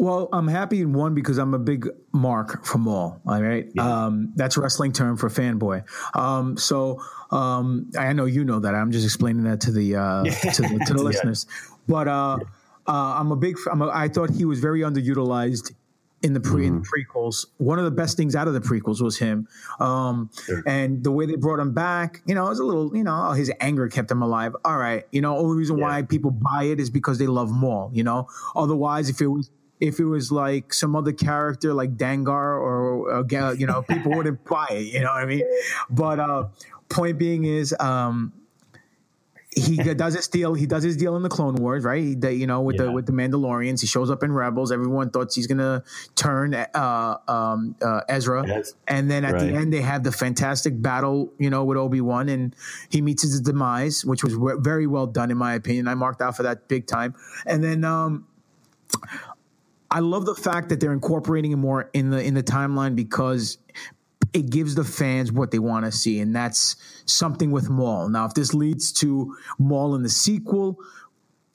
Well, 0.00 0.30
I'm 0.32 0.48
happy 0.48 0.80
in 0.80 0.94
one 0.94 1.14
because 1.14 1.36
I'm 1.36 1.52
a 1.52 1.58
big 1.58 1.86
mark 2.10 2.64
for 2.64 2.78
Maul. 2.78 3.20
All 3.26 3.42
right, 3.42 3.70
yeah. 3.74 4.06
um, 4.06 4.32
that's 4.34 4.56
wrestling 4.56 4.92
term 4.92 5.18
for 5.18 5.28
fanboy. 5.28 5.84
Um, 6.16 6.56
so 6.56 7.02
um, 7.30 7.90
I 7.98 8.14
know 8.14 8.24
you 8.24 8.42
know 8.42 8.60
that. 8.60 8.74
I'm 8.74 8.92
just 8.92 9.04
explaining 9.04 9.44
that 9.44 9.60
to 9.60 9.72
the 9.72 9.96
uh, 9.96 10.24
to 10.54 10.62
the, 10.62 10.84
to 10.86 10.94
the 10.94 11.02
listeners. 11.02 11.46
But 11.86 12.08
uh, 12.08 12.38
uh, 12.86 13.14
I'm 13.18 13.30
a 13.30 13.36
big. 13.36 13.58
I'm 13.70 13.82
a, 13.82 13.88
I 13.88 14.08
thought 14.08 14.30
he 14.30 14.46
was 14.46 14.58
very 14.58 14.80
underutilized 14.80 15.74
in 16.22 16.32
the 16.32 16.40
pre 16.40 16.62
mm. 16.62 16.68
in 16.68 16.74
the 16.76 16.80
mm-hmm. 16.80 17.18
prequels. 17.18 17.44
One 17.58 17.78
of 17.78 17.84
the 17.84 17.90
best 17.90 18.16
things 18.16 18.34
out 18.34 18.48
of 18.48 18.54
the 18.54 18.60
prequels 18.60 19.02
was 19.02 19.18
him, 19.18 19.48
um, 19.80 20.30
sure. 20.46 20.62
and 20.66 21.04
the 21.04 21.12
way 21.12 21.26
they 21.26 21.36
brought 21.36 21.58
him 21.58 21.74
back. 21.74 22.22
You 22.24 22.34
know, 22.34 22.46
it 22.46 22.48
was 22.48 22.58
a 22.58 22.64
little. 22.64 22.96
You 22.96 23.04
know, 23.04 23.32
his 23.32 23.52
anger 23.60 23.86
kept 23.88 24.10
him 24.10 24.22
alive. 24.22 24.56
All 24.64 24.78
right, 24.78 25.06
you 25.12 25.20
know, 25.20 25.36
only 25.36 25.58
reason 25.58 25.76
yeah. 25.76 25.84
why 25.84 26.02
people 26.04 26.30
buy 26.30 26.64
it 26.64 26.80
is 26.80 26.88
because 26.88 27.18
they 27.18 27.26
love 27.26 27.50
Maul. 27.50 27.90
You 27.92 28.04
know, 28.04 28.28
otherwise, 28.56 29.10
if 29.10 29.20
it 29.20 29.26
was 29.26 29.50
if 29.80 29.98
it 29.98 30.04
was 30.04 30.30
like 30.30 30.74
some 30.74 30.94
other 30.94 31.12
character 31.12 31.72
like 31.72 31.96
Dengar 31.96 32.28
or, 32.28 33.10
uh, 33.12 33.52
you 33.52 33.66
know, 33.66 33.82
people 33.82 34.12
wouldn't 34.12 34.44
buy 34.48 34.66
it. 34.70 34.92
You 34.92 35.00
know 35.00 35.12
what 35.12 35.22
I 35.22 35.26
mean? 35.26 35.44
But 35.88 36.20
uh, 36.20 36.48
point 36.88 37.18
being 37.18 37.44
is, 37.44 37.74
um, 37.80 38.32
he 39.54 39.76
does 39.94 40.14
his 40.14 40.28
deal. 40.28 40.54
He 40.54 40.66
does 40.66 40.82
his 40.82 40.96
deal 40.96 41.16
in 41.16 41.22
the 41.22 41.28
Clone 41.28 41.56
Wars, 41.56 41.84
right? 41.84 42.02
He, 42.02 42.14
you 42.32 42.46
know, 42.46 42.60
with 42.60 42.76
yeah. 42.76 42.84
the 42.84 42.92
with 42.92 43.06
the 43.06 43.12
Mandalorians, 43.12 43.80
he 43.80 43.86
shows 43.86 44.10
up 44.10 44.22
in 44.22 44.32
Rebels. 44.32 44.70
Everyone 44.70 45.10
thought 45.10 45.32
he's 45.34 45.46
gonna 45.46 45.82
turn 46.14 46.54
uh, 46.54 47.16
um, 47.26 47.74
uh, 47.82 48.02
Ezra, 48.08 48.46
yes. 48.46 48.74
and 48.86 49.10
then 49.10 49.24
at 49.24 49.34
right. 49.34 49.50
the 49.50 49.54
end 49.54 49.72
they 49.72 49.80
have 49.80 50.04
the 50.04 50.12
fantastic 50.12 50.80
battle, 50.80 51.32
you 51.38 51.50
know, 51.50 51.64
with 51.64 51.78
Obi 51.78 52.00
Wan, 52.00 52.28
and 52.28 52.54
he 52.90 53.02
meets 53.02 53.22
his 53.22 53.40
demise, 53.40 54.04
which 54.04 54.22
was 54.22 54.36
very 54.60 54.86
well 54.86 55.06
done 55.06 55.30
in 55.30 55.36
my 55.36 55.54
opinion. 55.54 55.88
I 55.88 55.94
marked 55.94 56.22
out 56.22 56.36
for 56.36 56.42
that 56.44 56.68
big 56.68 56.86
time, 56.86 57.14
and 57.46 57.62
then. 57.62 57.84
Um, 57.84 58.26
I 59.90 60.00
love 60.00 60.24
the 60.24 60.34
fact 60.34 60.68
that 60.68 60.80
they're 60.80 60.92
incorporating 60.92 61.52
it 61.52 61.56
more 61.56 61.90
in 61.92 62.10
the 62.10 62.22
in 62.22 62.34
the 62.34 62.42
timeline 62.42 62.94
because 62.94 63.58
it 64.32 64.48
gives 64.48 64.74
the 64.74 64.84
fans 64.84 65.32
what 65.32 65.50
they 65.50 65.58
want 65.58 65.84
to 65.84 65.92
see, 65.92 66.20
and 66.20 66.34
that's 66.34 66.76
something 67.06 67.50
with 67.50 67.68
Maul. 67.68 68.08
Now, 68.08 68.26
if 68.26 68.34
this 68.34 68.54
leads 68.54 68.92
to 68.94 69.36
Maul 69.58 69.96
in 69.96 70.02
the 70.02 70.08
sequel, 70.08 70.78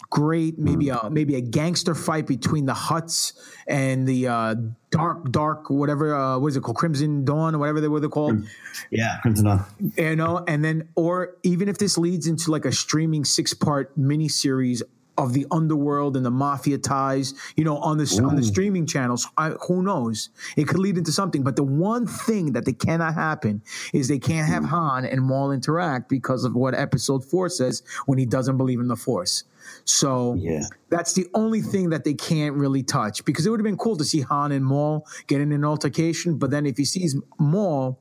great. 0.09 0.59
Maybe 0.59 0.89
a 0.89 1.09
maybe 1.09 1.35
a 1.35 1.41
gangster 1.41 1.95
fight 1.95 2.27
between 2.27 2.65
the 2.65 2.73
Hutts 2.73 3.33
and 3.67 4.07
the 4.07 4.27
uh, 4.27 4.55
dark 4.89 5.31
dark 5.31 5.69
whatever 5.69 6.15
uh, 6.15 6.37
what 6.39 6.47
is 6.47 6.57
it 6.57 6.63
called 6.63 6.77
Crimson 6.77 7.25
Dawn 7.25 7.55
or 7.55 7.59
whatever 7.59 7.81
they 7.81 7.87
were 7.87 8.07
called. 8.09 8.43
Yeah, 8.91 9.17
Crimson 9.21 9.45
Dawn. 9.45 9.65
You 9.97 10.15
know, 10.15 10.43
and 10.47 10.63
then 10.63 10.89
or 10.95 11.37
even 11.43 11.69
if 11.69 11.77
this 11.77 11.97
leads 11.97 12.27
into 12.27 12.51
like 12.51 12.65
a 12.65 12.71
streaming 12.71 13.25
six 13.25 13.53
part 13.53 13.97
miniseries 13.97 14.81
of 15.17 15.33
the 15.33 15.45
underworld 15.51 16.17
and 16.17 16.25
the 16.25 16.31
mafia 16.31 16.77
ties, 16.77 17.33
you 17.55 17.63
know, 17.63 17.77
on 17.77 17.97
the 17.97 18.19
Ooh. 18.19 18.25
on 18.25 18.35
the 18.35 18.43
streaming 18.43 18.85
channels. 18.85 19.27
I, 19.37 19.51
who 19.67 19.81
knows? 19.81 20.29
It 20.57 20.67
could 20.67 20.79
lead 20.79 20.97
into 20.97 21.11
something. 21.11 21.43
But 21.43 21.55
the 21.55 21.63
one 21.63 22.07
thing 22.07 22.53
that 22.53 22.65
they 22.65 22.73
cannot 22.73 23.13
happen 23.13 23.61
is 23.93 24.07
they 24.07 24.19
can't 24.19 24.47
have 24.47 24.63
hmm. 24.63 24.69
Han 24.69 25.05
and 25.05 25.21
Maul 25.21 25.51
interact 25.51 26.09
because 26.09 26.43
of 26.43 26.55
what 26.55 26.73
Episode 26.73 27.23
Four 27.23 27.49
says 27.49 27.83
when 28.05 28.17
he 28.17 28.25
doesn't 28.25 28.57
believe 28.57 28.79
in 28.79 28.87
the 28.87 28.95
Force. 28.95 29.43
So 29.83 30.35
yeah. 30.35 30.63
that's 30.89 31.13
the 31.13 31.27
only 31.33 31.61
thing 31.61 31.89
that 31.89 32.03
they 32.03 32.13
can't 32.13 32.55
really 32.55 32.83
touch 32.83 33.25
because 33.25 33.45
it 33.45 33.49
would 33.49 33.59
have 33.59 33.65
been 33.65 33.77
cool 33.77 33.97
to 33.97 34.03
see 34.03 34.21
Han 34.21 34.51
and 34.51 34.65
Maul 34.65 35.07
get 35.27 35.41
in 35.41 35.51
an 35.51 35.65
altercation. 35.65 36.37
But 36.37 36.51
then 36.51 36.65
if 36.65 36.77
he 36.77 36.85
sees 36.85 37.15
Maul, 37.39 37.99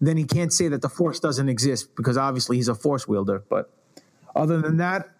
then 0.00 0.16
he 0.16 0.24
can't 0.24 0.52
say 0.52 0.68
that 0.68 0.82
the 0.82 0.88
Force 0.88 1.20
doesn't 1.20 1.48
exist 1.48 1.94
because 1.96 2.16
obviously 2.16 2.56
he's 2.56 2.68
a 2.68 2.74
Force 2.74 3.06
wielder. 3.06 3.44
But 3.48 3.70
other 4.34 4.60
than 4.60 4.76
that, 4.78 5.15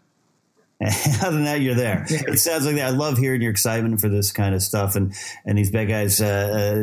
Other 1.23 1.33
than 1.33 1.45
that, 1.45 1.63
you're 1.63 1.75
there. 1.75 2.05
It 2.07 2.39
sounds 2.39 2.67
like 2.67 2.77
that. 2.77 2.87
I 2.89 2.91
love 2.91 3.17
hearing 3.17 3.41
your 3.41 3.51
excitement 3.51 3.99
for 3.99 4.11
this 4.11 4.31
kind 4.31 4.55
of 4.55 4.61
stuff, 4.61 4.95
and 4.95 5.15
and 5.47 5.57
these 5.57 5.71
bad 5.71 5.89
guys. 5.89 6.21
Uh, 6.21 6.27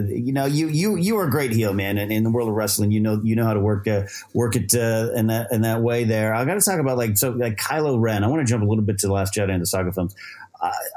uh, 0.03 0.07
you 0.11 0.33
know, 0.33 0.45
you 0.45 0.67
you 0.67 0.95
you 0.95 1.15
are 1.19 1.27
a 1.27 1.29
great 1.29 1.51
heel, 1.51 1.73
man. 1.73 1.99
And 1.99 2.11
in 2.11 2.23
the 2.23 2.31
world 2.31 2.49
of 2.49 2.55
wrestling, 2.55 2.91
you 2.91 2.99
know 2.99 3.21
you 3.23 3.35
know 3.35 3.45
how 3.45 3.53
to 3.53 3.59
work 3.59 3.87
uh, 3.87 4.05
work 4.33 4.55
it 4.55 4.73
uh, 4.73 5.11
in 5.13 5.27
that 5.27 5.51
in 5.51 5.61
that 5.61 5.81
way. 5.81 6.05
There, 6.05 6.33
I 6.33 6.43
got 6.43 6.55
to 6.55 6.61
talk 6.61 6.79
about 6.79 6.97
like 6.97 7.19
so 7.19 7.29
like 7.29 7.57
Kylo 7.57 8.01
Ren. 8.01 8.23
I 8.23 8.27
want 8.27 8.39
to 8.39 8.51
jump 8.51 8.63
a 8.63 8.67
little 8.67 8.83
bit 8.83 8.97
to 8.99 9.07
the 9.07 9.13
Last 9.13 9.35
Jedi 9.35 9.51
and 9.51 9.61
the 9.61 9.67
saga 9.67 9.91
films. 9.91 10.15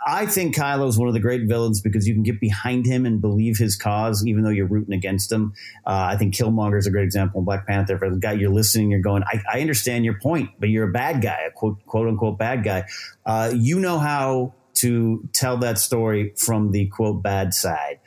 I 0.07 0.27
think 0.27 0.55
Kylo 0.55 0.89
is 0.89 0.99
one 0.99 1.09
of 1.09 1.14
the 1.14 1.21
great 1.21 1.43
villains 1.49 1.81
because 1.81 2.07
you 2.07 2.14
can 2.14 2.23
get 2.23 2.41
behind 2.41 2.87
him 2.87 3.05
and 3.07 3.21
believe 3.21 3.59
his 3.59 3.77
cause, 3.77 4.25
even 4.27 4.45
though 4.45 4.51
you're 4.51 4.67
rooting 4.67 4.95
against 4.95 5.33
him. 5.33 5.55
Uh, 5.87 6.09
I 6.11 6.17
think 6.17 6.35
Killmonger 6.35 6.79
is 6.79 6.87
a 6.87 6.91
great 6.91 7.05
example 7.05 7.41
in 7.41 7.45
Black 7.45 7.67
Panther. 7.67 7.99
For 7.99 8.11
the 8.11 8.17
guy 8.19 8.33
you're 8.33 8.53
listening, 8.53 8.91
you're 8.91 9.01
going, 9.01 9.23
I, 9.25 9.43
I 9.53 9.61
understand 9.61 10.05
your 10.05 10.19
point, 10.21 10.51
but 10.59 10.69
you're 10.69 10.89
a 10.89 10.93
bad 10.93 11.23
guy, 11.23 11.41
a 11.47 11.51
quote, 11.51 11.85
quote 11.87 12.09
unquote 12.09 12.39
bad 12.39 12.64
guy. 12.64 12.85
Uh, 13.25 13.53
you 13.55 13.81
know 13.81 13.99
how 13.99 14.55
to 14.75 15.27
tell 15.33 15.57
that 15.59 15.79
story 15.79 16.33
from 16.37 16.73
the 16.73 16.87
quote 16.89 17.23
bad 17.23 17.55
side. 17.55 17.99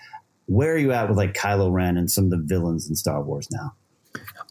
Where 0.46 0.74
are 0.74 0.78
you 0.78 0.94
at 0.94 1.10
with 1.10 1.18
like 1.18 1.34
Kylo 1.34 1.72
Ren 1.72 1.98
and 1.98 2.10
some 2.10 2.26
of 2.26 2.30
the 2.32 2.38
villains 2.38 2.90
in 2.90 2.96
Star 2.96 3.22
Wars 3.22 3.48
now? 3.52 3.74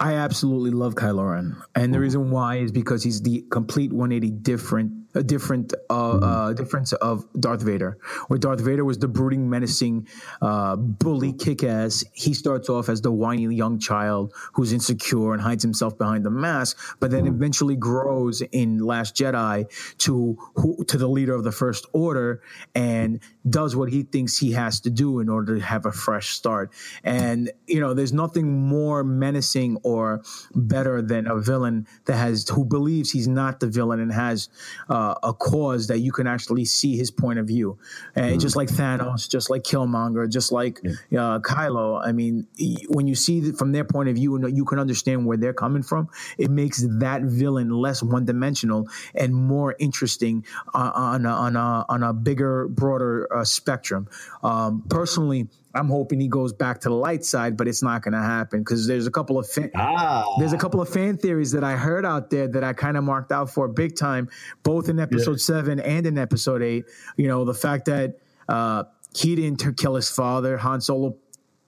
I 0.00 0.14
absolutely 0.14 0.70
love 0.70 0.94
Kylo 0.94 1.32
Ren, 1.32 1.56
and 1.74 1.92
the 1.92 1.98
reason 1.98 2.30
why 2.30 2.58
is 2.58 2.70
because 2.70 3.02
he's 3.02 3.20
the 3.22 3.44
complete 3.50 3.92
180 3.92 4.30
different 4.42 4.92
a 5.14 5.22
different 5.22 5.72
uh, 5.88 5.94
mm-hmm. 5.94 6.22
uh, 6.22 6.52
difference 6.52 6.92
of 6.92 7.24
Darth 7.38 7.62
Vader. 7.62 7.98
Where 8.28 8.38
Darth 8.38 8.60
Vader 8.60 8.84
was 8.84 8.98
the 8.98 9.08
brooding, 9.08 9.48
menacing, 9.48 10.06
uh, 10.42 10.76
bully, 10.76 11.32
kick-ass. 11.32 12.04
He 12.12 12.34
starts 12.34 12.68
off 12.68 12.88
as 12.88 13.00
the 13.00 13.10
whiny 13.10 13.54
young 13.54 13.78
child 13.78 14.34
who's 14.52 14.72
insecure 14.72 15.32
and 15.32 15.40
hides 15.40 15.62
himself 15.62 15.96
behind 15.96 16.24
the 16.24 16.30
mask, 16.30 16.76
but 17.00 17.10
then 17.10 17.24
mm-hmm. 17.24 17.34
eventually 17.34 17.76
grows 17.76 18.42
in 18.42 18.78
Last 18.78 19.16
Jedi 19.16 19.66
to 19.98 20.36
who, 20.54 20.84
to 20.84 20.98
the 20.98 21.08
leader 21.08 21.34
of 21.34 21.44
the 21.44 21.52
First 21.52 21.86
Order 21.92 22.42
and 22.74 23.20
does 23.48 23.74
what 23.74 23.90
he 23.90 24.02
thinks 24.02 24.36
he 24.36 24.52
has 24.52 24.80
to 24.80 24.90
do 24.90 25.20
in 25.20 25.28
order 25.28 25.56
to 25.56 25.64
have 25.64 25.86
a 25.86 25.92
fresh 25.92 26.28
start. 26.30 26.70
And 27.02 27.50
you 27.66 27.80
know, 27.80 27.94
there's 27.94 28.12
nothing 28.12 28.68
more 28.68 29.02
menacing 29.04 29.78
or 29.82 30.22
better 30.54 31.00
than 31.00 31.26
a 31.26 31.36
villain 31.36 31.86
that 32.04 32.16
has 32.16 32.46
who 32.48 32.64
believes 32.64 33.10
he's 33.10 33.28
not 33.28 33.60
the 33.60 33.68
villain 33.68 34.00
and 34.00 34.12
has. 34.12 34.48
Uh, 34.88 34.97
uh, 34.98 35.14
a 35.22 35.32
cause 35.32 35.86
that 35.86 36.00
you 36.00 36.10
can 36.10 36.26
actually 36.26 36.64
see 36.64 36.96
his 36.96 37.10
point 37.10 37.38
of 37.38 37.46
view. 37.46 37.78
And 38.16 38.36
mm. 38.36 38.40
just 38.40 38.56
like 38.56 38.68
Thanos, 38.68 39.28
just 39.28 39.48
like 39.48 39.62
Killmonger, 39.62 40.28
just 40.28 40.50
like 40.50 40.80
yeah. 41.10 41.34
uh, 41.34 41.38
Kylo. 41.38 42.04
I 42.04 42.10
mean, 42.12 42.46
when 42.88 43.06
you 43.06 43.14
see 43.14 43.52
from 43.52 43.70
their 43.72 43.84
point 43.84 44.08
of 44.08 44.16
view 44.16 44.34
and 44.34 44.56
you 44.56 44.64
can 44.64 44.78
understand 44.78 45.24
where 45.26 45.36
they're 45.36 45.54
coming 45.64 45.84
from, 45.84 46.08
it 46.36 46.50
makes 46.50 46.84
that 46.98 47.22
villain 47.22 47.70
less 47.70 48.02
one 48.02 48.24
dimensional 48.24 48.88
and 49.14 49.34
more 49.34 49.76
interesting 49.78 50.44
uh, 50.74 50.90
on, 50.94 51.26
a, 51.26 51.30
on, 51.30 51.54
a, 51.56 51.84
on 51.88 52.02
a 52.02 52.12
bigger, 52.12 52.66
broader 52.66 53.28
uh, 53.32 53.44
spectrum. 53.44 54.08
Um, 54.42 54.82
personally, 54.88 55.48
I'm 55.74 55.88
hoping 55.88 56.20
he 56.20 56.28
goes 56.28 56.52
back 56.52 56.80
to 56.80 56.88
the 56.88 56.94
light 56.94 57.24
side, 57.24 57.56
but 57.56 57.68
it's 57.68 57.82
not 57.82 58.02
going 58.02 58.14
to 58.14 58.20
happen 58.20 58.60
because 58.60 58.86
there's 58.86 59.06
a 59.06 59.10
couple 59.10 59.38
of 59.38 59.48
fan, 59.48 59.70
ah. 59.76 60.24
there's 60.38 60.54
a 60.54 60.58
couple 60.58 60.80
of 60.80 60.88
fan 60.88 61.18
theories 61.18 61.52
that 61.52 61.62
I 61.62 61.76
heard 61.76 62.06
out 62.06 62.30
there 62.30 62.48
that 62.48 62.64
I 62.64 62.72
kind 62.72 62.96
of 62.96 63.04
marked 63.04 63.32
out 63.32 63.50
for 63.50 63.68
big 63.68 63.94
time, 63.94 64.28
both 64.62 64.88
in 64.88 64.98
episode 64.98 65.32
yeah. 65.32 65.36
seven 65.36 65.80
and 65.80 66.06
in 66.06 66.16
episode 66.16 66.62
eight. 66.62 66.86
You 67.16 67.28
know, 67.28 67.44
the 67.44 67.54
fact 67.54 67.84
that 67.84 68.18
uh, 68.48 68.84
he 69.14 69.34
didn't 69.36 69.76
kill 69.76 69.94
his 69.94 70.10
father, 70.10 70.56
Han 70.56 70.80
Solo. 70.80 71.16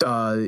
Uh, 0.05 0.47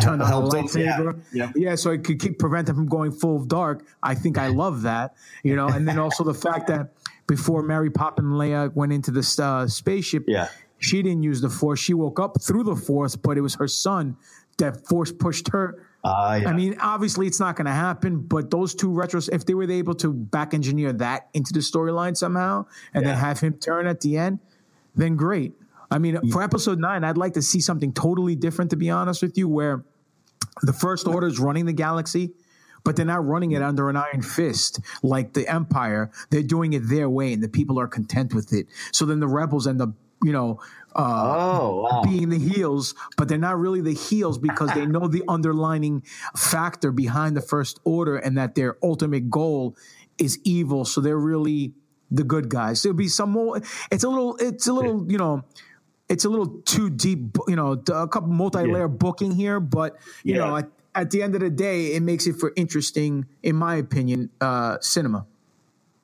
turned 0.00 0.20
the 0.20 0.24
lightsaber. 0.24 1.20
Yeah. 1.32 1.46
yeah. 1.46 1.52
yeah, 1.56 1.74
so 1.74 1.90
it 1.90 2.04
could 2.04 2.20
keep 2.20 2.38
prevent 2.38 2.68
him 2.68 2.76
from 2.76 2.86
going 2.86 3.12
full 3.12 3.44
dark. 3.44 3.84
I 4.02 4.14
think 4.14 4.38
I 4.38 4.48
love 4.48 4.82
that, 4.82 5.16
you 5.42 5.56
know. 5.56 5.66
And 5.66 5.88
then 5.88 5.98
also 5.98 6.22
the 6.22 6.34
fact 6.34 6.68
that 6.68 6.90
before 7.26 7.62
Mary 7.62 7.90
Poppins 7.90 8.26
and 8.26 8.34
Leia 8.34 8.74
went 8.74 8.92
into 8.92 9.10
the 9.10 9.42
uh, 9.42 9.66
spaceship, 9.66 10.24
yeah. 10.28 10.48
She 10.78 11.02
didn't 11.02 11.22
use 11.22 11.40
the 11.40 11.48
force. 11.48 11.80
She 11.80 11.94
woke 11.94 12.20
up 12.20 12.40
through 12.40 12.64
the 12.64 12.76
force, 12.76 13.16
but 13.16 13.38
it 13.38 13.40
was 13.40 13.54
her 13.56 13.68
son 13.68 14.16
that 14.58 14.86
force 14.86 15.12
pushed 15.12 15.48
her. 15.48 15.82
Uh, 16.04 16.40
yeah. 16.42 16.48
I 16.48 16.52
mean, 16.52 16.76
obviously, 16.80 17.26
it's 17.26 17.40
not 17.40 17.56
going 17.56 17.66
to 17.66 17.72
happen. 17.72 18.20
But 18.20 18.50
those 18.50 18.74
two 18.74 18.90
retros, 18.90 19.28
if 19.32 19.44
they 19.44 19.54
were 19.54 19.70
able 19.70 19.94
to 19.96 20.12
back 20.12 20.54
engineer 20.54 20.92
that 20.94 21.28
into 21.34 21.52
the 21.52 21.60
storyline 21.60 22.16
somehow, 22.16 22.66
and 22.94 23.04
yeah. 23.04 23.12
then 23.12 23.18
have 23.18 23.40
him 23.40 23.54
turn 23.54 23.86
at 23.86 24.00
the 24.00 24.16
end, 24.16 24.38
then 24.94 25.16
great. 25.16 25.54
I 25.90 25.98
mean, 25.98 26.30
for 26.30 26.42
episode 26.42 26.78
nine, 26.78 27.04
I'd 27.04 27.16
like 27.16 27.34
to 27.34 27.42
see 27.42 27.60
something 27.60 27.92
totally 27.92 28.34
different. 28.34 28.70
To 28.70 28.76
be 28.76 28.90
honest 28.90 29.22
with 29.22 29.38
you, 29.38 29.48
where 29.48 29.84
the 30.62 30.72
First 30.72 31.06
Order 31.06 31.26
is 31.26 31.38
running 31.38 31.66
the 31.66 31.72
galaxy, 31.72 32.32
but 32.84 32.96
they're 32.96 33.06
not 33.06 33.24
running 33.26 33.52
it 33.52 33.62
under 33.62 33.88
an 33.88 33.96
iron 33.96 34.22
fist 34.22 34.80
like 35.02 35.32
the 35.32 35.48
Empire. 35.48 36.10
They're 36.30 36.42
doing 36.42 36.72
it 36.72 36.88
their 36.88 37.08
way, 37.08 37.32
and 37.32 37.42
the 37.42 37.48
people 37.48 37.78
are 37.78 37.88
content 37.88 38.34
with 38.34 38.52
it. 38.52 38.66
So 38.92 39.04
then 39.04 39.20
the 39.20 39.28
rebels 39.28 39.66
end 39.66 39.80
up 39.80 39.90
you 40.22 40.32
know, 40.32 40.60
uh, 40.94 41.58
oh, 41.60 41.82
wow. 41.82 42.02
being 42.02 42.30
the 42.30 42.38
heels, 42.38 42.94
but 43.16 43.28
they're 43.28 43.38
not 43.38 43.58
really 43.58 43.80
the 43.80 43.94
heels 43.94 44.38
because 44.38 44.72
they 44.72 44.86
know 44.86 45.08
the 45.08 45.22
underlining 45.28 46.02
factor 46.36 46.90
behind 46.90 47.36
the 47.36 47.40
first 47.40 47.78
order 47.84 48.16
and 48.16 48.38
that 48.38 48.54
their 48.54 48.76
ultimate 48.82 49.30
goal 49.30 49.76
is 50.18 50.38
evil. 50.44 50.84
So 50.84 51.00
they're 51.00 51.18
really 51.18 51.74
the 52.10 52.24
good 52.24 52.48
guys. 52.48 52.82
There'll 52.82 52.96
be 52.96 53.08
some 53.08 53.30
more. 53.30 53.60
It's 53.90 54.04
a 54.04 54.08
little. 54.08 54.36
It's 54.36 54.66
a 54.66 54.72
little. 54.72 55.10
You 55.10 55.18
know. 55.18 55.44
It's 56.08 56.24
a 56.24 56.28
little 56.28 56.60
too 56.60 56.88
deep. 56.88 57.36
You 57.48 57.56
know, 57.56 57.72
a 57.72 58.06
couple 58.06 58.28
multi-layer 58.28 58.82
yeah. 58.82 58.86
booking 58.86 59.32
here, 59.32 59.58
but 59.58 59.96
you 60.22 60.34
yeah. 60.34 60.38
know, 60.38 60.56
at, 60.58 60.68
at, 60.94 61.10
the 61.10 61.20
end 61.20 61.34
of 61.34 61.40
the 61.40 61.50
day, 61.50 61.96
it 61.96 62.00
makes 62.00 62.28
it 62.28 62.36
for 62.36 62.52
interesting, 62.54 63.26
in 63.42 63.56
my 63.56 63.74
opinion, 63.74 64.30
uh, 64.40 64.78
cinema. 64.80 65.26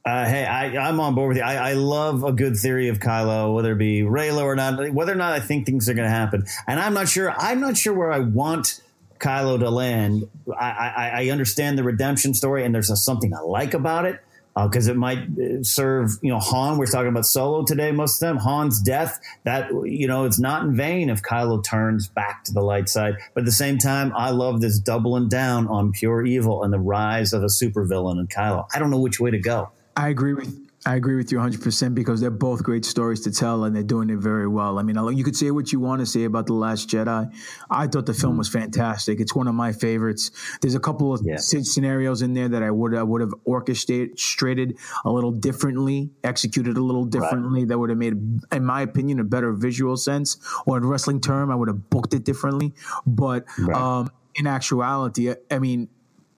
Uh, 0.04 0.24
hey, 0.24 0.44
I, 0.44 0.88
am 0.88 0.98
on 0.98 1.14
board 1.14 1.28
with 1.28 1.36
you. 1.36 1.44
I, 1.44 1.70
I, 1.70 1.72
love 1.74 2.24
a 2.24 2.32
good 2.32 2.56
theory 2.56 2.88
of 2.88 2.98
Kylo, 2.98 3.54
whether 3.54 3.72
it 3.72 3.78
be 3.78 4.00
Reylo 4.00 4.42
or 4.42 4.56
not, 4.56 4.90
whether 4.92 5.12
or 5.12 5.16
not 5.16 5.32
I 5.32 5.38
think 5.38 5.64
things 5.64 5.88
are 5.88 5.94
going 5.94 6.08
to 6.08 6.14
happen. 6.14 6.44
And 6.66 6.80
I'm 6.80 6.92
not 6.92 7.08
sure. 7.08 7.30
I'm 7.30 7.60
not 7.60 7.76
sure 7.76 7.94
where 7.94 8.10
I 8.10 8.18
want 8.18 8.82
Kylo 9.20 9.60
to 9.60 9.70
land. 9.70 10.28
I, 10.58 10.70
I, 10.70 11.10
I 11.22 11.28
understand 11.30 11.78
the 11.78 11.84
redemption 11.84 12.34
story, 12.34 12.64
and 12.64 12.74
there's 12.74 12.90
a, 12.90 12.96
something 12.96 13.32
I 13.32 13.42
like 13.42 13.74
about 13.74 14.04
it 14.06 14.18
because 14.60 14.88
uh, 14.88 14.90
it 14.90 14.96
might 14.96 15.18
uh, 15.18 15.62
serve. 15.62 16.18
You 16.20 16.32
know, 16.32 16.40
Han. 16.40 16.78
We're 16.78 16.86
talking 16.86 17.10
about 17.10 17.24
Solo 17.24 17.64
today. 17.64 17.92
Most 17.92 18.20
of 18.20 18.26
them, 18.26 18.38
Han's 18.38 18.80
death. 18.82 19.20
That 19.44 19.70
you 19.84 20.08
know, 20.08 20.24
it's 20.24 20.40
not 20.40 20.64
in 20.64 20.74
vain 20.74 21.10
if 21.10 21.22
Kylo 21.22 21.62
turns 21.62 22.08
back 22.08 22.42
to 22.46 22.52
the 22.52 22.60
light 22.60 22.88
side. 22.88 23.14
But 23.34 23.42
at 23.42 23.46
the 23.46 23.52
same 23.52 23.78
time, 23.78 24.12
I 24.16 24.30
love 24.30 24.60
this 24.62 24.80
doubling 24.80 25.28
down 25.28 25.68
on 25.68 25.92
pure 25.92 26.26
evil 26.26 26.64
and 26.64 26.72
the 26.72 26.80
rise 26.80 27.32
of 27.32 27.44
a 27.44 27.46
supervillain 27.46 28.18
in 28.18 28.26
Kylo. 28.26 28.66
I 28.74 28.80
don't 28.80 28.90
know 28.90 28.98
which 28.98 29.20
way 29.20 29.30
to 29.30 29.38
go. 29.38 29.70
I 29.96 30.08
agree 30.08 30.34
with 30.34 30.72
I 30.84 30.96
agree 30.96 31.14
with 31.14 31.30
you 31.30 31.38
100% 31.38 31.94
because 31.94 32.20
they're 32.20 32.30
both 32.30 32.64
great 32.64 32.84
stories 32.84 33.20
to 33.20 33.30
tell 33.30 33.64
and 33.64 33.74
they're 33.74 33.84
doing 33.84 34.10
it 34.10 34.18
very 34.18 34.48
well. 34.48 34.80
I 34.80 34.82
mean, 34.82 34.96
you 35.16 35.22
could 35.22 35.36
say 35.36 35.52
what 35.52 35.72
you 35.72 35.78
want 35.78 36.00
to 36.00 36.06
say 36.06 36.24
about 36.24 36.46
The 36.46 36.54
Last 36.54 36.88
Jedi. 36.88 37.32
I 37.70 37.86
thought 37.86 38.06
the 38.06 38.14
film 38.14 38.36
was 38.36 38.48
fantastic. 38.48 39.20
It's 39.20 39.32
one 39.32 39.46
of 39.46 39.54
my 39.54 39.72
favorites. 39.72 40.32
There's 40.60 40.74
a 40.74 40.80
couple 40.80 41.14
of 41.14 41.20
yeah. 41.22 41.36
scenarios 41.36 42.20
in 42.22 42.34
there 42.34 42.48
that 42.48 42.64
I 42.64 42.70
would 42.72 42.96
I 42.96 43.02
would 43.04 43.20
have 43.20 43.32
orchestrated 43.44 44.76
a 45.04 45.10
little 45.10 45.30
differently, 45.30 46.10
executed 46.24 46.76
a 46.76 46.82
little 46.82 47.04
differently 47.04 47.60
right. 47.60 47.68
that 47.68 47.78
would 47.78 47.90
have 47.90 47.98
made 47.98 48.14
in 48.50 48.64
my 48.64 48.82
opinion 48.82 49.20
a 49.20 49.24
better 49.24 49.52
visual 49.52 49.96
sense 49.96 50.36
or 50.66 50.78
in 50.78 50.84
wrestling 50.84 51.20
term 51.20 51.52
I 51.52 51.54
would 51.54 51.68
have 51.68 51.90
booked 51.90 52.12
it 52.12 52.24
differently. 52.24 52.74
But 53.06 53.44
right. 53.56 53.76
um, 53.76 54.10
in 54.34 54.48
actuality, 54.48 55.32
I 55.48 55.60
mean, 55.60 55.90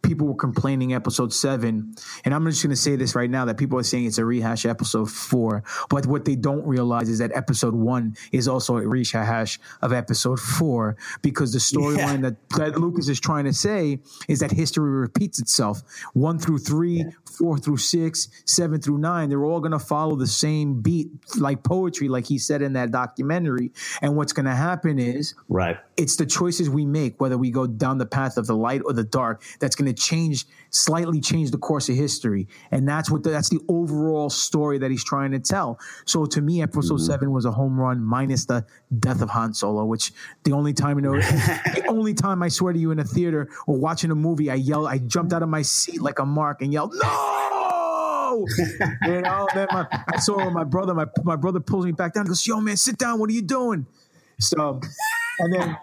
people 0.05 0.27
were 0.27 0.35
complaining 0.35 0.95
episode 0.95 1.33
seven, 1.33 1.95
and 2.25 2.35
I'm 2.35 2.45
just 2.47 2.63
going 2.63 2.71
to 2.71 2.77
say 2.77 2.97
this 2.97 3.15
right 3.15 3.31
now 3.31 3.45
that 3.47 3.57
people 3.57 3.79
are 3.79 3.83
saying 3.83 4.07
it's 4.07 4.19
a 4.19 4.25
rehash 4.25 4.67
episode 4.67 5.11
four, 5.11 5.65
but 5.89 6.07
what 6.07 6.25
they 6.25 6.37
don't 6.37 6.65
realize 6.67 7.09
is 7.09 7.19
that 7.19 7.33
episode 7.35 7.75
one 7.75 8.17
is 8.31 8.47
also 8.47 8.77
a 8.77 8.87
rehash 8.87 9.59
of 9.83 9.93
episode 9.93 10.39
four 10.39 10.97
because 11.23 11.53
the 11.53 11.59
storyline 11.59 12.23
yeah. 12.23 12.31
that, 12.31 12.73
that 12.75 12.81
Lucas 12.81 13.09
is 13.09 13.19
trying 13.19 13.45
to 13.45 13.53
say 13.53 13.99
is 14.29 14.41
that 14.41 14.51
history 14.51 14.91
repeats 14.91 15.39
itself. 15.39 15.83
One 16.13 16.39
through 16.39 16.59
three, 16.59 16.99
yeah. 16.99 17.11
four 17.25 17.59
through 17.59 17.79
six, 17.79 18.29
seven 18.45 18.81
through 18.81 18.99
nine, 18.99 19.31
they're 19.31 19.45
all 19.45 19.61
going 19.61 19.73
to 19.73 19.79
follow 19.79 20.17
the 20.17 20.27
same 20.27 20.81
beat 20.83 21.09
like 21.39 21.63
poetry, 21.63 22.09
like 22.09 22.27
he 22.27 22.39
said 22.39 22.63
in 22.63 22.75
that 22.75 22.91
documentary. 22.91 23.73
And 24.03 24.17
what's 24.17 24.33
going 24.33 24.47
to 24.47 24.55
happen 24.55 24.99
is, 24.99 25.35
right, 25.49 25.79
it's 25.97 26.17
the 26.17 26.27
choices 26.27 26.69
we 26.69 26.85
make, 26.85 27.21
whether 27.21 27.39
we 27.39 27.51
go 27.51 27.67
down 27.67 27.99
the 27.99 28.07
path 28.07 28.37
of 28.37 28.47
the 28.47 28.57
light 28.57 28.83
or 28.85 28.93
the 28.93 29.05
dark, 29.05 29.43
that's 29.61 29.77
going 29.77 29.93
to 29.93 29.94
change 29.95 30.47
slightly 30.75 31.21
change 31.21 31.51
the 31.53 31.59
course 31.59 31.89
of 31.89 31.95
history. 31.95 32.49
And 32.71 32.89
that's 32.89 33.11
what 33.11 33.23
the, 33.23 33.31
that's 33.31 33.49
the 33.49 33.61
overall 33.69 34.29
story 34.29 34.79
that 34.79 34.91
he's 34.91 35.05
trying 35.05 35.31
to 35.31 35.39
tell. 35.39 35.79
So 36.05 36.27
to 36.27 36.41
me 36.41 36.63
episode 36.63 36.95
mm-hmm. 36.95 37.13
7 37.13 37.33
was 37.33 37.45
a 37.45 37.53
home 37.53 37.79
run 37.79 38.03
minus 38.03 38.47
the 38.47 38.67
death 38.99 39.23
of 39.23 39.31
Han 39.31 39.55
Solo 39.55 39.85
which 39.85 40.13
the 40.45 40.53
only 40.53 40.73
time 40.73 40.99
you 40.99 41.03
know 41.03 41.13
the 41.15 41.85
only 41.89 42.15
time 42.15 42.43
I 42.43 42.49
swear 42.49 42.73
to 42.73 42.79
you 42.79 42.91
in 42.91 42.99
a 42.99 43.05
theater 43.05 43.49
or 43.67 43.77
watching 43.77 44.11
a 44.11 44.15
movie 44.15 44.51
I 44.51 44.55
yelled 44.55 44.89
I 44.89 44.99
jumped 44.99 45.33
out 45.33 45.43
of 45.43 45.49
my 45.49 45.63
seat 45.63 46.01
like 46.01 46.19
a 46.19 46.27
mark 46.27 46.63
and 46.63 46.73
yelled 46.73 46.95
no! 46.95 48.47
You 49.07 49.21
know 49.21 49.47
then 49.55 49.69
my, 49.71 49.87
I 50.13 50.19
saw 50.19 50.51
my 50.51 50.65
brother 50.65 50.93
my, 50.95 51.07
my 51.23 51.37
brother 51.37 51.61
pulls 51.61 51.87
me 51.87 51.93
back 51.93 52.15
down. 52.15 52.23
And 52.23 52.29
goes 52.29 52.45
yo 52.47 52.61
man 52.61 52.77
sit 52.77 52.99
down. 52.99 53.21
What 53.21 53.31
are 53.31 53.33
you 53.33 53.43
doing? 53.43 53.87
So 54.41 54.81
and 55.39 55.53
then 55.53 55.77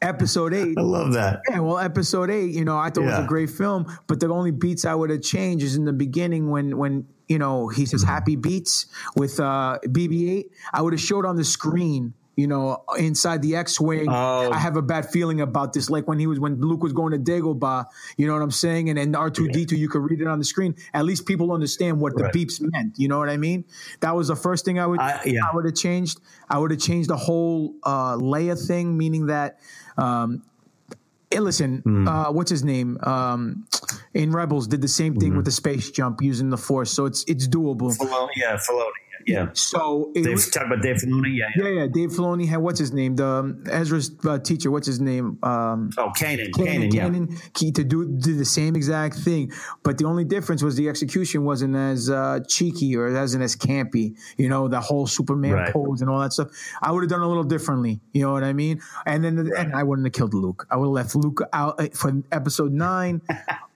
episode 0.00 0.54
eight. 0.54 0.76
I 0.78 0.82
love 0.82 1.12
that. 1.14 1.40
Yeah, 1.50 1.60
well, 1.60 1.78
episode 1.78 2.30
eight, 2.30 2.52
you 2.54 2.64
know, 2.64 2.76
I 2.78 2.90
thought 2.90 3.02
it 3.02 3.06
was 3.06 3.18
a 3.18 3.26
great 3.26 3.50
film, 3.50 3.86
but 4.06 4.20
the 4.20 4.28
only 4.28 4.50
beats 4.52 4.84
I 4.84 4.94
would 4.94 5.10
have 5.10 5.22
changed 5.22 5.64
is 5.64 5.76
in 5.76 5.84
the 5.84 5.92
beginning 5.92 6.50
when 6.50 6.76
when 6.78 7.06
you 7.28 7.38
know 7.38 7.68
he 7.68 7.84
says 7.86 8.02
happy 8.02 8.36
beats 8.36 8.86
with 9.16 9.38
uh 9.40 9.78
BB-8. 9.86 10.44
I 10.72 10.82
would 10.82 10.92
have 10.92 11.00
showed 11.00 11.26
on 11.26 11.36
the 11.36 11.44
screen. 11.44 12.14
You 12.36 12.46
know, 12.46 12.84
inside 12.96 13.42
the 13.42 13.56
X-wing, 13.56 14.06
Oh. 14.08 14.52
I 14.52 14.58
have 14.58 14.76
a 14.76 14.80
bad 14.82 15.10
feeling 15.10 15.40
about 15.40 15.72
this. 15.72 15.90
Like 15.90 16.06
when 16.06 16.20
he 16.20 16.28
was 16.28 16.38
when 16.38 16.60
Luke 16.60 16.84
was 16.84 16.92
going 16.92 17.10
to 17.10 17.18
Dagobah, 17.18 17.86
you 18.16 18.28
know 18.28 18.32
what 18.34 18.42
I'm 18.42 18.52
saying, 18.52 18.88
and 18.88 18.96
then 18.96 19.12
R2D2, 19.12 19.72
you 19.76 19.88
could 19.88 20.02
read 20.08 20.20
it 20.20 20.28
on 20.28 20.38
the 20.38 20.44
screen. 20.44 20.76
At 20.94 21.04
least 21.04 21.26
people 21.26 21.50
understand 21.50 21.98
what 22.00 22.12
Right. 22.14 22.32
the 22.32 22.38
beeps 22.46 22.60
meant. 22.60 22.96
You 22.96 23.08
know 23.08 23.18
what 23.18 23.28
I 23.28 23.38
mean? 23.38 23.64
That 24.02 24.14
was 24.14 24.28
the 24.28 24.36
first 24.36 24.64
thing 24.64 24.78
I 24.78 24.86
would 24.86 25.00
I- 25.00 25.20
yeah. 25.26 25.40
I 25.50 25.52
would 25.52 25.64
have 25.64 25.74
changed. 25.74 26.20
I 26.48 26.58
would 26.58 26.70
have 26.70 26.78
changed 26.78 27.10
the 27.10 27.16
whole 27.16 27.74
uh, 27.82 28.14
Leia 28.14 28.56
thing, 28.68 28.96
meaning 28.96 29.26
that. 29.26 29.58
Um, 29.98 30.42
Hey, 31.30 31.40
listen, 31.40 31.82
Hmm. 31.84 32.08
uh, 32.08 32.32
what's 32.32 32.50
his 32.50 32.64
name? 32.64 32.96
Um, 33.02 33.66
in 34.14 34.32
Rebels, 34.32 34.66
did 34.66 34.80
the 34.80 34.88
same 34.88 35.14
thing 35.14 35.36
with 35.36 35.44
the 35.44 35.50
space 35.50 35.90
jump 35.90 36.22
using 36.22 36.48
the 36.48 36.56
Force, 36.56 36.90
so 36.90 37.04
it's 37.04 37.22
it's 37.28 37.46
doable. 37.46 37.94
Filoni, 37.94 38.28
yeah, 38.36 38.56
Filoni. 38.56 38.86
Yeah. 39.28 39.48
So 39.52 40.10
Dave, 40.14 40.26
was- 40.26 40.50
talk 40.50 40.66
about 40.66 40.82
Dave 40.82 40.96
Filoni. 40.96 41.36
Yeah. 41.36 41.46
yeah. 41.56 41.62
yeah, 41.68 41.80
yeah. 41.82 41.86
Dave 41.86 42.10
Filoni 42.10 42.48
had 42.48 42.58
what's 42.58 42.78
his 42.78 42.92
name? 42.92 43.16
The 43.16 43.26
um, 43.26 43.64
Ezra's 43.70 44.10
uh, 44.26 44.38
teacher. 44.38 44.70
What's 44.70 44.86
his 44.86 45.00
name? 45.00 45.38
Um, 45.42 45.90
Oh, 45.98 46.10
Kanan. 46.16 46.50
Kanan, 46.52 46.90
Kanan. 46.90 47.30
Yeah. 47.30 47.38
He 47.58 47.72
to 47.72 47.84
do 47.84 48.06
did 48.18 48.38
the 48.38 48.44
same 48.44 48.74
exact 48.74 49.16
thing, 49.16 49.52
but 49.82 49.98
the 49.98 50.06
only 50.06 50.24
difference 50.24 50.62
was 50.62 50.76
the 50.76 50.88
execution 50.88 51.44
wasn't 51.44 51.76
as 51.76 52.08
uh, 52.10 52.40
cheeky 52.48 52.96
or 52.96 53.08
it 53.08 53.12
wasn't 53.12 53.42
as 53.44 53.54
campy. 53.56 54.16
You 54.36 54.48
know, 54.48 54.68
the 54.68 54.80
whole 54.80 55.06
Superman 55.06 55.52
Right. 55.52 55.72
pose 55.72 56.00
and 56.00 56.08
all 56.10 56.20
that 56.20 56.32
stuff. 56.32 56.48
I 56.82 56.90
would 56.92 57.02
have 57.02 57.10
done 57.10 57.20
a 57.20 57.28
little 57.28 57.44
differently. 57.44 58.00
You 58.12 58.22
know 58.22 58.32
what 58.32 58.44
I 58.44 58.52
mean? 58.52 58.80
And 59.06 59.22
then 59.22 59.50
and 59.56 59.74
I 59.74 59.82
wouldn't 59.82 60.06
have 60.06 60.12
killed 60.14 60.34
Luke. 60.34 60.66
I 60.70 60.76
would 60.76 60.86
have 60.86 60.92
left 60.92 61.14
Luke 61.14 61.40
out 61.52 61.78
uh, 61.80 61.88
for 61.94 62.12
episode 62.32 62.72
nine. 62.72 63.20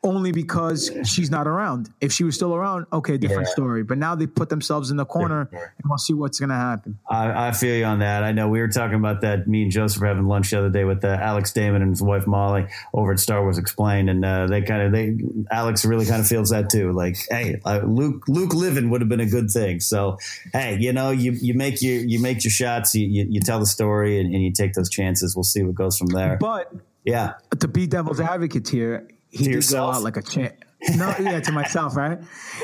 Only 0.05 0.33
because 0.33 0.91
she's 1.05 1.31
not 1.31 1.47
around. 1.47 1.89
If 2.01 2.13
she 2.13 2.25
was 2.25 2.35
still 2.35 2.55
around, 2.57 2.87
okay, 2.93 3.17
different 3.19 3.47
Yeah. 3.47 3.53
story. 3.53 3.85
But 3.85 3.99
now 3.99 4.17
they 4.17 4.27
put 4.27 4.49
themselves 4.49 4.91
in 4.91 4.97
the 4.97 5.05
corner, 5.05 5.47
story. 5.47 5.63
and 5.79 5.85
we'll 5.89 5.99
see 5.99 6.13
what's 6.13 6.41
going 6.41 6.49
to 6.51 6.57
happen. 6.57 6.99
I, 7.09 7.49
I 7.49 7.53
feel 7.53 7.77
you 7.77 7.85
on 7.85 8.01
that. 8.01 8.25
I 8.25 8.33
know 8.33 8.49
we 8.49 8.59
were 8.61 8.67
talking 8.67 8.97
about 8.97 9.21
that. 9.21 9.47
Me 9.47 9.63
and 9.63 9.71
Joseph 9.71 10.01
were 10.01 10.09
having 10.09 10.27
lunch 10.27 10.51
the 10.51 10.59
other 10.59 10.71
day 10.71 10.83
with 10.83 11.05
uh, 11.05 11.09
Alex 11.21 11.53
Damon 11.53 11.83
and 11.83 11.93
his 11.93 12.03
wife 12.03 12.27
Molly 12.27 12.67
over 12.93 13.13
at 13.13 13.21
Star 13.21 13.43
Wars 13.43 13.59
Explained, 13.59 14.11
and 14.11 14.25
uh, 14.25 14.49
they 14.49 14.63
kind 14.63 14.83
of 14.83 14.91
they 14.93 15.17
Alex 15.53 15.85
really 15.85 16.05
kind 16.07 16.21
of 16.21 16.27
feels 16.27 16.51
that 16.51 16.69
too. 16.69 16.91
Like, 16.91 17.17
hey, 17.31 17.61
uh, 17.65 17.83
Luke 17.85 18.25
Luke 18.27 18.55
living 18.55 18.91
would 18.91 19.03
have 19.03 19.09
been 19.09 19.21
a 19.21 19.27
good 19.31 19.51
thing. 19.53 19.79
So, 19.79 20.19
hey, 20.53 20.79
you 20.81 20.93
know, 20.93 21.11
you 21.13 21.31
you 21.33 21.55
make 21.55 21.81
your 21.81 21.95
you 21.95 22.19
make 22.19 22.43
your 22.43 22.51
shots, 22.51 22.93
you 22.97 23.07
you, 23.07 23.27
you 23.31 23.41
tell 23.41 23.61
the 23.61 23.67
story, 23.67 24.19
and, 24.19 24.35
and 24.35 24.43
you 24.43 24.51
take 24.53 24.73
those 24.73 24.91
chances. 24.91 25.37
We'll 25.37 25.45
see 25.45 25.63
what 25.63 25.77
goes 25.77 25.97
from 25.97 26.09
there. 26.09 26.39
But 26.39 26.73
yeah, 27.05 27.35
to 27.61 27.69
be 27.69 27.87
devil's 27.87 28.19
advocate 28.21 28.69
here, 28.69 29.07
he 29.33 29.45
did 29.45 29.55
yourself? 29.55 29.93
go 29.93 29.97
out 29.97 30.03
like 30.03 30.17
a 30.17 30.23
champ. 30.23 30.55
No, 30.97 31.15
yeah, 31.21 31.41
to 31.41 31.53
myself, 31.53 31.97
right? 31.97 32.19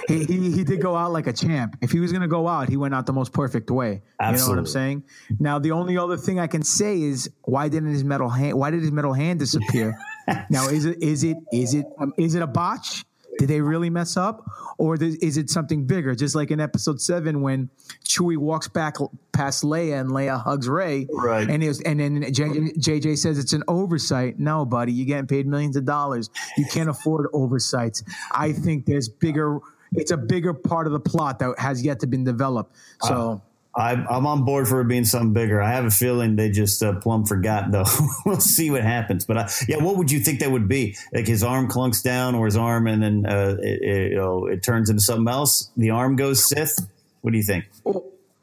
He, 0.09 0.25
he 0.25 0.51
he 0.51 0.65
did 0.65 0.81
go 0.81 0.97
out 0.97 1.13
like 1.13 1.29
a 1.29 1.33
champ. 1.33 1.77
If 1.81 1.93
he 1.93 2.01
was 2.01 2.13
gonna 2.13 2.27
go 2.29 2.49
out, 2.49 2.69
he 2.69 2.77
went 2.77 2.95
out 2.95 3.07
the 3.07 3.13
most 3.13 3.33
perfect 3.33 3.71
way. 3.71 4.03
You 4.21 4.33
know 4.33 4.49
what 4.49 4.59
I'm 4.59 4.67
saying? 4.67 5.05
Now, 5.39 5.61
the 5.61 5.71
only 5.71 5.97
other 5.97 6.17
thing 6.17 6.41
I 6.41 6.49
can 6.49 6.63
say 6.63 7.01
is 7.01 7.31
why 7.43 7.69
didn't 7.69 7.91
his 7.91 8.03
metal 8.03 8.29
hand? 8.29 8.59
Why 8.59 8.71
did 8.71 8.81
his 8.81 8.91
metal 8.91 9.13
hand 9.13 9.39
disappear? 9.39 9.97
now, 10.51 10.69
is 10.69 10.85
it 10.85 11.01
is 11.01 11.23
it 11.23 11.37
is 11.53 11.75
it 11.75 11.87
um, 12.01 12.13
is 12.19 12.35
it 12.35 12.43
a 12.43 12.47
botch? 12.49 13.05
Did 13.39 13.49
they 13.49 13.61
really 13.61 13.89
mess 13.89 14.17
up, 14.17 14.45
or 14.79 14.97
is 15.01 15.37
it 15.37 15.49
something 15.49 15.87
bigger? 15.87 16.15
Just 16.15 16.35
like 16.35 16.51
in 16.51 16.61
Episode 16.61 17.01
Seven, 17.01 17.41
when 17.41 17.71
Chewie 18.05 18.37
walks 18.37 18.69
back 18.69 18.97
past 19.33 19.63
Leia 19.63 20.01
and 20.01 20.11
Leia 20.11 20.43
hugs 20.43 20.69
Rey, 20.69 21.07
Right. 21.11 21.49
And 21.49 21.63
was, 21.63 21.81
and 21.83 22.01
then 22.01 22.23
JJ, 22.23 22.79
JJ 22.79 23.19
says 23.19 23.39
it's 23.39 23.53
an 23.53 23.63
oversight. 23.69 24.39
No, 24.39 24.65
buddy, 24.65 24.93
you're 24.93 25.07
getting 25.07 25.27
paid 25.27 25.47
millions 25.47 25.77
of 25.77 25.85
dollars. 25.85 26.31
You 26.57 26.67
can't 26.67 26.89
afford 26.89 27.29
oversights. 27.33 28.03
I 28.33 28.53
think 28.53 28.87
there's 28.87 29.09
bigger. 29.09 29.61
It's 29.93 30.11
a 30.11 30.17
bigger 30.19 30.53
part 30.53 30.87
of 30.87 30.93
the 30.93 31.01
plot 31.01 31.39
that 31.39 31.59
has 31.59 31.83
yet 31.83 32.01
to 32.01 32.07
been 32.07 32.25
developed. 32.25 32.77
So. 33.03 33.43
I'm, 33.79 34.07
I'm 34.11 34.27
on 34.27 34.45
board 34.45 34.67
for 34.67 34.81
it 34.81 34.89
being 34.89 35.05
something 35.05 35.33
bigger. 35.33 35.63
I 35.63 35.71
have 35.71 35.85
a 35.85 35.91
feeling 35.91 36.35
they 36.37 36.51
just 36.51 36.83
uh, 36.83 36.99
plumb 37.01 37.25
forgot, 37.25 37.71
though. 37.71 37.85
we'll 38.27 38.41
see 38.41 38.71
what 38.71 38.83
happens. 38.83 39.25
But 39.25 39.37
uh, 39.37 39.49
yeah, 39.69 39.77
what 39.77 39.97
would 39.97 40.11
you 40.11 40.19
think 40.21 40.41
that 40.41 40.51
would 40.51 40.67
be? 40.69 40.97
Like 41.13 41.27
his 41.27 41.43
arm 41.45 41.69
clunks 41.69 42.03
down, 42.03 42.35
or 42.35 42.47
his 42.47 42.57
arm, 42.57 42.87
and 42.89 43.03
then 43.03 43.25
uh, 43.27 43.57
it, 43.63 43.83
it, 43.83 44.11
you 44.13 44.17
know 44.17 44.47
it 44.47 44.63
turns 44.63 44.91
into 44.91 45.03
something 45.03 45.29
else. 45.29 45.71
The 45.77 45.91
arm 45.91 46.17
goes 46.17 46.45
Sith. 46.49 46.77
What 47.21 47.31
do 47.31 47.37
you 47.37 47.45
think? 47.45 47.67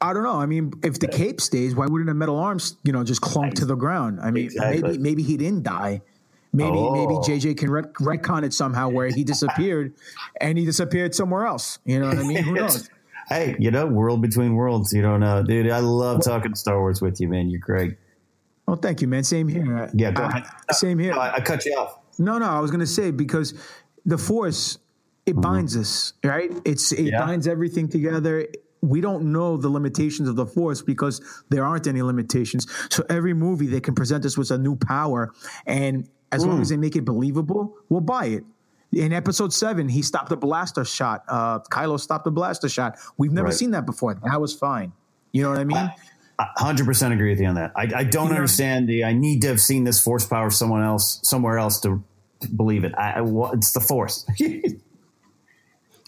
I 0.02 0.14
don't 0.14 0.24
know. 0.24 0.40
I 0.40 0.46
mean, 0.46 0.74
if 0.84 1.00
the 1.00 1.08
cape 1.08 1.42
stays, 1.42 1.76
why 1.76 1.88
wouldn't 1.88 2.10
a 2.10 2.14
metal 2.14 2.38
arm, 2.38 2.60
you 2.84 2.92
know, 2.92 3.04
just 3.04 3.22
clunk 3.22 3.56
to 3.56 3.66
the 3.66 3.76
ground? 3.76 4.20
I 4.22 4.32
mean, 4.32 4.46
Exactly. 4.46 4.82
maybe 4.82 4.98
maybe 5.00 5.24
he 5.24 5.38
didn't 5.38 5.64
die. 5.64 6.02
Maybe 6.54 6.72
maybe 6.72 7.14
Oh. 7.14 7.22
JJ 7.26 7.58
can 7.58 7.70
ret- 7.70 7.94
retcon 7.96 8.44
it 8.44 8.54
somehow 8.54 8.88
where 8.88 9.08
he 9.10 9.26
disappeared 9.26 9.94
and 10.40 10.58
he 10.58 10.64
disappeared 10.66 11.14
somewhere 11.14 11.46
else. 11.46 11.80
You 11.86 12.00
know 12.00 12.08
what 12.08 12.18
I 12.20 12.24
mean? 12.24 12.44
Who 12.44 12.54
knows? 12.56 12.90
Hey, 13.28 13.56
you 13.60 13.72
know, 13.72 13.86
world 13.88 14.22
between 14.22 14.56
worlds. 14.56 14.94
You 14.94 15.02
don't 15.02 15.20
know, 15.22 15.42
dude. 15.44 15.70
I 15.70 15.80
love 15.80 16.24
talking 16.24 16.54
Star 16.56 16.80
Wars 16.80 17.02
with 17.02 17.20
you, 17.20 17.28
man. 17.28 17.50
You're 17.50 17.60
great. 17.60 17.98
Well, 18.68 18.78
thank 18.78 19.02
you, 19.02 19.08
man. 19.08 19.24
Same 19.24 19.48
here. 19.48 19.90
Yeah, 19.94 20.12
go 20.12 20.24
Uh, 20.24 20.28
ahead. 20.28 20.44
same 20.72 21.00
here. 21.00 21.14
No, 21.14 21.20
I, 21.20 21.36
I 21.36 21.40
cut 21.42 21.66
you 21.66 21.74
off. 21.74 22.00
No, 22.20 22.38
no, 22.38 22.46
I 22.46 22.60
was 22.60 22.72
gonna 22.72 22.86
say 22.86 23.12
because 23.12 23.54
the 24.06 24.18
force 24.18 24.78
it 25.26 25.36
binds 25.42 25.76
us, 25.76 26.14
right? 26.24 26.52
It's 26.66 26.92
it. 26.92 27.06
Yeah. 27.06 27.26
binds 27.26 27.48
everything 27.48 27.88
together. 27.90 28.48
We 28.82 29.02
don't 29.02 29.32
know 29.32 29.58
the 29.58 29.70
limitations 29.70 30.30
of 30.30 30.36
the 30.36 30.46
force 30.46 30.84
because 30.84 31.20
there 31.50 31.66
aren't 31.66 31.88
any 31.88 32.04
limitations. 32.04 32.68
So 32.92 33.04
every 33.10 33.34
movie 33.34 33.66
they 33.66 33.82
can 33.82 33.96
present 33.96 34.24
us 34.26 34.38
with 34.38 34.52
a 34.52 34.58
new 34.60 34.76
power, 34.76 35.34
and 35.66 36.08
as 36.32 36.44
Hmm. 36.44 36.50
long 36.52 36.62
as 36.62 36.70
they 36.70 36.78
make 36.78 36.96
it 36.96 37.06
believable, 37.06 37.76
we'll 37.90 38.02
buy 38.02 38.26
it. 38.26 38.44
In 38.96 39.12
episode 39.12 39.52
seven, 39.54 39.90
he 39.90 40.02
stopped 40.02 40.32
a 40.32 40.38
blaster 40.38 40.86
shot. 40.86 41.24
Uh, 41.28 41.60
Kylo 41.60 42.00
stopped 42.00 42.26
a 42.28 42.32
blaster 42.32 42.70
shot. 42.70 42.98
We've 43.18 43.32
never 43.34 43.48
Right. 43.48 43.54
seen 43.54 43.72
that 43.72 43.86
before. 43.86 44.14
That 44.24 44.40
was 44.40 44.54
fine. 44.54 44.94
You 45.34 45.44
know 45.44 45.50
what 45.50 45.60
I 45.60 45.66
mean? 45.66 45.92
hundred 46.40 46.86
percent 46.86 47.14
agree 47.14 47.30
with 47.30 47.40
you 47.40 47.48
on 47.48 47.56
that. 47.56 47.72
I, 47.76 47.90
I 47.96 48.04
don't 48.06 48.32
understand 48.32 48.88
the. 48.90 49.04
I 49.04 49.14
need 49.14 49.42
to 49.42 49.48
have 49.50 49.60
seen 49.60 49.84
this 49.84 50.02
force 50.02 50.26
power 50.26 50.50
someone 50.50 50.82
else 50.82 51.20
somewhere 51.24 51.58
else 51.58 51.80
to 51.82 52.02
believe 52.56 52.84
it. 52.86 52.94
I, 52.98 53.20
I 53.20 53.52
it's 53.54 53.72
the 53.74 53.80
force. 53.82 54.26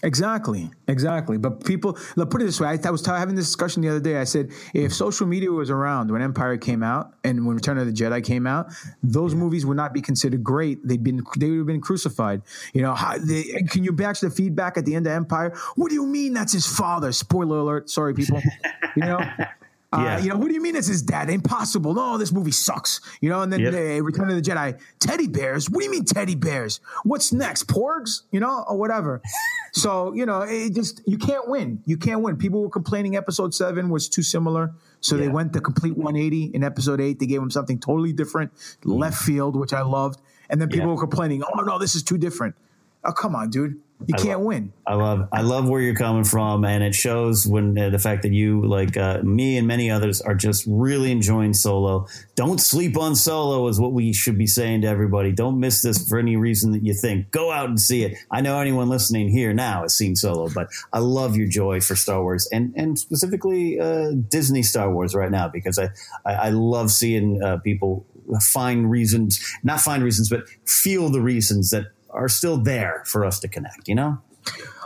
Exactly, 0.04 0.70
exactly. 0.86 1.38
But 1.38 1.64
people, 1.64 1.98
look, 2.14 2.30
put 2.30 2.40
it 2.40 2.44
this 2.44 2.60
way: 2.60 2.68
I, 2.68 2.78
I 2.86 2.90
was 2.90 3.02
t- 3.02 3.10
having 3.10 3.34
this 3.34 3.46
discussion 3.46 3.82
the 3.82 3.88
other 3.88 4.00
day. 4.00 4.16
I 4.18 4.24
said, 4.24 4.52
if 4.72 4.94
social 4.94 5.26
media 5.26 5.50
was 5.50 5.70
around 5.70 6.12
when 6.12 6.22
Empire 6.22 6.56
came 6.56 6.84
out 6.84 7.14
and 7.24 7.44
when 7.44 7.56
Return 7.56 7.78
of 7.78 7.86
the 7.86 7.92
Jedi 7.92 8.22
came 8.22 8.46
out, 8.46 8.68
those 9.02 9.34
movies 9.34 9.66
would 9.66 9.76
not 9.76 9.92
be 9.92 10.00
considered 10.00 10.44
great. 10.44 10.86
They'd 10.86 11.02
been 11.02 11.24
they 11.36 11.50
would 11.50 11.58
have 11.58 11.66
been 11.66 11.80
crucified. 11.80 12.42
You 12.72 12.82
know, 12.82 12.94
how, 12.94 13.18
they, 13.18 13.42
can 13.68 13.82
you 13.82 13.90
batch 13.90 14.20
the 14.20 14.30
feedback 14.30 14.78
at 14.78 14.84
the 14.84 14.94
end 14.94 15.08
of 15.08 15.12
Empire? 15.12 15.56
What 15.74 15.88
do 15.88 15.96
you 15.96 16.06
mean 16.06 16.32
that's 16.32 16.52
his 16.52 16.66
father? 16.66 17.10
Spoiler 17.10 17.58
alert! 17.58 17.90
Sorry, 17.90 18.14
people. 18.14 18.40
You 18.96 19.04
know. 19.04 19.20
Uh, 19.90 20.00
Yeah. 20.02 20.18
You 20.18 20.28
know, 20.30 20.36
what 20.36 20.48
do 20.48 20.54
you 20.54 20.60
mean 20.60 20.76
it's 20.76 20.86
his 20.86 21.00
dad? 21.02 21.30
Impossible. 21.30 21.94
No, 21.94 22.18
this 22.18 22.30
movie 22.30 22.50
sucks. 22.50 23.00
You 23.22 23.30
know, 23.30 23.40
and 23.40 23.50
then 23.52 23.60
Yep. 23.60 23.72
uh, 23.74 24.02
Return 24.04 24.28
of 24.28 24.36
the 24.36 24.42
Jedi, 24.42 24.78
teddy 24.98 25.28
bears. 25.28 25.70
What 25.70 25.78
do 25.80 25.84
you 25.86 25.90
mean 25.90 26.04
teddy 26.04 26.34
bears? 26.34 26.80
What's 27.04 27.32
next? 27.32 27.68
Porgs? 27.68 28.22
You 28.30 28.40
know, 28.40 28.64
or 28.68 28.76
whatever. 28.76 29.22
so, 29.72 30.12
you 30.12 30.26
know, 30.26 30.42
it 30.42 30.74
just, 30.74 31.00
you 31.06 31.16
can't 31.16 31.48
win. 31.48 31.82
You 31.86 31.96
can't 31.96 32.20
win. 32.20 32.36
People 32.36 32.62
were 32.62 32.68
complaining 32.70 33.16
episode 33.16 33.54
seven 33.54 33.88
was 33.88 34.08
too 34.10 34.22
similar. 34.22 34.74
So 35.00 35.16
they 35.16 35.28
went 35.28 35.52
the 35.54 35.60
complete 35.60 35.96
180 35.96 36.50
in 36.54 36.64
episode 36.64 37.00
eight. 37.00 37.18
They 37.18 37.26
gave 37.26 37.40
him 37.40 37.50
something 37.50 37.78
totally 37.78 38.12
different, 38.12 38.52
left 38.84 39.22
field, 39.22 39.56
which 39.56 39.72
I 39.72 39.82
loved. 39.82 40.20
And 40.50 40.60
then 40.60 40.68
people 40.68 40.88
Yeah. 40.88 40.94
were 40.94 41.00
complaining, 41.00 41.42
oh, 41.44 41.60
no, 41.62 41.78
this 41.78 41.94
is 41.94 42.02
too 42.02 42.18
different. 42.18 42.56
Oh, 43.04 43.12
come 43.12 43.34
on, 43.36 43.48
dude. 43.50 43.76
You 44.06 44.14
I 44.14 44.18
can't 44.18 44.38
love- 44.38 44.46
win. 44.46 44.72
I 44.86 44.94
love 44.94 45.28
I 45.32 45.42
love 45.42 45.68
where 45.68 45.82
you're 45.82 45.94
coming 45.96 46.24
from, 46.24 46.64
and 46.64 46.82
it 46.84 46.94
shows 46.94 47.46
when 47.46 47.76
uh, 47.76 47.90
the 47.90 47.98
fact 47.98 48.22
that 48.22 48.32
you 48.32 48.64
like 48.64 48.96
uh, 48.96 49.20
me 49.22 49.58
and 49.58 49.66
many 49.66 49.90
others 49.90 50.20
are 50.20 50.36
just 50.36 50.64
really 50.68 51.10
enjoying 51.10 51.52
Solo. 51.52 52.06
Don't 52.36 52.60
sleep 52.60 52.96
on 52.96 53.16
Solo 53.16 53.66
is 53.68 53.80
what 53.80 53.92
we 53.92 54.12
should 54.12 54.38
be 54.38 54.46
saying 54.46 54.82
to 54.82 54.86
everybody. 54.88 55.32
Don't 55.32 55.58
miss 55.58 55.82
this 55.82 56.08
for 56.08 56.18
any 56.18 56.36
reason 56.36 56.72
that 56.72 56.84
you 56.84 56.94
think. 56.94 57.32
Go 57.32 57.50
out 57.50 57.68
and 57.68 57.78
see 57.80 58.04
it. 58.04 58.16
I 58.30 58.40
know 58.40 58.58
anyone 58.60 58.88
listening 58.88 59.28
here 59.30 59.52
now 59.52 59.82
has 59.82 59.96
seen 59.96 60.14
Solo, 60.16 60.48
but 60.48 60.68
I 60.92 61.00
love 61.00 61.36
your 61.36 61.48
joy 61.48 61.80
for 61.80 61.96
Star 61.96 62.22
Wars 62.22 62.48
and 62.52 62.72
and 62.76 62.98
specifically 62.98 63.80
uh, 63.80 64.12
Disney 64.28 64.62
Star 64.62 64.92
Wars 64.92 65.14
right 65.14 65.30
now 65.30 65.48
because 65.48 65.78
I 65.78 65.88
I, 66.24 66.34
I 66.34 66.48
love 66.50 66.92
seeing 66.92 67.42
uh, 67.42 67.58
people 67.58 68.06
find 68.40 68.90
reasons, 68.90 69.40
not 69.62 69.80
find 69.80 70.02
reasons, 70.04 70.28
but 70.28 70.44
feel 70.66 71.08
the 71.08 71.20
reasons 71.20 71.70
that 71.70 71.86
are 72.10 72.28
still 72.28 72.56
there 72.56 73.02
for 73.06 73.24
us 73.24 73.38
to 73.40 73.48
connect. 73.48 73.88
You 73.88 73.94
know. 73.94 74.18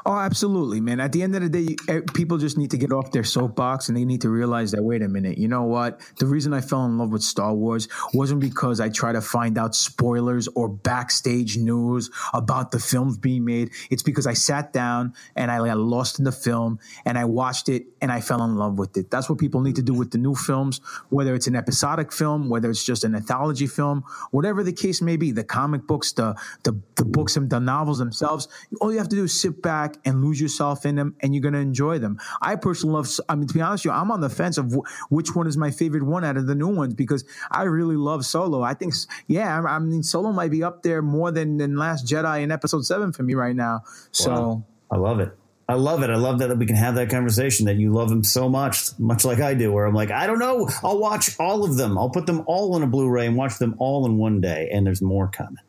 Oh, 0.04 0.18
absolutely, 0.18 0.80
man. 0.80 0.98
At 0.98 1.12
the 1.12 1.22
end 1.22 1.36
of 1.36 1.42
the 1.42 1.48
day, 1.48 1.76
eh, 1.88 2.00
people 2.12 2.36
just 2.36 2.58
need 2.58 2.72
to 2.72 2.76
get 2.76 2.90
off 2.90 3.12
their 3.12 3.22
soapbox 3.22 3.88
and 3.88 3.96
they 3.96 4.04
need 4.04 4.22
to 4.22 4.30
realize 4.30 4.72
that, 4.72 4.82
wait 4.82 5.00
a 5.00 5.08
minute, 5.08 5.38
you 5.38 5.46
know 5.46 5.62
what? 5.62 6.00
The 6.18 6.26
reason 6.26 6.52
I 6.52 6.60
fell 6.60 6.84
in 6.86 6.98
love 6.98 7.10
with 7.10 7.22
Star 7.22 7.54
Wars 7.54 7.86
wasn't 8.12 8.40
because 8.40 8.80
I 8.80 8.88
try 8.88 9.12
to 9.12 9.20
find 9.20 9.56
out 9.56 9.76
spoilers 9.76 10.48
or 10.48 10.68
backstage 10.68 11.56
news 11.56 12.10
about 12.34 12.72
the 12.72 12.80
films 12.80 13.16
being 13.16 13.44
made. 13.44 13.70
It's 13.90 14.02
because 14.02 14.26
I 14.26 14.32
sat 14.32 14.72
down 14.72 15.14
and 15.36 15.52
I 15.52 15.58
got 15.58 15.78
lost 15.78 16.18
in 16.18 16.24
the 16.24 16.32
film 16.32 16.80
and 17.04 17.16
I 17.16 17.24
watched 17.24 17.68
it 17.68 17.86
and 18.00 18.10
I 18.10 18.20
fell 18.20 18.42
in 18.42 18.56
love 18.56 18.78
with 18.80 18.96
it. 18.96 19.08
That's 19.08 19.30
what 19.30 19.38
people 19.38 19.60
need 19.60 19.76
to 19.76 19.82
do 19.82 19.94
with 19.94 20.10
the 20.10 20.18
new 20.18 20.34
films, 20.34 20.80
whether 21.10 21.32
it's 21.34 21.46
an 21.46 21.54
episodic 21.54 22.12
film, 22.12 22.48
whether 22.48 22.70
it's 22.70 22.84
just 22.84 23.04
an 23.04 23.14
anthology 23.14 23.68
film, 23.68 24.02
whatever 24.32 24.64
the 24.64 24.72
case 24.72 25.00
may 25.00 25.16
be, 25.16 25.30
the 25.30 25.44
comic 25.44 25.86
books, 25.86 26.10
the, 26.12 26.34
the, 26.64 26.76
the 26.96 27.04
books 27.04 27.36
and 27.36 27.48
the 27.48 27.60
novels 27.60 27.98
themselves. 27.98 28.48
All 28.80 28.90
you 28.90 28.98
have 28.98 29.08
to 29.08 29.16
do 29.16 29.24
is 29.24 29.40
sit 29.40 29.62
back 29.62 29.91
back 29.92 30.00
and 30.04 30.22
lose 30.22 30.40
yourself 30.40 30.84
in 30.84 30.96
them, 30.96 31.14
and 31.20 31.34
you're 31.34 31.42
going 31.42 31.54
to 31.54 31.60
enjoy 31.60 31.98
them. 31.98 32.18
I 32.40 32.56
personally 32.56 32.94
love. 32.94 33.08
I 33.28 33.34
mean, 33.34 33.48
to 33.48 33.54
be 33.54 33.60
honest 33.60 33.84
with 33.84 33.92
you, 33.92 33.98
I'm 33.98 34.10
on 34.10 34.20
the 34.20 34.30
fence 34.30 34.58
of 34.58 34.74
which 35.10 35.34
one 35.34 35.46
is 35.46 35.56
my 35.56 35.70
favorite 35.70 36.04
one 36.04 36.24
out 36.24 36.36
of 36.36 36.46
the 36.46 36.54
new 36.54 36.68
ones 36.68 36.94
because 36.94 37.24
I 37.50 37.62
really 37.62 37.96
love 37.96 38.24
Solo. 38.24 38.62
I 38.62 38.74
think, 38.74 38.94
yeah, 39.26 39.60
I, 39.60 39.76
I 39.76 39.78
mean, 39.78 40.02
Solo 40.02 40.32
might 40.32 40.50
be 40.50 40.62
up 40.62 40.82
there 40.82 41.02
more 41.02 41.30
than 41.30 41.56
than 41.58 41.76
Last 41.76 42.06
Jedi 42.06 42.42
in 42.42 42.50
Episode 42.50 42.84
Seven 42.84 43.12
for 43.12 43.22
me 43.22 43.34
right 43.34 43.56
now. 43.56 43.82
So 44.10 44.32
wow. 44.32 44.64
I 44.90 44.96
love 44.96 45.20
it. 45.20 45.36
I 45.68 45.74
love 45.74 46.02
it. 46.02 46.10
I 46.10 46.16
love 46.16 46.40
that 46.40 46.56
we 46.58 46.66
can 46.66 46.76
have 46.76 46.96
that 46.96 47.08
conversation 47.08 47.66
that 47.66 47.76
you 47.76 47.92
love 47.92 48.10
him 48.10 48.24
so 48.24 48.48
much, 48.48 48.98
much 48.98 49.24
like 49.24 49.40
I 49.40 49.54
do, 49.54 49.72
where 49.72 49.86
I'm 49.86 49.94
like, 49.94 50.10
I 50.10 50.26
don't 50.26 50.38
know. 50.38 50.68
I'll 50.82 50.98
watch 50.98 51.38
all 51.38 51.64
of 51.64 51.76
them. 51.76 51.96
I'll 51.96 52.10
put 52.10 52.26
them 52.26 52.42
all 52.46 52.74
on 52.74 52.82
a 52.82 52.86
Blu 52.86 53.08
ray 53.08 53.26
and 53.26 53.36
watch 53.36 53.58
them 53.58 53.76
all 53.78 54.04
in 54.06 54.18
one 54.18 54.40
day. 54.40 54.70
And 54.72 54.84
there's 54.84 55.00
more 55.00 55.28
coming. 55.28 55.62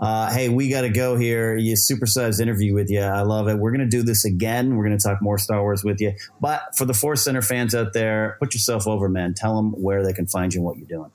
Uh, 0.00 0.30
hey, 0.30 0.48
we 0.48 0.68
got 0.68 0.82
to 0.82 0.90
go 0.90 1.16
here. 1.16 1.56
You 1.56 1.74
supersized 1.74 2.40
interview 2.40 2.74
with 2.74 2.90
you. 2.90 3.00
I 3.00 3.22
love 3.22 3.48
it. 3.48 3.58
We're 3.58 3.72
going 3.72 3.80
to 3.80 3.96
do 3.96 4.02
this 4.02 4.24
again. 4.24 4.76
We're 4.76 4.84
going 4.84 4.96
to 4.98 5.02
talk 5.02 5.20
more 5.20 5.38
Star 5.38 5.60
Wars 5.62 5.82
with 5.82 6.00
you. 6.00 6.14
But 6.40 6.76
for 6.76 6.84
the 6.84 6.94
Force 6.94 7.22
Center 7.22 7.42
fans 7.42 7.74
out 7.74 7.92
there, 7.94 8.36
put 8.38 8.54
yourself 8.54 8.86
over, 8.86 9.08
man. 9.08 9.34
Tell 9.34 9.56
them 9.56 9.72
where 9.72 10.04
they 10.04 10.12
can 10.12 10.26
find 10.26 10.54
you 10.54 10.60
and 10.60 10.66
what 10.66 10.76
you're 10.76 10.86
doing. 10.86 11.10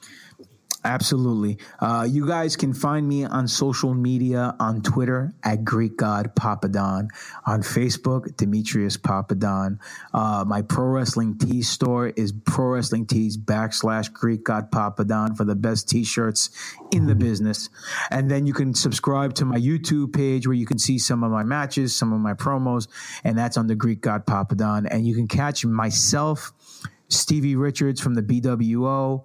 Absolutely. 0.85 1.59
Uh, 1.79 2.05
you 2.09 2.27
guys 2.27 2.57
can 2.57 2.73
find 2.73 3.07
me 3.07 3.23
on 3.23 3.47
social 3.47 3.93
media 3.93 4.53
on 4.59 4.81
Twitter 4.81 5.33
at 5.41 5.63
Greek 5.63 5.95
God 5.95 6.35
Papadon, 6.35 7.07
on 7.45 7.61
Facebook, 7.61 8.35
Demetrios 8.35 8.97
Papadon. 8.97 9.79
Uh, 10.13 10.43
my 10.45 10.61
pro 10.61 10.85
wrestling 10.87 11.37
tee 11.37 11.61
store 11.61 12.07
is 12.09 12.33
pro 12.33 12.65
wrestling 12.65 13.05
tees 13.05 13.37
backslash 13.37 14.11
Greek 14.11 14.43
God 14.43 14.71
Papadon 14.71 15.37
for 15.37 15.45
the 15.45 15.55
best 15.55 15.87
t 15.87 16.03
shirts 16.03 16.49
in 16.91 17.05
the 17.05 17.15
business. 17.15 17.69
And 18.11 18.29
then 18.29 18.45
you 18.45 18.53
can 18.53 18.73
subscribe 18.73 19.35
to 19.35 19.45
my 19.45 19.57
YouTube 19.57 20.13
page 20.13 20.45
where 20.47 20.55
you 20.55 20.65
can 20.65 20.79
see 20.79 20.99
some 20.99 21.23
of 21.23 21.31
my 21.31 21.43
matches, 21.43 21.95
some 21.95 22.11
of 22.11 22.19
my 22.19 22.33
promos, 22.33 22.89
and 23.23 23.37
that's 23.37 23.55
on 23.55 23.67
the 23.67 23.75
Greek 23.75 24.01
God 24.01 24.25
Papadon. 24.25 24.85
And 24.91 25.07
you 25.07 25.15
can 25.15 25.29
catch 25.29 25.65
myself, 25.65 26.51
Stevie 27.07 27.55
Richards 27.55 28.01
from 28.01 28.15
the 28.15 28.21
BWO. 28.21 29.23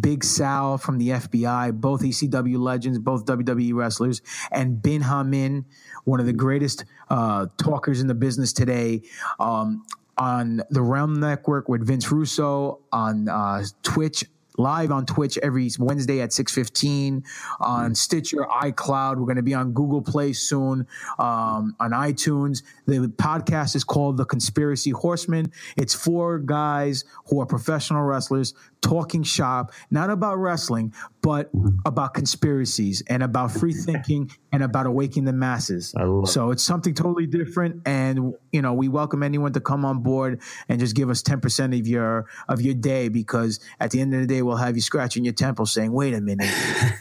Big 0.00 0.24
Sal 0.24 0.78
from 0.78 0.98
the 0.98 1.08
FBI, 1.10 1.80
both 1.80 2.02
ECW 2.02 2.58
legends, 2.58 2.98
both 2.98 3.24
WWE 3.26 3.74
wrestlers, 3.74 4.22
and 4.50 4.82
Bin 4.82 5.02
Hamin, 5.02 5.64
one 6.04 6.20
of 6.20 6.26
the 6.26 6.32
greatest 6.32 6.84
uh, 7.10 7.46
talkers 7.56 8.00
in 8.00 8.06
the 8.06 8.14
business 8.14 8.52
today. 8.52 9.02
Um, 9.38 9.84
on 10.16 10.62
the 10.70 10.82
Realm 10.82 11.20
Network 11.20 11.68
with 11.68 11.86
Vince 11.86 12.10
Russo 12.10 12.80
on 12.90 13.28
uh, 13.28 13.62
Twitch 13.84 14.24
live 14.58 14.90
on 14.90 15.06
Twitch 15.06 15.38
every 15.38 15.70
Wednesday 15.78 16.20
at 16.20 16.30
6.15 16.30 17.24
on 17.60 17.94
Stitcher, 17.94 18.38
iCloud. 18.38 19.16
We're 19.16 19.24
going 19.24 19.36
to 19.36 19.42
be 19.42 19.54
on 19.54 19.72
Google 19.72 20.02
Play 20.02 20.32
soon, 20.32 20.86
um, 21.18 21.76
on 21.80 21.92
iTunes. 21.92 22.62
The 22.86 23.08
podcast 23.08 23.76
is 23.76 23.84
called 23.84 24.16
The 24.16 24.24
Conspiracy 24.24 24.90
Horsemen. 24.90 25.52
It's 25.76 25.94
four 25.94 26.38
guys 26.38 27.04
who 27.26 27.40
are 27.40 27.46
professional 27.46 28.02
wrestlers 28.02 28.52
talking 28.80 29.22
shop, 29.22 29.72
not 29.90 30.10
about 30.10 30.36
wrestling, 30.36 30.92
but 31.20 31.50
about 31.84 32.14
conspiracies 32.14 33.02
and 33.08 33.22
about 33.22 33.50
free 33.50 33.72
thinking 33.72 34.30
and 34.52 34.62
about 34.62 34.86
awakening 34.86 35.24
the 35.24 35.32
masses. 35.32 35.92
So 36.24 36.50
it's 36.50 36.62
something 36.62 36.94
totally 36.94 37.26
different. 37.26 37.82
And, 37.86 38.34
you 38.52 38.62
know, 38.62 38.72
we 38.72 38.88
welcome 38.88 39.22
anyone 39.22 39.52
to 39.52 39.60
come 39.60 39.84
on 39.84 40.02
board 40.02 40.40
and 40.68 40.80
just 40.80 40.94
give 40.94 41.10
us 41.10 41.22
10% 41.22 41.78
of 41.78 41.86
your, 41.86 42.26
of 42.48 42.60
your 42.60 42.74
day, 42.74 43.08
because 43.08 43.60
at 43.80 43.90
the 43.90 44.00
end 44.00 44.14
of 44.14 44.20
the 44.20 44.26
day, 44.26 44.42
we'll 44.42 44.56
have 44.56 44.76
you 44.76 44.80
scratching 44.80 45.24
your 45.24 45.34
temple 45.34 45.66
saying, 45.66 45.92
wait 45.92 46.14
a 46.14 46.20
minute. 46.20 46.48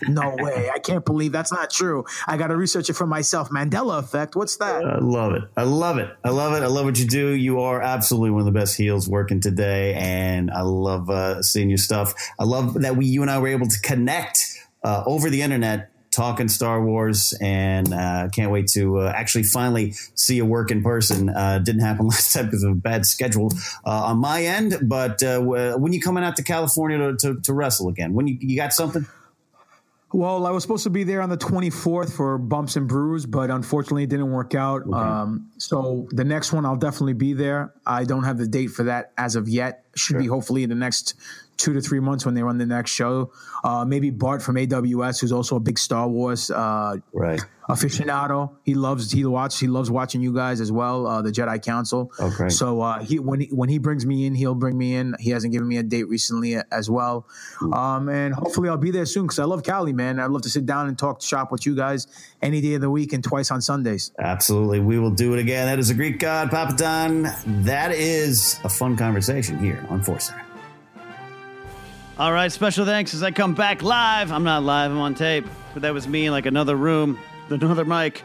no 0.07 0.35
way. 0.39 0.69
I 0.73 0.79
can't 0.79 1.05
believe 1.05 1.31
that's 1.31 1.51
not 1.51 1.69
true. 1.69 2.05
I 2.27 2.37
got 2.37 2.47
to 2.47 2.57
research 2.57 2.89
it 2.89 2.93
for 2.93 3.07
myself. 3.07 3.49
Mandela 3.49 3.99
effect. 3.99 4.35
What's 4.35 4.57
that? 4.57 4.83
I 4.83 4.97
love 4.99 5.33
it. 5.33 5.43
I 5.55 5.63
love 5.63 5.99
it. 5.99 6.09
I 6.23 6.29
love 6.29 6.53
it. 6.53 6.63
I 6.63 6.67
love 6.67 6.85
what 6.85 6.99
you 6.99 7.07
do. 7.07 7.29
You 7.29 7.61
are 7.61 7.81
absolutely 7.81 8.31
one 8.31 8.41
of 8.41 8.45
the 8.45 8.59
best 8.59 8.75
heels 8.75 9.07
working 9.07 9.39
today. 9.39 9.93
And 9.93 10.51
I 10.51 10.61
love 10.61 11.09
uh, 11.09 11.41
seeing 11.43 11.66
your 11.69 11.77
stuff. 11.77 12.13
I 12.39 12.43
love 12.43 12.81
that 12.81 12.95
we, 12.95 13.05
you 13.05 13.21
and 13.21 13.31
I 13.31 13.39
were 13.39 13.47
able 13.47 13.67
to 13.67 13.79
connect 13.81 14.45
uh, 14.83 15.03
over 15.05 15.29
the 15.29 15.41
internet 15.41 15.91
talking 16.17 16.47
Star 16.47 16.83
Wars, 16.83 17.33
and 17.41 17.93
uh, 17.93 18.27
can't 18.33 18.51
wait 18.51 18.67
to 18.69 18.99
uh, 18.99 19.13
actually 19.15 19.43
finally 19.43 19.91
see 20.15 20.37
your 20.37 20.45
work 20.45 20.71
in 20.71 20.81
person. 20.81 21.29
Uh, 21.29 21.59
didn't 21.59 21.81
happen 21.81 22.07
last 22.09 22.33
time 22.33 22.45
because 22.45 22.63
of 22.63 22.71
a 22.71 22.75
bad 22.75 23.05
schedule 23.05 23.51
uh, 23.85 24.05
on 24.05 24.17
my 24.17 24.43
end. 24.43 24.77
But 24.81 25.21
uh, 25.21 25.39
when 25.41 25.93
you 25.93 26.01
coming 26.01 26.23
out 26.23 26.35
to 26.37 26.43
California 26.43 26.97
to, 26.97 27.15
to, 27.17 27.41
to 27.41 27.53
wrestle 27.53 27.87
again? 27.87 28.13
When 28.13 28.27
you, 28.27 28.37
you 28.41 28.55
got 28.57 28.73
something? 28.73 29.05
Well, 30.13 30.45
I 30.47 30.51
was 30.51 30.63
supposed 30.63 30.85
to 30.85 30.89
be 30.89 31.03
there 31.03 31.21
on 31.21 31.29
the 31.29 31.37
24th 31.37 32.13
for 32.13 32.37
Bumps 32.37 32.77
and 32.77 32.87
Brews, 32.87 33.25
but 33.25 33.51
unfortunately 33.51 34.03
it 34.03 34.09
didn't 34.09 34.31
work 34.31 34.55
out. 34.55 34.83
Okay. 34.83 34.97
Um, 34.97 35.51
so 35.57 36.07
the 36.11 36.23
next 36.23 36.53
one, 36.53 36.65
I'll 36.65 36.77
definitely 36.77 37.13
be 37.13 37.33
there. 37.33 37.73
I 37.85 38.05
don't 38.05 38.23
have 38.23 38.37
the 38.37 38.47
date 38.47 38.67
for 38.67 38.83
that 38.83 39.11
as 39.17 39.35
of 39.35 39.49
yet. 39.49 39.83
Should 39.95 40.13
sure. 40.13 40.19
be 40.21 40.27
hopefully 40.27 40.63
in 40.63 40.69
the 40.69 40.75
next 40.75 41.15
two 41.57 41.73
to 41.73 41.81
three 41.81 41.99
months 41.99 42.25
when 42.25 42.35
they 42.35 42.43
run 42.43 42.57
the 42.57 42.65
next 42.65 42.91
show. 42.91 43.31
Uh, 43.63 43.85
maybe 43.85 44.09
Bart 44.09 44.41
from 44.41 44.55
AWS, 44.55 45.21
who's 45.21 45.31
also 45.31 45.55
a 45.55 45.59
big 45.59 45.79
Star 45.79 46.07
Wars 46.07 46.51
uh, 46.51 46.97
right 47.13 47.41
aficionado. 47.69 48.55
He 48.63 48.73
loves 48.73 49.11
he 49.11 49.25
watch 49.25 49.59
he 49.59 49.67
loves 49.67 49.91
watching 49.91 50.21
you 50.21 50.33
guys 50.33 50.61
as 50.61 50.71
well, 50.71 51.07
uh, 51.07 51.21
the 51.21 51.31
Jedi 51.31 51.63
Council. 51.63 52.11
Okay. 52.19 52.49
So 52.49 52.81
uh, 52.81 52.99
he 53.03 53.19
when 53.19 53.41
he, 53.41 53.47
when 53.47 53.69
he 53.69 53.77
brings 53.77 54.05
me 54.05 54.25
in, 54.25 54.35
he'll 54.35 54.55
bring 54.55 54.77
me 54.77 54.95
in. 54.95 55.15
He 55.19 55.31
hasn't 55.31 55.53
given 55.53 55.67
me 55.67 55.77
a 55.77 55.83
date 55.83 56.07
recently 56.07 56.57
as 56.71 56.89
well, 56.89 57.27
um, 57.73 58.09
and 58.09 58.33
hopefully 58.33 58.69
I'll 58.69 58.77
be 58.77 58.91
there 58.91 59.05
soon 59.05 59.23
because 59.23 59.39
I 59.39 59.45
love 59.45 59.63
Cali, 59.63 59.93
man. 59.93 60.19
I'd 60.19 60.31
love 60.31 60.43
to 60.43 60.49
sit 60.49 60.65
down 60.65 60.87
and 60.87 60.97
talk 60.97 61.21
shop 61.21 61.51
with 61.51 61.65
you 61.65 61.75
guys 61.75 62.07
any 62.41 62.61
day 62.61 62.75
of 62.75 62.81
the 62.81 62.89
week 62.89 63.13
and 63.13 63.23
twice 63.23 63.51
on 63.51 63.61
Sundays. 63.61 64.11
Absolutely, 64.19 64.79
we 64.79 64.99
will 64.99 65.11
do 65.11 65.33
it 65.33 65.39
again. 65.39 65.67
That 65.67 65.79
is 65.79 65.89
a 65.89 65.93
Greek 65.93 66.19
God, 66.19 66.49
Papadon. 66.49 67.33
That 67.65 67.91
is 67.91 68.59
a 68.63 68.69
fun 68.69 68.95
conversation 68.95 69.59
here 69.59 69.85
on 69.89 70.01
Force 70.01 70.31
all 72.19 72.33
right, 72.33 72.51
special 72.51 72.83
thanks 72.83 73.13
as 73.13 73.21
I 73.21 73.29
come 73.29 73.53
back 73.53 73.83
live. 73.83 74.31
I'm 74.31 74.43
not 74.43 74.63
live, 74.63 74.89
I'm 74.89 74.97
on 74.97 75.13
tape, 75.13 75.45
but 75.73 75.83
that 75.83 75.93
was 75.93 76.07
me 76.07 76.25
in 76.25 76.31
like 76.31 76.47
another 76.47 76.75
room, 76.75 77.19
another 77.49 77.85
mic. 77.85 78.23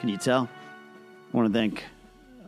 Can 0.00 0.08
you 0.08 0.16
tell? 0.16 0.48
I 1.32 1.36
want 1.36 1.52
to 1.52 1.56
thank 1.56 1.84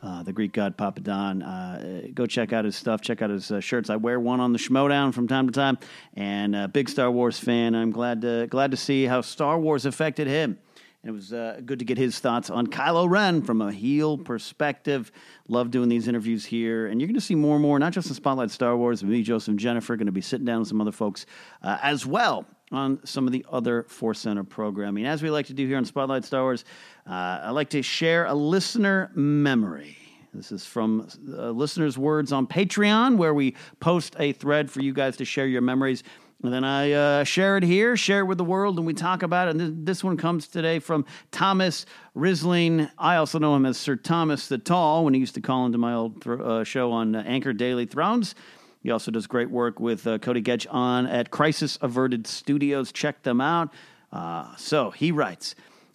uh, 0.03 0.25
the 0.25 0.33
Greek 0.33 0.53
god 0.53 0.77
Papadon. 0.77 1.43
Uh, 1.45 2.09
go 2.13 2.27
check 2.27 2.53
out 2.53 2.65
his 2.65 2.75
stuff. 2.75 3.01
Check 3.01 3.23
out 3.23 3.31
his 3.31 3.53
uh, 3.53 3.61
shirts. 3.61 3.91
I 3.91 3.97
wear 3.97 4.19
one 4.19 4.41
on 4.41 4.53
the 4.53 4.59
Schmoedown 4.59 5.15
from 5.15 5.29
time 5.29 5.47
to 5.47 5.53
time, 5.53 5.79
and 6.15 6.57
a 6.57 6.67
big 6.67 6.89
Star 6.89 7.13
Wars 7.13 7.39
fan. 7.39 7.77
I'm 7.77 7.93
glad 7.93 8.23
to 8.23 8.49
glad 8.49 8.73
to 8.73 8.77
see 8.77 9.05
how 9.05 9.21
Star 9.21 9.61
Wars 9.61 9.87
affected 9.87 10.27
him. 10.27 10.59
And 11.03 11.11
it 11.11 11.13
was 11.13 11.33
uh, 11.33 11.61
good 11.67 11.81
to 11.81 11.85
get 11.85 11.99
his 11.99 12.21
thoughts 12.21 12.49
on 12.49 12.69
Kylo 12.69 13.11
Ren 13.11 13.43
from 13.43 13.61
a 13.61 13.73
heel 13.73 14.17
perspective. 14.17 15.11
Love 15.49 15.73
doing 15.73 15.89
these 15.89 16.07
interviews 16.07 16.45
here. 16.45 16.87
And 16.87 17.01
you're 17.01 17.09
going 17.09 17.17
to 17.17 17.21
see 17.21 17.35
more 17.35 17.57
and 17.57 17.63
more, 17.63 17.77
not 17.81 17.93
just 17.93 18.09
in 18.09 18.15
Spotlight 18.15 18.53
Star 18.53 18.77
Wars, 18.77 19.03
but 19.03 19.11
me, 19.11 19.23
Joseph, 19.23 19.49
and 19.49 19.59
Jennifer, 19.59 19.97
going 19.97 20.07
to 20.07 20.13
be 20.13 20.21
sitting 20.21 20.47
down 20.47 20.61
with 20.61 20.69
some 20.69 20.81
other 20.81 20.93
folks 20.93 21.27
uh, 21.63 21.79
as 21.83 22.07
well 22.07 22.47
on 22.71 23.05
some 23.05 23.27
of 23.27 23.33
the 23.33 23.45
other 23.51 23.83
Force 23.85 24.21
Center 24.21 24.45
programming. 24.45 25.05
As 25.05 25.25
we 25.25 25.31
like 25.31 25.47
to 25.47 25.55
do 25.55 25.67
here 25.67 25.77
on 25.77 25.85
Spotlight 25.85 26.25
Star 26.25 26.43
Wars, 26.43 26.65
uh, 27.05 27.41
I 27.43 27.51
like 27.51 27.71
to 27.71 27.83
share 27.83 28.27
a 28.27 28.35
listener 28.35 29.11
memory. 29.17 29.97
This 30.33 30.53
is 30.53 30.65
from 30.65 31.09
uh, 31.37 31.51
listeners' 31.51 31.99
words 31.99 32.33
on 32.33 32.47
Patreon, 32.47 33.19
where 33.19 33.35
we 33.35 33.55
post 33.81 34.17
a 34.19 34.33
thread 34.33 34.71
for 34.71 34.81
you 34.81 34.95
guys 34.95 35.17
to 35.19 35.27
share 35.27 35.47
your 35.47 35.61
memories. 35.61 36.05
And 36.43 36.53
then 36.53 36.65
I 36.65 36.93
uh, 36.93 37.25
share 37.25 37.57
it 37.57 37.63
here, 37.63 37.97
share 37.97 38.21
it 38.21 38.25
with 38.25 38.39
the 38.39 38.45
world, 38.45 38.77
and 38.77 38.85
we 38.85 38.95
talk 38.95 39.23
about 39.23 39.47
it. 39.47 39.57
And 39.57 39.87
this 39.87 40.03
one 40.03 40.17
comes 40.17 40.49
today 40.49 40.81
from 40.81 41.05
Thomas 41.31 41.87
Risling. 42.17 42.91
I 42.99 43.17
also 43.17 43.39
know 43.39 43.55
him 43.55 43.65
as 43.65 43.79
Sir 43.79 43.95
Thomas 43.95 44.49
the 44.49 44.59
Tall 44.59 45.05
when 45.05 45.15
he 45.15 45.21
used 45.21 45.35
to 45.35 45.41
call 45.41 45.67
into 45.67 45.79
my 45.79 45.95
old 45.95 46.21
th- 46.21 46.41
uh, 46.41 46.65
show 46.65 46.91
on 46.91 47.15
uh, 47.15 47.23
Anchor 47.25 47.53
Daily 47.53 47.87
Thrones. 47.87 48.35
He 48.83 48.91
also 48.91 49.13
does 49.13 49.29
great 49.29 49.51
work 49.51 49.79
with 49.79 50.05
uh, 50.05 50.19
Cody 50.19 50.43
Getch 50.43 50.67
on 50.69 51.07
at 51.07 51.31
Crisis 51.31 51.79
Averted 51.81 52.27
Studios. 52.27 52.91
Check 52.91 53.23
them 53.23 53.41
out. 53.41 53.73
Uh, 54.11 54.57
so 54.57 54.91
he 54.91 55.13
writes. 55.13 55.55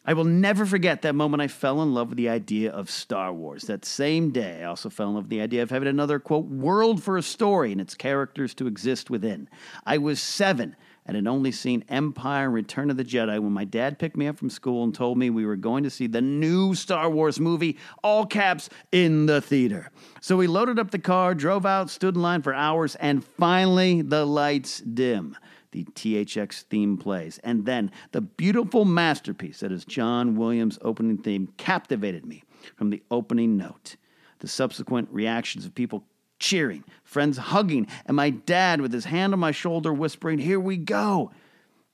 I 0.09 0.13
will 0.13 0.23
never 0.23 0.65
forget 0.65 1.01
that 1.01 1.15
moment 1.15 1.41
I 1.41 1.49
fell 1.49 1.81
in 1.83 1.93
love 1.93 2.07
with 2.07 2.17
the 2.17 2.29
idea 2.29 2.71
of 2.71 2.89
Star 2.89 3.33
Wars. 3.33 3.63
That 3.63 3.83
same 3.83 4.31
day, 4.31 4.63
I 4.63 4.67
also 4.67 4.89
fell 4.89 5.09
in 5.09 5.15
love 5.15 5.25
with 5.25 5.31
the 5.31 5.41
idea 5.41 5.61
of 5.63 5.69
having 5.69 5.89
another, 5.89 6.17
quote, 6.17 6.45
world 6.45 7.03
for 7.03 7.17
a 7.17 7.21
story 7.21 7.73
and 7.73 7.81
its 7.81 7.93
characters 7.93 8.53
to 8.53 8.67
exist 8.67 9.09
within. 9.09 9.49
I 9.85 9.97
was 9.97 10.21
seven 10.21 10.77
and 11.05 11.17
had 11.17 11.27
only 11.27 11.51
seen 11.51 11.83
Empire 11.89 12.45
and 12.45 12.53
Return 12.53 12.89
of 12.89 12.95
the 12.95 13.03
Jedi 13.03 13.37
when 13.39 13.51
my 13.51 13.65
dad 13.65 13.99
picked 13.99 14.15
me 14.15 14.27
up 14.27 14.37
from 14.37 14.49
school 14.49 14.85
and 14.85 14.95
told 14.95 15.17
me 15.17 15.29
we 15.29 15.45
were 15.45 15.57
going 15.57 15.83
to 15.83 15.89
see 15.89 16.07
the 16.07 16.21
new 16.21 16.73
Star 16.73 17.09
Wars 17.09 17.37
movie, 17.37 17.77
all 18.01 18.25
caps, 18.25 18.69
in 18.93 19.25
the 19.25 19.41
theater. 19.41 19.91
So 20.21 20.37
we 20.37 20.47
loaded 20.47 20.79
up 20.79 20.91
the 20.91 20.99
car, 20.99 21.35
drove 21.35 21.65
out, 21.65 21.89
stood 21.89 22.15
in 22.15 22.21
line 22.21 22.43
for 22.43 22.53
hours, 22.53 22.95
and 22.95 23.25
finally 23.25 24.01
the 24.01 24.25
lights 24.25 24.79
dim. 24.79 25.35
The 25.71 25.83
THX 25.83 26.63
theme 26.63 26.97
plays. 26.97 27.39
And 27.43 27.65
then 27.65 27.91
the 28.11 28.21
beautiful 28.21 28.85
masterpiece 28.85 29.59
that 29.59 29.71
is 29.71 29.85
John 29.85 30.35
Williams' 30.35 30.79
opening 30.81 31.17
theme 31.17 31.49
captivated 31.57 32.25
me 32.25 32.43
from 32.75 32.89
the 32.89 33.03
opening 33.11 33.57
note. 33.57 33.95
The 34.39 34.47
subsequent 34.47 35.09
reactions 35.11 35.65
of 35.65 35.75
people 35.75 36.05
cheering, 36.39 36.83
friends 37.03 37.37
hugging, 37.37 37.87
and 38.05 38.15
my 38.15 38.29
dad 38.29 38.81
with 38.81 38.93
his 38.93 39.05
hand 39.05 39.33
on 39.33 39.39
my 39.39 39.51
shoulder 39.51 39.93
whispering, 39.93 40.39
Here 40.39 40.59
we 40.59 40.77
go. 40.77 41.31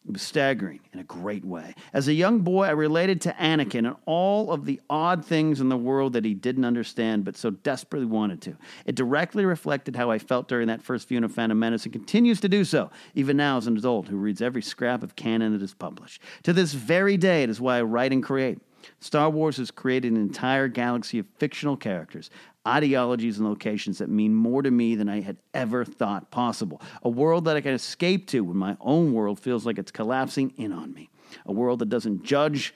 It 0.05 0.11
was 0.11 0.21
staggering 0.21 0.81
in 0.91 0.99
a 0.99 1.03
great 1.03 1.45
way. 1.45 1.75
As 1.93 2.09
a 2.09 2.13
young 2.13 2.39
boy, 2.39 2.65
I 2.65 2.71
related 2.71 3.21
to 3.21 3.31
Anakin 3.39 3.87
and 3.87 3.95
all 4.05 4.51
of 4.51 4.65
the 4.65 4.81
odd 4.89 5.23
things 5.23 5.61
in 5.61 5.69
the 5.69 5.77
world 5.77 6.11
that 6.13 6.25
he 6.25 6.33
didn't 6.33 6.65
understand 6.65 7.23
but 7.23 7.37
so 7.37 7.51
desperately 7.51 8.05
wanted 8.05 8.41
to. 8.41 8.57
It 8.85 8.95
directly 8.95 9.45
reflected 9.45 9.95
how 9.95 10.11
I 10.11 10.19
felt 10.19 10.49
during 10.49 10.67
that 10.67 10.81
first 10.81 11.07
viewing 11.07 11.23
of 11.23 11.31
Phantom 11.31 11.57
Menace 11.57 11.85
and 11.85 11.93
continues 11.93 12.41
to 12.41 12.49
do 12.49 12.65
so, 12.65 12.91
even 13.15 13.37
now 13.37 13.57
as 13.57 13.67
an 13.67 13.77
adult 13.77 14.09
who 14.09 14.17
reads 14.17 14.41
every 14.41 14.61
scrap 14.61 15.03
of 15.03 15.15
canon 15.15 15.53
that 15.53 15.63
is 15.63 15.73
published. 15.73 16.21
To 16.43 16.51
this 16.51 16.73
very 16.73 17.15
day, 17.15 17.43
it 17.43 17.49
is 17.49 17.61
why 17.61 17.77
I 17.77 17.83
write 17.83 18.11
and 18.11 18.21
create. 18.21 18.59
Star 18.99 19.29
Wars 19.29 19.57
has 19.57 19.71
created 19.71 20.11
an 20.11 20.17
entire 20.17 20.67
galaxy 20.67 21.19
of 21.19 21.25
fictional 21.37 21.77
characters, 21.77 22.29
ideologies, 22.67 23.39
and 23.39 23.47
locations 23.47 23.97
that 23.97 24.09
mean 24.09 24.33
more 24.33 24.61
to 24.61 24.71
me 24.71 24.95
than 24.95 25.09
I 25.09 25.21
had 25.21 25.37
ever 25.53 25.85
thought 25.85 26.31
possible. 26.31 26.81
A 27.03 27.09
world 27.09 27.45
that 27.45 27.57
I 27.57 27.61
can 27.61 27.73
escape 27.73 28.27
to 28.27 28.41
when 28.41 28.57
my 28.57 28.77
own 28.79 29.13
world 29.13 29.39
feels 29.39 29.65
like 29.65 29.77
it's 29.77 29.91
collapsing 29.91 30.53
in 30.57 30.71
on 30.71 30.93
me. 30.93 31.09
A 31.45 31.51
world 31.51 31.79
that 31.79 31.89
doesn't 31.89 32.23
judge 32.23 32.73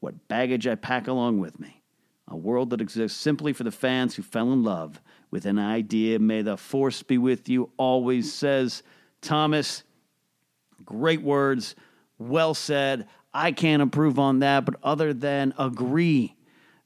what 0.00 0.28
baggage 0.28 0.66
I 0.66 0.74
pack 0.74 1.08
along 1.08 1.38
with 1.38 1.60
me. 1.60 1.82
A 2.28 2.36
world 2.36 2.70
that 2.70 2.80
exists 2.80 3.20
simply 3.20 3.52
for 3.52 3.64
the 3.64 3.70
fans 3.70 4.14
who 4.14 4.22
fell 4.22 4.52
in 4.52 4.62
love 4.62 5.00
with 5.30 5.46
an 5.46 5.58
idea. 5.58 6.18
May 6.18 6.42
the 6.42 6.56
force 6.56 7.02
be 7.02 7.18
with 7.18 7.48
you, 7.48 7.70
always 7.76 8.32
says 8.32 8.82
Thomas. 9.20 9.82
Great 10.84 11.22
words, 11.22 11.74
well 12.18 12.54
said. 12.54 13.08
I 13.32 13.52
can't 13.52 13.82
improve 13.82 14.18
on 14.18 14.40
that, 14.40 14.64
but 14.64 14.76
other 14.82 15.12
than 15.12 15.54
agree 15.58 16.34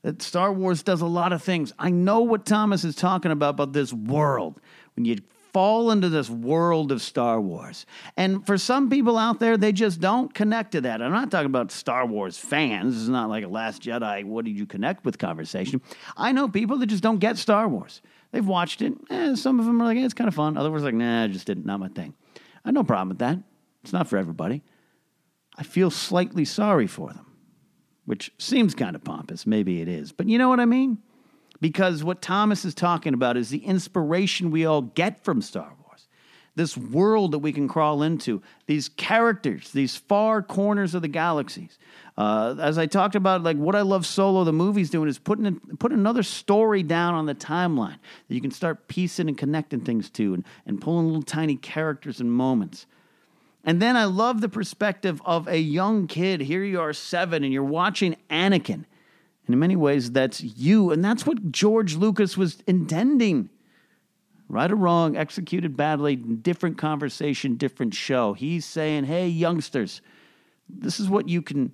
that 0.03 0.21
Star 0.21 0.53
Wars 0.53 0.83
does 0.83 1.01
a 1.01 1.07
lot 1.07 1.33
of 1.33 1.43
things. 1.43 1.73
I 1.79 1.91
know 1.91 2.21
what 2.21 2.45
Thomas 2.45 2.85
is 2.85 2.95
talking 2.95 3.31
about 3.31 3.51
about 3.51 3.73
this 3.73 3.93
world. 3.93 4.61
When 4.95 5.07
you 5.07 5.19
fall 5.55 5.93
into 5.93 6.09
this 6.09 6.29
world 6.29 6.91
of 6.91 7.01
Star 7.01 7.41
Wars. 7.41 7.87
And 8.17 8.45
for 8.45 8.59
some 8.59 8.91
people 8.91 9.17
out 9.17 9.39
there, 9.39 9.57
they 9.57 9.71
just 9.71 10.01
don't 10.01 10.35
connect 10.35 10.73
to 10.73 10.81
that. 10.81 11.01
I'm 11.01 11.13
not 11.13 11.31
talking 11.31 11.47
about 11.47 11.71
Star 11.71 12.05
Wars 12.05 12.37
fans. 12.37 12.97
Is 12.97 13.09
not 13.09 13.31
like 13.31 13.45
a 13.45 13.49
Last 13.49 13.81
Jedi, 13.81 14.25
what 14.25 14.45
did 14.45 14.59
you 14.59 14.67
connect 14.67 15.05
with 15.05 15.17
conversation. 15.17 15.81
I 16.17 16.33
know 16.33 16.49
people 16.49 16.77
that 16.79 16.87
just 16.87 17.05
don't 17.05 17.21
get 17.21 17.39
Star 17.39 17.69
Wars. 17.69 18.03
They've 18.33 18.47
watched 18.47 18.83
it. 18.83 18.95
Eh, 19.09 19.37
some 19.37 19.61
of 19.61 19.65
them 19.65 19.81
are 19.81 19.85
like, 19.85 19.97
eh, 19.97 20.05
it's 20.05 20.13
kind 20.13 20.27
of 20.27 20.35
fun. 20.35 20.57
Others 20.57 20.83
are 20.83 20.87
like, 20.87 20.95
nah, 20.95 21.23
I 21.23 21.29
just 21.29 21.47
didn't, 21.47 21.67
not 21.67 21.79
my 21.79 21.89
thing. 21.89 22.15
I 22.65 22.69
have 22.69 22.75
no 22.75 22.83
problem 22.83 23.11
with 23.11 23.21
that. 23.21 23.39
It's 23.85 23.93
not 23.93 24.09
for 24.09 24.19
everybody. 24.19 24.61
I 25.57 25.63
feel 25.63 25.91
slightly 25.91 26.45
sorry 26.45 26.87
for 26.87 27.13
them, 27.13 27.27
which 28.05 28.33
seems 28.39 28.75
kind 28.75 28.97
of 28.97 29.05
pompous. 29.05 29.47
Maybe 29.47 29.81
it 29.81 29.89
is. 29.89 30.13
But 30.13 30.29
you 30.29 30.39
know 30.39 30.49
what 30.49 30.61
I 30.61 30.65
mean? 30.65 30.99
Because 31.61 32.03
what 32.03 32.21
Thomas 32.21 32.65
is 32.65 32.75
talking 32.75 33.15
about 33.15 33.37
is 33.37 33.51
the 33.51 33.65
inspiration 33.65 34.51
we 34.51 34.67
all 34.67 34.83
get 34.83 35.25
from 35.25 35.41
Star 35.41 35.73
Wars. 35.83 36.09
This 36.57 36.77
world 36.77 37.33
that 37.33 37.39
we 37.39 37.53
can 37.53 37.69
crawl 37.69 38.03
into, 38.03 38.43
these 38.67 38.89
characters, 38.89 39.73
these 39.73 39.97
far 39.97 40.43
corners 40.43 40.95
of 40.95 41.03
the 41.03 41.09
galaxies. 41.09 41.79
Uh, 42.17 42.55
as 42.61 42.79
I 42.79 42.87
talked 42.87 43.17
about, 43.17 43.43
like 43.43 43.57
what 43.57 43.75
I 43.75 43.81
love 43.81 44.07
Solo, 44.07 44.45
the 44.45 44.53
movie's 44.53 44.91
doing 44.91 45.09
is 45.09 45.19
putting 45.19 45.59
putting 45.79 45.99
another 45.99 46.23
story 46.23 46.83
down 46.85 47.15
on 47.15 47.27
the 47.27 47.35
timeline 47.35 47.99
that 48.29 48.35
you 48.35 48.41
can 48.41 48.53
start 48.53 48.87
piecing 48.87 49.29
and 49.29 49.37
connecting 49.37 49.81
things 49.81 50.11
to, 50.11 50.35
and, 50.35 50.45
and 50.67 50.81
pulling 50.81 51.07
little 51.07 51.23
tiny 51.23 51.57
characters 51.57 52.21
and 52.21 52.33
moments. 52.33 52.87
And 53.65 53.81
then 53.81 53.97
I 53.97 54.05
love 54.05 54.41
the 54.41 54.49
perspective 54.49 55.23
of 55.25 55.49
a 55.49 55.59
young 55.59 56.07
kid. 56.07 56.43
Here 56.43 56.63
you 56.63 56.81
are, 56.81 56.93
seven, 56.93 57.45
and 57.45 57.53
you're 57.53 57.65
watching 57.65 58.17
Anakin. 58.29 58.85
And 59.47 59.55
in 59.55 59.59
many 59.59 59.77
ways, 59.77 60.13
that's 60.13 60.43
you. 60.43 60.91
And 60.91 61.05
that's 61.05 61.27
what 61.27 61.51
George 61.51 61.97
Lucas 61.97 62.37
was 62.37 62.63
intending. 62.67 63.49
Right 64.49 64.71
or 64.71 64.77
wrong, 64.77 65.17
executed 65.17 65.77
badly, 65.77 66.17
different 66.17 66.77
conversation, 66.77 67.57
different 67.57 67.95
show. 67.95 68.35
He's 68.35 68.67
saying, 68.67 69.05
hey, 69.05 69.27
youngsters, 69.29 70.03
this 70.69 71.01
is 71.01 71.09
what 71.09 71.29
you 71.29 71.41
can 71.41 71.73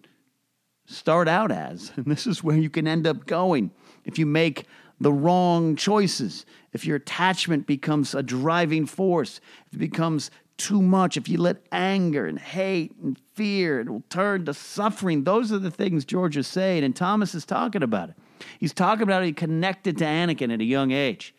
start 0.86 1.28
out 1.28 1.50
as, 1.50 1.92
and 1.96 2.06
this 2.06 2.26
is 2.26 2.42
where 2.42 2.56
you 2.56 2.70
can 2.70 2.86
end 2.86 3.06
up 3.06 3.26
going 3.26 3.70
if 4.04 4.18
you 4.18 4.26
make 4.26 4.66
the 5.00 5.12
wrong 5.12 5.76
choices, 5.76 6.44
if 6.72 6.84
your 6.84 6.96
attachment 6.96 7.66
becomes 7.66 8.14
a 8.14 8.22
driving 8.22 8.86
force, 8.86 9.40
if 9.66 9.74
it 9.74 9.78
becomes 9.78 10.30
too 10.60 10.82
much, 10.82 11.16
if 11.16 11.28
you 11.28 11.38
let 11.38 11.56
anger 11.72 12.26
and 12.26 12.38
hate 12.38 12.94
and 13.02 13.18
fear, 13.34 13.80
it 13.80 13.88
will 13.88 14.04
turn 14.10 14.44
to 14.44 14.54
suffering. 14.54 15.24
Those 15.24 15.50
are 15.50 15.58
the 15.58 15.70
things 15.70 16.04
George 16.04 16.36
is 16.36 16.46
saying, 16.46 16.84
and 16.84 16.94
Thomas 16.94 17.34
is 17.34 17.46
talking 17.46 17.82
about 17.82 18.10
it. 18.10 18.16
He's 18.58 18.74
talking 18.74 19.02
about 19.02 19.20
how 19.20 19.26
he 19.26 19.32
connected 19.32 19.98
to 19.98 20.04
Anakin 20.04 20.52
at 20.52 20.60
a 20.60 20.64
young 20.64 20.92
age, 20.92 21.34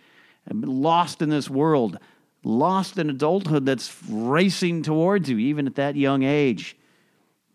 lost 0.51 1.21
in 1.21 1.29
this 1.29 1.49
world, 1.49 1.99
lost 2.43 2.97
in 2.97 3.09
adulthood 3.09 3.65
that's 3.65 3.95
racing 4.09 4.81
towards 4.81 5.29
you, 5.29 5.37
even 5.37 5.67
at 5.67 5.75
that 5.75 5.95
young 5.95 6.23
age. 6.23 6.75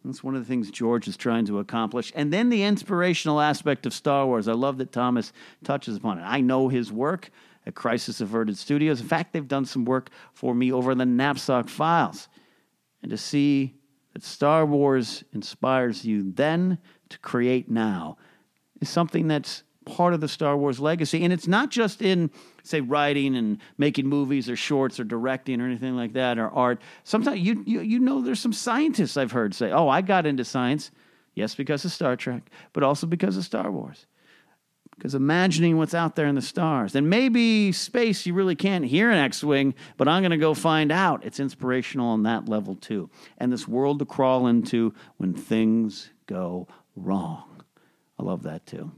That's 0.04 0.22
one 0.22 0.36
of 0.36 0.42
the 0.42 0.46
things 0.46 0.70
George 0.70 1.08
is 1.08 1.16
trying 1.16 1.46
to 1.46 1.58
accomplish. 1.58 2.12
And 2.14 2.32
then 2.32 2.48
the 2.48 2.62
inspirational 2.62 3.40
aspect 3.40 3.86
of 3.86 3.92
Star 3.92 4.24
Wars. 4.24 4.46
I 4.46 4.52
love 4.52 4.78
that 4.78 4.92
Thomas 4.92 5.32
touches 5.64 5.96
upon 5.96 6.20
it. 6.20 6.22
I 6.22 6.40
know 6.40 6.68
his 6.68 6.92
work 6.92 7.30
at 7.66 7.74
Crisis 7.74 8.20
Averted 8.20 8.56
Studios. 8.56 9.00
In 9.00 9.08
fact, 9.08 9.32
they've 9.32 9.46
done 9.46 9.64
some 9.64 9.84
work 9.84 10.10
for 10.32 10.54
me 10.54 10.72
over 10.72 10.94
the 10.94 11.04
Knapsack 11.04 11.68
Files. 11.68 12.28
And 13.02 13.10
to 13.10 13.16
see 13.16 13.74
that 14.12 14.22
Star 14.22 14.64
Wars 14.64 15.24
inspires 15.32 16.04
you 16.04 16.32
then 16.32 16.78
to 17.08 17.18
create 17.18 17.70
now 17.70 18.16
is 18.80 18.88
something 18.88 19.28
that's 19.28 19.62
part 19.84 20.14
of 20.14 20.20
the 20.20 20.28
Star 20.28 20.56
Wars 20.56 20.80
legacy. 20.80 21.22
And 21.22 21.32
it's 21.32 21.46
not 21.46 21.70
just 21.70 22.02
in, 22.02 22.30
say, 22.62 22.80
writing 22.80 23.36
and 23.36 23.58
making 23.78 24.06
movies 24.06 24.50
or 24.50 24.56
shorts 24.56 24.98
or 24.98 25.04
directing 25.04 25.60
or 25.60 25.66
anything 25.66 25.96
like 25.96 26.12
that 26.14 26.38
or 26.38 26.50
art. 26.50 26.80
Sometimes 27.04 27.40
you, 27.40 27.62
you, 27.66 27.80
you 27.80 28.00
know 28.00 28.20
there's 28.20 28.40
some 28.40 28.52
scientists 28.52 29.16
I've 29.16 29.32
heard 29.32 29.54
say, 29.54 29.70
oh, 29.70 29.88
I 29.88 30.02
got 30.02 30.26
into 30.26 30.44
science. 30.44 30.90
Yes, 31.34 31.54
because 31.54 31.84
of 31.84 31.92
Star 31.92 32.16
Trek, 32.16 32.50
but 32.72 32.82
also 32.82 33.06
because 33.06 33.36
of 33.36 33.44
Star 33.44 33.70
Wars. 33.70 34.06
Because 34.96 35.14
imagining 35.14 35.76
what's 35.76 35.94
out 35.94 36.16
there 36.16 36.26
in 36.26 36.34
the 36.34 36.42
stars. 36.42 36.94
And 36.94 37.10
maybe 37.10 37.70
space, 37.72 38.24
you 38.24 38.32
really 38.32 38.56
can't 38.56 38.84
hear 38.84 39.10
an 39.10 39.18
X 39.18 39.44
Wing, 39.44 39.74
but 39.96 40.08
I'm 40.08 40.22
going 40.22 40.30
to 40.30 40.38
go 40.38 40.54
find 40.54 40.90
out. 40.90 41.24
It's 41.24 41.38
inspirational 41.38 42.08
on 42.08 42.22
that 42.22 42.48
level 42.48 42.74
too. 42.74 43.10
And 43.38 43.52
this 43.52 43.68
world 43.68 43.98
to 43.98 44.06
crawl 44.06 44.46
into 44.46 44.94
when 45.18 45.34
things 45.34 46.10
go 46.26 46.66
wrong. 46.96 47.62
I 48.18 48.22
love 48.22 48.42
that 48.44 48.66
too. 48.66 48.92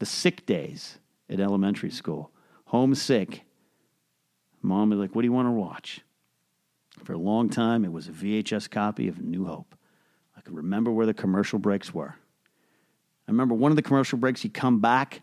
The 0.00 0.06
sick 0.06 0.44
days 0.44 0.98
at 1.30 1.40
elementary 1.40 1.90
school, 1.90 2.32
homesick. 2.66 3.42
Mom 4.62 4.90
was 4.90 4.98
like, 4.98 5.14
What 5.14 5.22
do 5.22 5.26
you 5.26 5.32
want 5.32 5.46
to 5.46 5.52
watch? 5.52 6.00
For 7.04 7.12
a 7.12 7.18
long 7.18 7.48
time, 7.48 7.84
it 7.84 7.92
was 7.92 8.08
a 8.08 8.12
VHS 8.12 8.70
copy 8.70 9.06
of 9.06 9.20
New 9.20 9.44
Hope. 9.44 9.74
I 10.36 10.40
could 10.40 10.54
remember 10.54 10.90
where 10.90 11.06
the 11.06 11.14
commercial 11.14 11.58
breaks 11.58 11.94
were. 11.94 12.16
I 13.28 13.30
remember 13.30 13.54
one 13.54 13.72
of 13.72 13.76
the 13.76 13.82
commercial 13.82 14.18
breaks, 14.18 14.42
he 14.42 14.48
come 14.48 14.80
back 14.80 15.22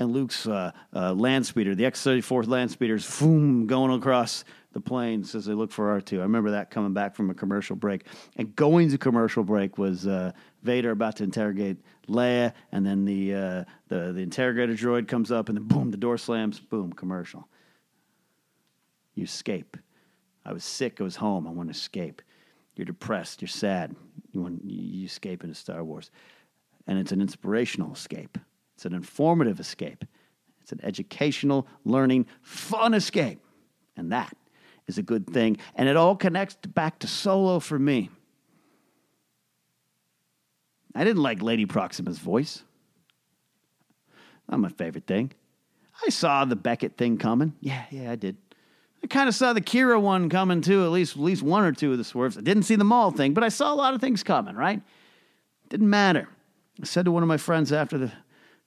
and 0.00 0.12
Luke's 0.12 0.46
uh, 0.46 0.72
uh, 0.94 1.12
land 1.12 1.44
speeder, 1.44 1.74
the 1.74 1.84
X 1.84 2.02
34 2.02 2.44
land 2.44 2.70
speeder's 2.70 3.18
boom, 3.20 3.66
going 3.66 3.92
across 3.92 4.44
the 4.72 4.80
plains 4.80 5.34
as 5.34 5.44
they 5.44 5.52
look 5.52 5.70
for 5.70 6.00
R2. 6.00 6.20
I 6.20 6.22
remember 6.22 6.52
that 6.52 6.70
coming 6.70 6.94
back 6.94 7.14
from 7.14 7.28
a 7.28 7.34
commercial 7.34 7.76
break. 7.76 8.06
And 8.36 8.56
going 8.56 8.90
to 8.90 8.98
commercial 8.98 9.44
break 9.44 9.76
was 9.76 10.06
uh, 10.06 10.32
Vader 10.62 10.92
about 10.92 11.16
to 11.16 11.24
interrogate 11.24 11.76
Leia, 12.08 12.54
and 12.72 12.86
then 12.86 13.04
the, 13.04 13.34
uh, 13.34 13.64
the, 13.88 14.12
the 14.12 14.20
interrogator 14.20 14.72
droid 14.72 15.06
comes 15.06 15.30
up, 15.30 15.50
and 15.50 15.58
then 15.58 15.64
boom, 15.64 15.90
the 15.90 15.98
door 15.98 16.16
slams, 16.16 16.60
boom, 16.60 16.92
commercial. 16.92 17.46
You 19.14 19.24
escape. 19.24 19.76
I 20.46 20.54
was 20.54 20.64
sick, 20.64 21.00
I 21.00 21.04
was 21.04 21.16
home, 21.16 21.46
I 21.46 21.50
want 21.50 21.68
to 21.68 21.74
escape. 21.74 22.22
You're 22.74 22.86
depressed, 22.86 23.42
you're 23.42 23.48
sad, 23.48 23.94
you, 24.32 24.40
want, 24.40 24.62
you 24.64 25.04
escape 25.04 25.42
into 25.42 25.54
Star 25.54 25.84
Wars 25.84 26.10
and 26.90 26.98
it's 26.98 27.12
an 27.12 27.20
inspirational 27.20 27.92
escape. 27.92 28.36
It's 28.74 28.84
an 28.84 28.94
informative 28.94 29.60
escape. 29.60 30.04
It's 30.60 30.72
an 30.72 30.80
educational, 30.82 31.68
learning, 31.84 32.26
fun 32.42 32.94
escape. 32.94 33.40
And 33.96 34.10
that 34.10 34.36
is 34.88 34.98
a 34.98 35.02
good 35.02 35.28
thing. 35.28 35.58
And 35.76 35.88
it 35.88 35.96
all 35.96 36.16
connects 36.16 36.56
back 36.66 36.98
to 36.98 37.06
solo 37.06 37.60
for 37.60 37.78
me. 37.78 38.10
I 40.92 41.04
didn't 41.04 41.22
like 41.22 41.40
Lady 41.42 41.64
Proxima's 41.64 42.18
voice. 42.18 42.64
Not 44.48 44.58
my 44.58 44.68
favorite 44.70 45.06
thing. 45.06 45.30
I 46.04 46.10
saw 46.10 46.44
the 46.44 46.56
Beckett 46.56 46.96
thing 46.96 47.18
coming. 47.18 47.54
Yeah, 47.60 47.84
yeah, 47.90 48.10
I 48.10 48.16
did. 48.16 48.36
I 49.04 49.06
kind 49.06 49.28
of 49.28 49.34
saw 49.36 49.52
the 49.52 49.60
Qi'ra 49.60 50.02
one 50.02 50.28
coming 50.28 50.60
too, 50.60 50.82
at 50.84 50.90
least 50.90 51.14
at 51.14 51.22
least 51.22 51.44
one 51.44 51.62
or 51.62 51.70
two 51.70 51.92
of 51.92 51.98
the 51.98 52.04
swerves. 52.04 52.36
I 52.36 52.40
didn't 52.40 52.64
see 52.64 52.74
the 52.74 52.82
Maul 52.82 53.12
thing, 53.12 53.32
but 53.32 53.44
I 53.44 53.48
saw 53.48 53.72
a 53.72 53.76
lot 53.76 53.94
of 53.94 54.00
things 54.00 54.24
coming, 54.24 54.56
right? 54.56 54.82
Didn't 55.68 55.88
matter. 55.88 56.28
I 56.80 56.84
said 56.84 57.04
to 57.04 57.12
one 57.12 57.22
of 57.22 57.28
my 57.28 57.36
friends 57.36 57.72
after 57.72 57.98
the 57.98 58.12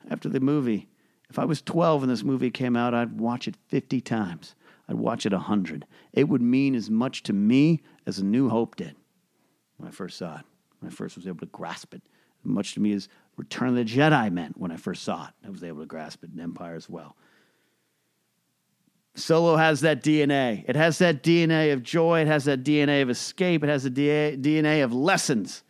after 0.10 0.28
the 0.28 0.40
movie, 0.40 0.90
if 1.30 1.40
I 1.40 1.46
was 1.46 1.62
12 1.62 2.04
and 2.04 2.12
this 2.12 2.24
movie 2.24 2.52
came 2.52 2.76
out, 2.76 2.94
I'd 2.94 3.20
watch 3.20 3.48
it 3.48 3.56
50 3.70 4.02
times. 4.02 4.56
I'd 4.90 4.96
watch 4.96 5.26
it 5.26 5.32
100. 5.32 5.86
It 6.12 6.28
would 6.28 6.42
mean 6.42 6.76
as 6.76 6.90
much 6.90 7.24
to 7.24 7.34
me 7.34 7.82
as 8.06 8.20
A 8.20 8.26
New 8.26 8.50
Hope 8.50 8.76
did 8.76 8.96
when 9.78 9.88
I 9.88 9.92
first 9.92 10.18
saw 10.18 10.36
it, 10.40 10.46
when 10.80 10.92
I 10.92 10.94
first 10.94 11.16
was 11.16 11.26
able 11.26 11.40
to 11.40 11.46
grasp 11.48 11.94
it. 11.94 12.02
As 12.44 12.52
much 12.52 12.74
to 12.74 12.82
me 12.82 12.92
as 12.92 13.08
Return 13.38 13.70
of 13.70 13.76
the 13.76 13.86
Jedi 13.86 14.32
meant 14.32 14.60
when 14.60 14.72
I 14.72 14.78
first 14.78 15.04
saw 15.04 15.28
it. 15.28 15.34
I 15.46 15.50
was 15.50 15.64
able 15.64 15.80
to 15.80 15.86
grasp 15.86 16.24
it 16.24 16.32
in 16.34 16.40
Empire 16.40 16.76
as 16.76 16.90
well. 16.90 17.16
Solo 19.16 19.56
has 19.56 19.82
that 19.82 20.04
DNA. 20.04 20.66
It 20.68 20.76
has 20.76 20.98
that 20.98 21.24
DNA 21.24 21.72
of 21.74 21.84
joy. 21.84 22.22
It 22.22 22.28
has 22.28 22.46
that 22.46 22.64
DNA 22.64 23.02
of 23.02 23.10
escape. 23.10 23.64
It 23.64 23.70
has 23.70 23.84
the 23.84 23.92
DNA 23.92 24.84
of 24.84 24.94
lessons. 24.94 25.64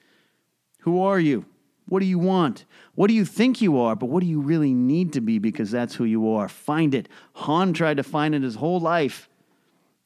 Who 0.79 1.01
are 1.01 1.19
you? 1.19 1.45
What 1.93 1.99
do 1.99 2.07
you 2.07 2.17
want? 2.17 2.65
What 2.95 3.09
do 3.09 3.13
you 3.13 3.23
think 3.23 3.61
you 3.61 3.77
are? 3.77 3.95
But 3.95 4.07
what 4.07 4.21
do 4.21 4.25
you 4.25 4.41
really 4.41 4.73
need 4.73 5.13
to 5.13 5.21
be 5.21 5.37
because 5.37 5.69
that's 5.69 5.93
who 5.93 6.05
you 6.05 6.27
are? 6.27 6.49
Find 6.49 6.95
it. 6.95 7.07
Han 7.33 7.71
tried 7.71 7.97
to 7.97 8.03
find 8.03 8.33
it 8.33 8.41
his 8.41 8.55
whole 8.55 8.79
life. 8.79 9.29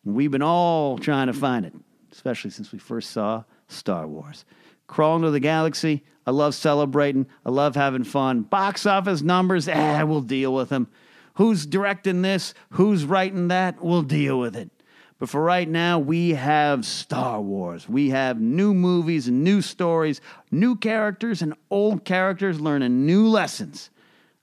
We've 0.04 0.30
been 0.30 0.42
all 0.42 0.98
trying 0.98 1.28
to 1.28 1.34
find 1.34 1.66
it, 1.66 1.74
especially 2.12 2.52
since 2.52 2.74
we 2.74 2.78
first 2.78 3.12
saw 3.12 3.46
Star 3.70 4.06
Wars. 4.06 4.44
Crawling 4.88 5.22
to 5.22 5.32
the 5.32 5.40
galaxy. 5.40 6.04
I 6.26 6.32
love 6.32 6.56
celebrating. 6.56 7.26
I 7.46 7.52
love 7.52 7.78
having 7.78 8.04
fun. 8.04 8.42
Box 8.42 8.86
office 8.86 9.22
numbers, 9.22 9.70
eh, 9.70 10.04
we'll 10.04 10.20
deal 10.20 10.54
with 10.54 10.68
them. 10.68 10.90
Who's 11.36 11.66
directing 11.66 12.22
this? 12.22 12.54
Who's 12.72 13.06
writing 13.06 13.48
that? 13.48 13.82
We'll 13.82 14.02
deal 14.02 14.38
with 14.38 14.58
it. 14.58 14.72
But 15.20 15.30
for 15.30 15.42
right 15.42 15.68
now, 15.68 15.98
we 15.98 16.32
have 16.32 16.86
Star 16.86 17.42
Wars. 17.42 17.90
We 17.90 18.10
have 18.10 18.40
new 18.40 18.74
movies 18.74 19.28
and 19.28 19.44
new 19.44 19.62
stories, 19.62 20.22
new 20.52 20.76
characters 20.76 21.42
and 21.42 21.56
old 21.72 22.06
characters 22.06 22.62
learning 22.62 23.06
new 23.06 23.28
lessons. 23.28 23.90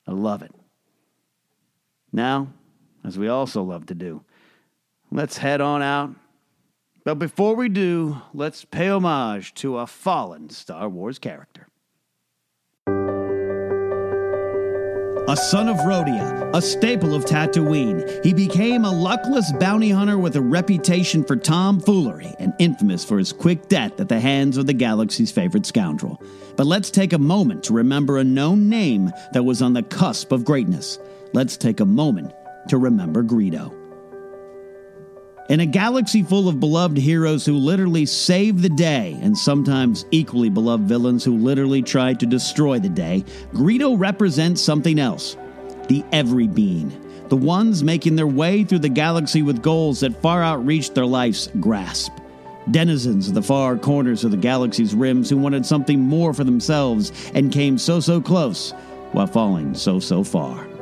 I 0.07 0.12
love 0.12 0.43
it. 0.43 0.53
Now, 2.12 2.49
as 3.05 3.18
we 3.18 3.29
also 3.29 3.62
love 3.62 3.87
to 3.87 3.95
do, 3.95 4.25
let's 5.11 5.39
head 5.39 5.61
on 5.61 5.83
out. 5.83 6.14
But 7.05 7.16
before 7.16 7.55
we 7.55 7.68
do, 7.68 8.22
let's 8.33 8.64
pay 8.64 8.89
homage 8.89 9.55
to 9.55 9.79
a 9.79 9.87
fallen 9.87 10.49
Star 10.51 10.89
Wars 10.89 11.18
character. 11.18 11.68
A 15.27 15.39
son 15.39 15.70
of 15.70 15.79
Rhodia, 15.79 16.55
a 16.55 16.61
staple 16.61 17.14
of 17.14 17.25
Tatooine, 17.25 18.22
he 18.22 18.35
became 18.35 18.85
a 18.85 18.93
luckless 18.93 19.51
bounty 19.53 19.89
hunter 19.89 20.18
with 20.18 20.37
a 20.37 20.43
reputation 20.43 21.25
for 21.25 21.35
tomfoolery 21.35 22.35
and 22.39 22.53
infamous 22.59 23.07
for 23.07 23.18
his 23.18 23.33
quick 23.33 23.66
death 23.68 23.99
at 24.01 24.11
the 24.11 24.20
hands 24.20 24.59
of 24.59 24.66
the 24.66 24.75
galaxy's 24.75 25.33
favorite 25.33 25.64
scoundrel. 25.64 26.22
But 26.57 26.66
let's 26.66 26.91
take 26.91 27.14
a 27.14 27.18
moment 27.18 27.64
to 27.64 27.72
remember 27.72 28.18
a 28.18 28.25
known 28.25 28.68
name 28.68 29.11
that 29.33 29.45
was 29.45 29.62
on 29.62 29.72
the 29.72 29.83
cusp 29.83 30.31
of 30.31 30.45
greatness. 30.45 30.99
Let's 31.33 31.57
take 31.57 31.81
a 31.81 31.87
moment 31.87 32.35
to 32.68 32.77
remember 32.77 33.25
Greedo. 33.25 33.84
In 35.51 35.61
a 35.61 35.66
galaxy 35.66 36.22
full 36.22 36.49
of 36.49 36.59
beloved 36.59 36.97
heroes 36.97 37.45
who 37.45 37.59
literally 37.59 38.07
save 38.07 38.62
the 38.62 38.70
day, 38.70 39.18
and 39.20 39.36
sometimes 39.36 40.07
equally 40.11 40.49
beloved 40.49 40.88
villains 40.88 41.22
who 41.22 41.36
literally 41.36 41.82
try 41.82 42.14
to 42.14 42.24
destroy 42.24 42.78
the 42.78 42.88
day, 42.88 43.26
Greedo 43.53 43.95
represents 43.99 44.62
something 44.62 44.99
else 44.99 45.36
the 45.88 46.03
every 46.12 46.49
being. 46.49 46.99
The 47.28 47.36
ones 47.36 47.84
making 47.84 48.16
their 48.16 48.26
way 48.26 48.64
through 48.64 48.78
the 48.78 48.88
galaxy 48.88 49.42
with 49.42 49.61
goals 49.61 50.01
that 50.01 50.22
far 50.22 50.42
outreach 50.42 50.95
their 50.95 51.05
life's 51.05 51.51
grasp. 51.61 52.12
Denizens 52.70 53.28
of 53.28 53.34
the 53.34 53.42
far 53.42 53.76
corners 53.76 54.24
of 54.24 54.30
the 54.30 54.38
galaxy's 54.38 54.95
rims 54.95 55.28
who 55.28 55.36
wanted 55.36 55.66
something 55.66 56.01
more 56.01 56.32
for 56.32 56.45
themselves 56.45 57.12
and 57.34 57.53
came 57.53 57.76
so 57.76 58.01
so 58.01 58.18
close 58.18 58.72
while 59.12 59.26
falling 59.26 59.74
so 59.74 60.01
so 60.01 60.24
far. 60.24 60.74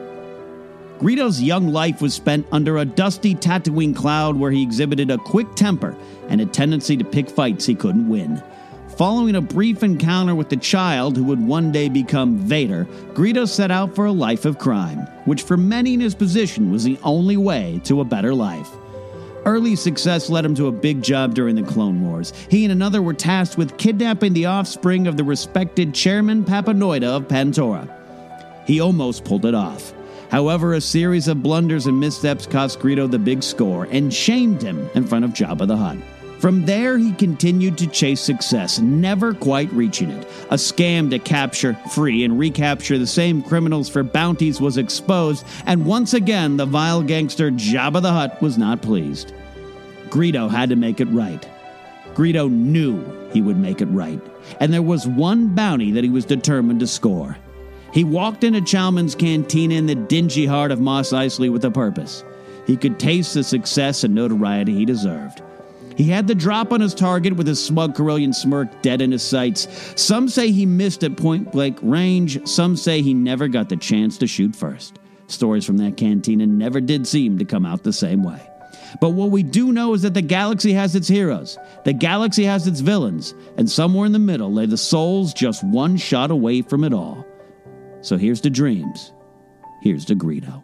Greedo's 1.03 1.43
young 1.43 1.67
life 1.67 2.01
was 2.01 2.15
spent 2.15 2.47
under 2.53 2.79
a 2.79 2.85
dusty 2.85 3.35
Tatooine 3.35 3.95
cloud 3.95 4.37
where 4.37 4.53
he 4.53 4.63
exhibited 4.63 5.11
a 5.11 5.19
quick 5.19 5.53
temper 5.57 5.97
and 6.29 6.41
a 6.41 6.47
tendency 6.47 6.97
to 6.97 7.03
pick 7.03 7.29
fights 7.29 7.67
he 7.67 7.75
couldn't 7.75 8.09
win. 8.09 8.41
Following 8.97 9.35
a 9.35 9.41
brief 9.41 9.83
encounter 9.83 10.37
with 10.37 10.49
the 10.49 10.57
child 10.57 11.17
who 11.17 11.25
would 11.25 11.45
one 11.45 11.73
day 11.73 11.89
become 11.89 12.39
Vader, 12.39 12.85
Greedo 13.15 13.49
set 13.49 13.73
out 13.73 13.97
for 13.97 14.07
a 14.07 14.13
life 14.13 14.45
of 14.45 14.61
crime, 14.61 15.01
which 15.25 15.43
for 15.43 15.57
many 15.57 15.95
in 15.95 15.99
his 15.99 16.15
position 16.15 16.71
was 16.71 16.85
the 16.85 17.01
only 17.03 17.37
way 17.37 17.81
to 17.83 18.01
a 18.01 18.05
better 18.05 18.33
life. 18.33 18.71
Early 19.45 19.75
success 19.75 20.31
led 20.31 20.45
him 20.45 20.55
to 20.55 20.69
a 20.69 20.73
big 20.73 21.03
job 21.03 21.35
during 21.35 21.57
the 21.57 21.65
Clone 21.65 22.09
Wars. 22.09 22.33
He 22.49 22.65
and 22.65 22.71
another 22.71 23.03
were 23.03 23.13
tasked 23.13 23.59
with 23.59 23.77
kidnapping 23.77 24.35
the 24.35 24.47
offspring 24.47 25.09
of 25.09 25.17
the 25.17 25.25
respected 25.25 25.95
Chairman 25.95 26.45
Papanoida 26.45 27.09
of 27.09 27.27
Pantora. 27.27 27.93
He 28.69 28.79
almost 28.79 29.25
pulled 29.25 29.47
it 29.47 29.55
off. 29.57 29.93
However, 30.33 30.73
a 30.73 30.81
series 30.81 31.29
of 31.29 31.43
blunders 31.43 31.87
and 31.87 32.01
missteps 32.01 32.47
cost 32.47 32.81
Greedo 32.81 33.09
the 33.09 33.19
big 33.19 33.43
score 33.43 33.87
and 33.91 34.13
shamed 34.13 34.63
him 34.63 34.89
in 34.95 35.07
front 35.07 35.27
of 35.27 35.33
Jabba 35.33 35.67
the 35.67 35.77
Hutt. 35.77 35.99
From 36.39 36.65
there, 36.65 36.97
he 36.97 37.13
continued 37.13 37.77
to 37.77 37.87
chase 37.87 38.23
success, 38.23 38.79
never 38.79 39.35
quite 39.35 39.71
reaching 39.75 40.09
it. 40.09 40.27
A 40.51 40.55
scam 40.55 41.11
to 41.11 41.19
capture, 41.19 41.75
free, 41.91 42.25
and 42.25 42.39
recapture 42.39 42.97
the 42.97 43.07
same 43.07 43.43
criminals 43.43 43.91
for 43.91 44.03
bounties 44.03 44.59
was 44.59 44.79
exposed, 44.79 45.45
and 45.67 45.85
once 45.85 46.15
again, 46.15 46.57
the 46.57 46.65
vile 46.65 47.03
gangster 47.03 47.51
Jabba 47.51 48.01
the 48.01 48.11
Hutt 48.11 48.41
was 48.41 48.57
not 48.57 48.81
pleased. 48.81 49.35
Greedo 50.09 50.51
had 50.51 50.71
to 50.71 50.77
make 50.77 50.99
it 50.99 51.09
right. 51.11 51.47
Greedo 52.15 52.51
knew 52.51 53.05
he 53.35 53.43
would 53.43 53.59
make 53.59 53.83
it 53.83 53.87
right, 53.87 54.21
and 54.61 54.73
there 54.73 54.81
was 54.81 55.07
one 55.07 55.55
bounty 55.55 55.93
that 55.93 56.05
he 56.05 56.11
was 56.11 56.25
determined 56.25 56.81
to 56.81 56.87
score. 56.87 57.37
He 57.93 58.05
walked 58.05 58.43
into 58.43 58.61
Chalmun's 58.61 59.15
cantina 59.15 59.75
in 59.75 59.87
the 59.87 59.95
dingy 59.95 60.47
heart 60.47 60.73
of 60.73 60.81
Mos 60.81 61.13
Eisley 61.13 61.53
with 61.53 61.65
a 61.65 61.71
purpose. 61.71 62.25
He 62.67 62.77
could 62.77 62.99
taste 62.99 63.35
the 63.35 63.45
success 63.45 64.03
and 64.03 64.15
notoriety 64.15 64.75
he 64.75 64.87
deserved. 64.87 65.43
He 65.97 66.05
had 66.05 66.27
the 66.27 66.35
drop 66.35 66.73
on 66.73 66.81
his 66.81 66.95
target 66.95 67.37
with 67.37 67.47
his 67.47 67.63
smug 67.63 67.95
Corellian 67.95 68.35
smirk 68.35 68.81
dead 68.81 69.03
in 69.03 69.13
his 69.13 69.23
sights. 69.23 69.69
Some 70.01 70.29
say 70.31 70.51
he 70.51 70.65
missed 70.65 71.05
at 71.05 71.19
point 71.19 71.53
blank 71.53 71.79
range, 71.83 72.47
some 72.49 72.77
say 72.77 73.03
he 73.03 73.13
never 73.13 73.47
got 73.47 73.69
the 73.69 73.77
chance 73.77 74.17
to 74.19 74.27
shoot 74.27 74.57
first. 74.57 74.99
Stories 75.27 75.67
from 75.67 75.77
that 75.79 75.99
cantina 75.99 76.47
never 76.47 76.81
did 76.81 77.07
seem 77.07 77.39
to 77.39 77.45
come 77.45 77.67
out 77.67 77.83
the 77.83 77.93
same 77.93 78.23
way. 78.23 78.41
But 79.01 79.11
what 79.11 79.31
we 79.31 79.43
do 79.43 79.73
know 79.73 79.93
is 79.93 80.03
that 80.03 80.15
the 80.15 80.23
galaxy 80.23 80.73
has 80.73 80.95
its 80.95 81.09
heroes, 81.09 81.59
the 81.85 81.93
galaxy 81.93 82.45
has 82.45 82.67
its 82.67 82.81
villains, 82.81 83.35
and 83.59 83.71
somewhere 83.71 84.07
in 84.07 84.13
the 84.13 84.19
middle 84.19 84.53
lay 84.53 84.67
the 84.67 84.77
souls 84.77 85.35
just 85.35 85.63
one 85.63 85.99
shot 85.99 86.31
away 86.31 86.63
from 86.63 86.85
it 86.85 86.93
all. 86.93 87.27
So 88.03 88.17
here's 88.17 88.41
to 88.43 88.51
dreams. 88.51 89.13
Here's 89.81 90.05
to 90.07 90.15
Greedo. 90.15 90.63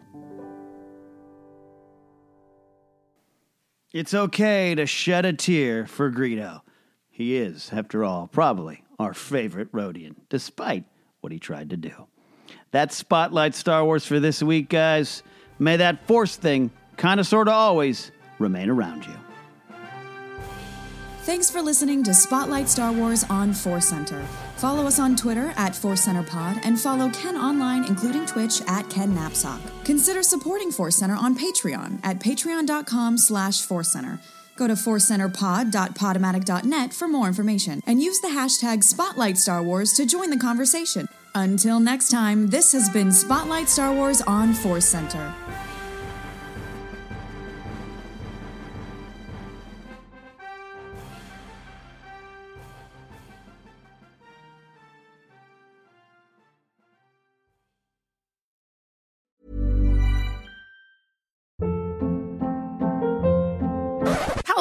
It's 3.91 4.13
okay 4.13 4.75
to 4.75 4.85
shed 4.85 5.25
a 5.25 5.33
tear 5.33 5.87
for 5.87 6.11
Greedo. 6.11 6.61
He 7.09 7.37
is, 7.37 7.71
after 7.73 8.03
all, 8.03 8.27
probably 8.27 8.83
our 8.99 9.13
favorite 9.13 9.71
Rodian, 9.71 10.15
despite 10.29 10.83
what 11.21 11.31
he 11.33 11.39
tried 11.39 11.71
to 11.71 11.77
do. 11.77 12.07
That's 12.71 12.95
Spotlight 12.95 13.55
Star 13.55 13.83
Wars 13.83 14.05
for 14.05 14.19
this 14.19 14.43
week, 14.43 14.69
guys. 14.69 15.23
May 15.57 15.77
that 15.77 16.05
force 16.05 16.35
thing, 16.35 16.71
kind 16.97 17.19
of, 17.19 17.25
sort 17.25 17.47
of, 17.47 17.55
always 17.55 18.11
remain 18.37 18.69
around 18.69 19.05
you. 19.05 19.13
Thanks 21.23 21.49
for 21.49 21.61
listening 21.61 22.03
to 22.03 22.13
Spotlight 22.13 22.69
Star 22.69 22.91
Wars 22.91 23.23
on 23.29 23.53
Force 23.53 23.87
Center. 23.87 24.23
Follow 24.59 24.85
us 24.85 24.99
on 24.99 25.15
Twitter 25.15 25.51
at 25.55 25.73
Force 25.73 26.01
Center 26.01 26.21
Pod 26.21 26.59
and 26.65 26.77
follow 26.77 27.09
Ken 27.11 27.37
online, 27.37 27.85
including 27.85 28.25
Twitch 28.25 28.61
at 28.67 28.89
Ken 28.89 29.15
Napzok. 29.15 29.61
Consider 29.85 30.21
supporting 30.21 30.69
Force 30.69 30.97
Center 30.97 31.15
on 31.15 31.33
Patreon 31.33 32.01
at 32.03 32.19
patreon.com 32.19 33.17
slash 33.17 33.61
Center. 33.61 34.19
Go 34.57 34.67
to 34.67 34.73
forcecenterpod.podomatic.net 34.73 36.93
for 36.93 37.07
more 37.07 37.29
information 37.29 37.81
and 37.87 38.03
use 38.03 38.19
the 38.19 38.27
hashtag 38.27 38.83
Spotlight 38.83 39.37
Star 39.37 39.63
Wars 39.63 39.93
to 39.93 40.05
join 40.05 40.29
the 40.29 40.37
conversation. 40.37 41.07
Until 41.33 41.79
next 41.79 42.09
time, 42.09 42.47
this 42.47 42.73
has 42.73 42.89
been 42.89 43.13
Spotlight 43.13 43.69
Star 43.69 43.93
Wars 43.93 44.21
on 44.23 44.53
Force 44.53 44.83
Center. 44.83 45.33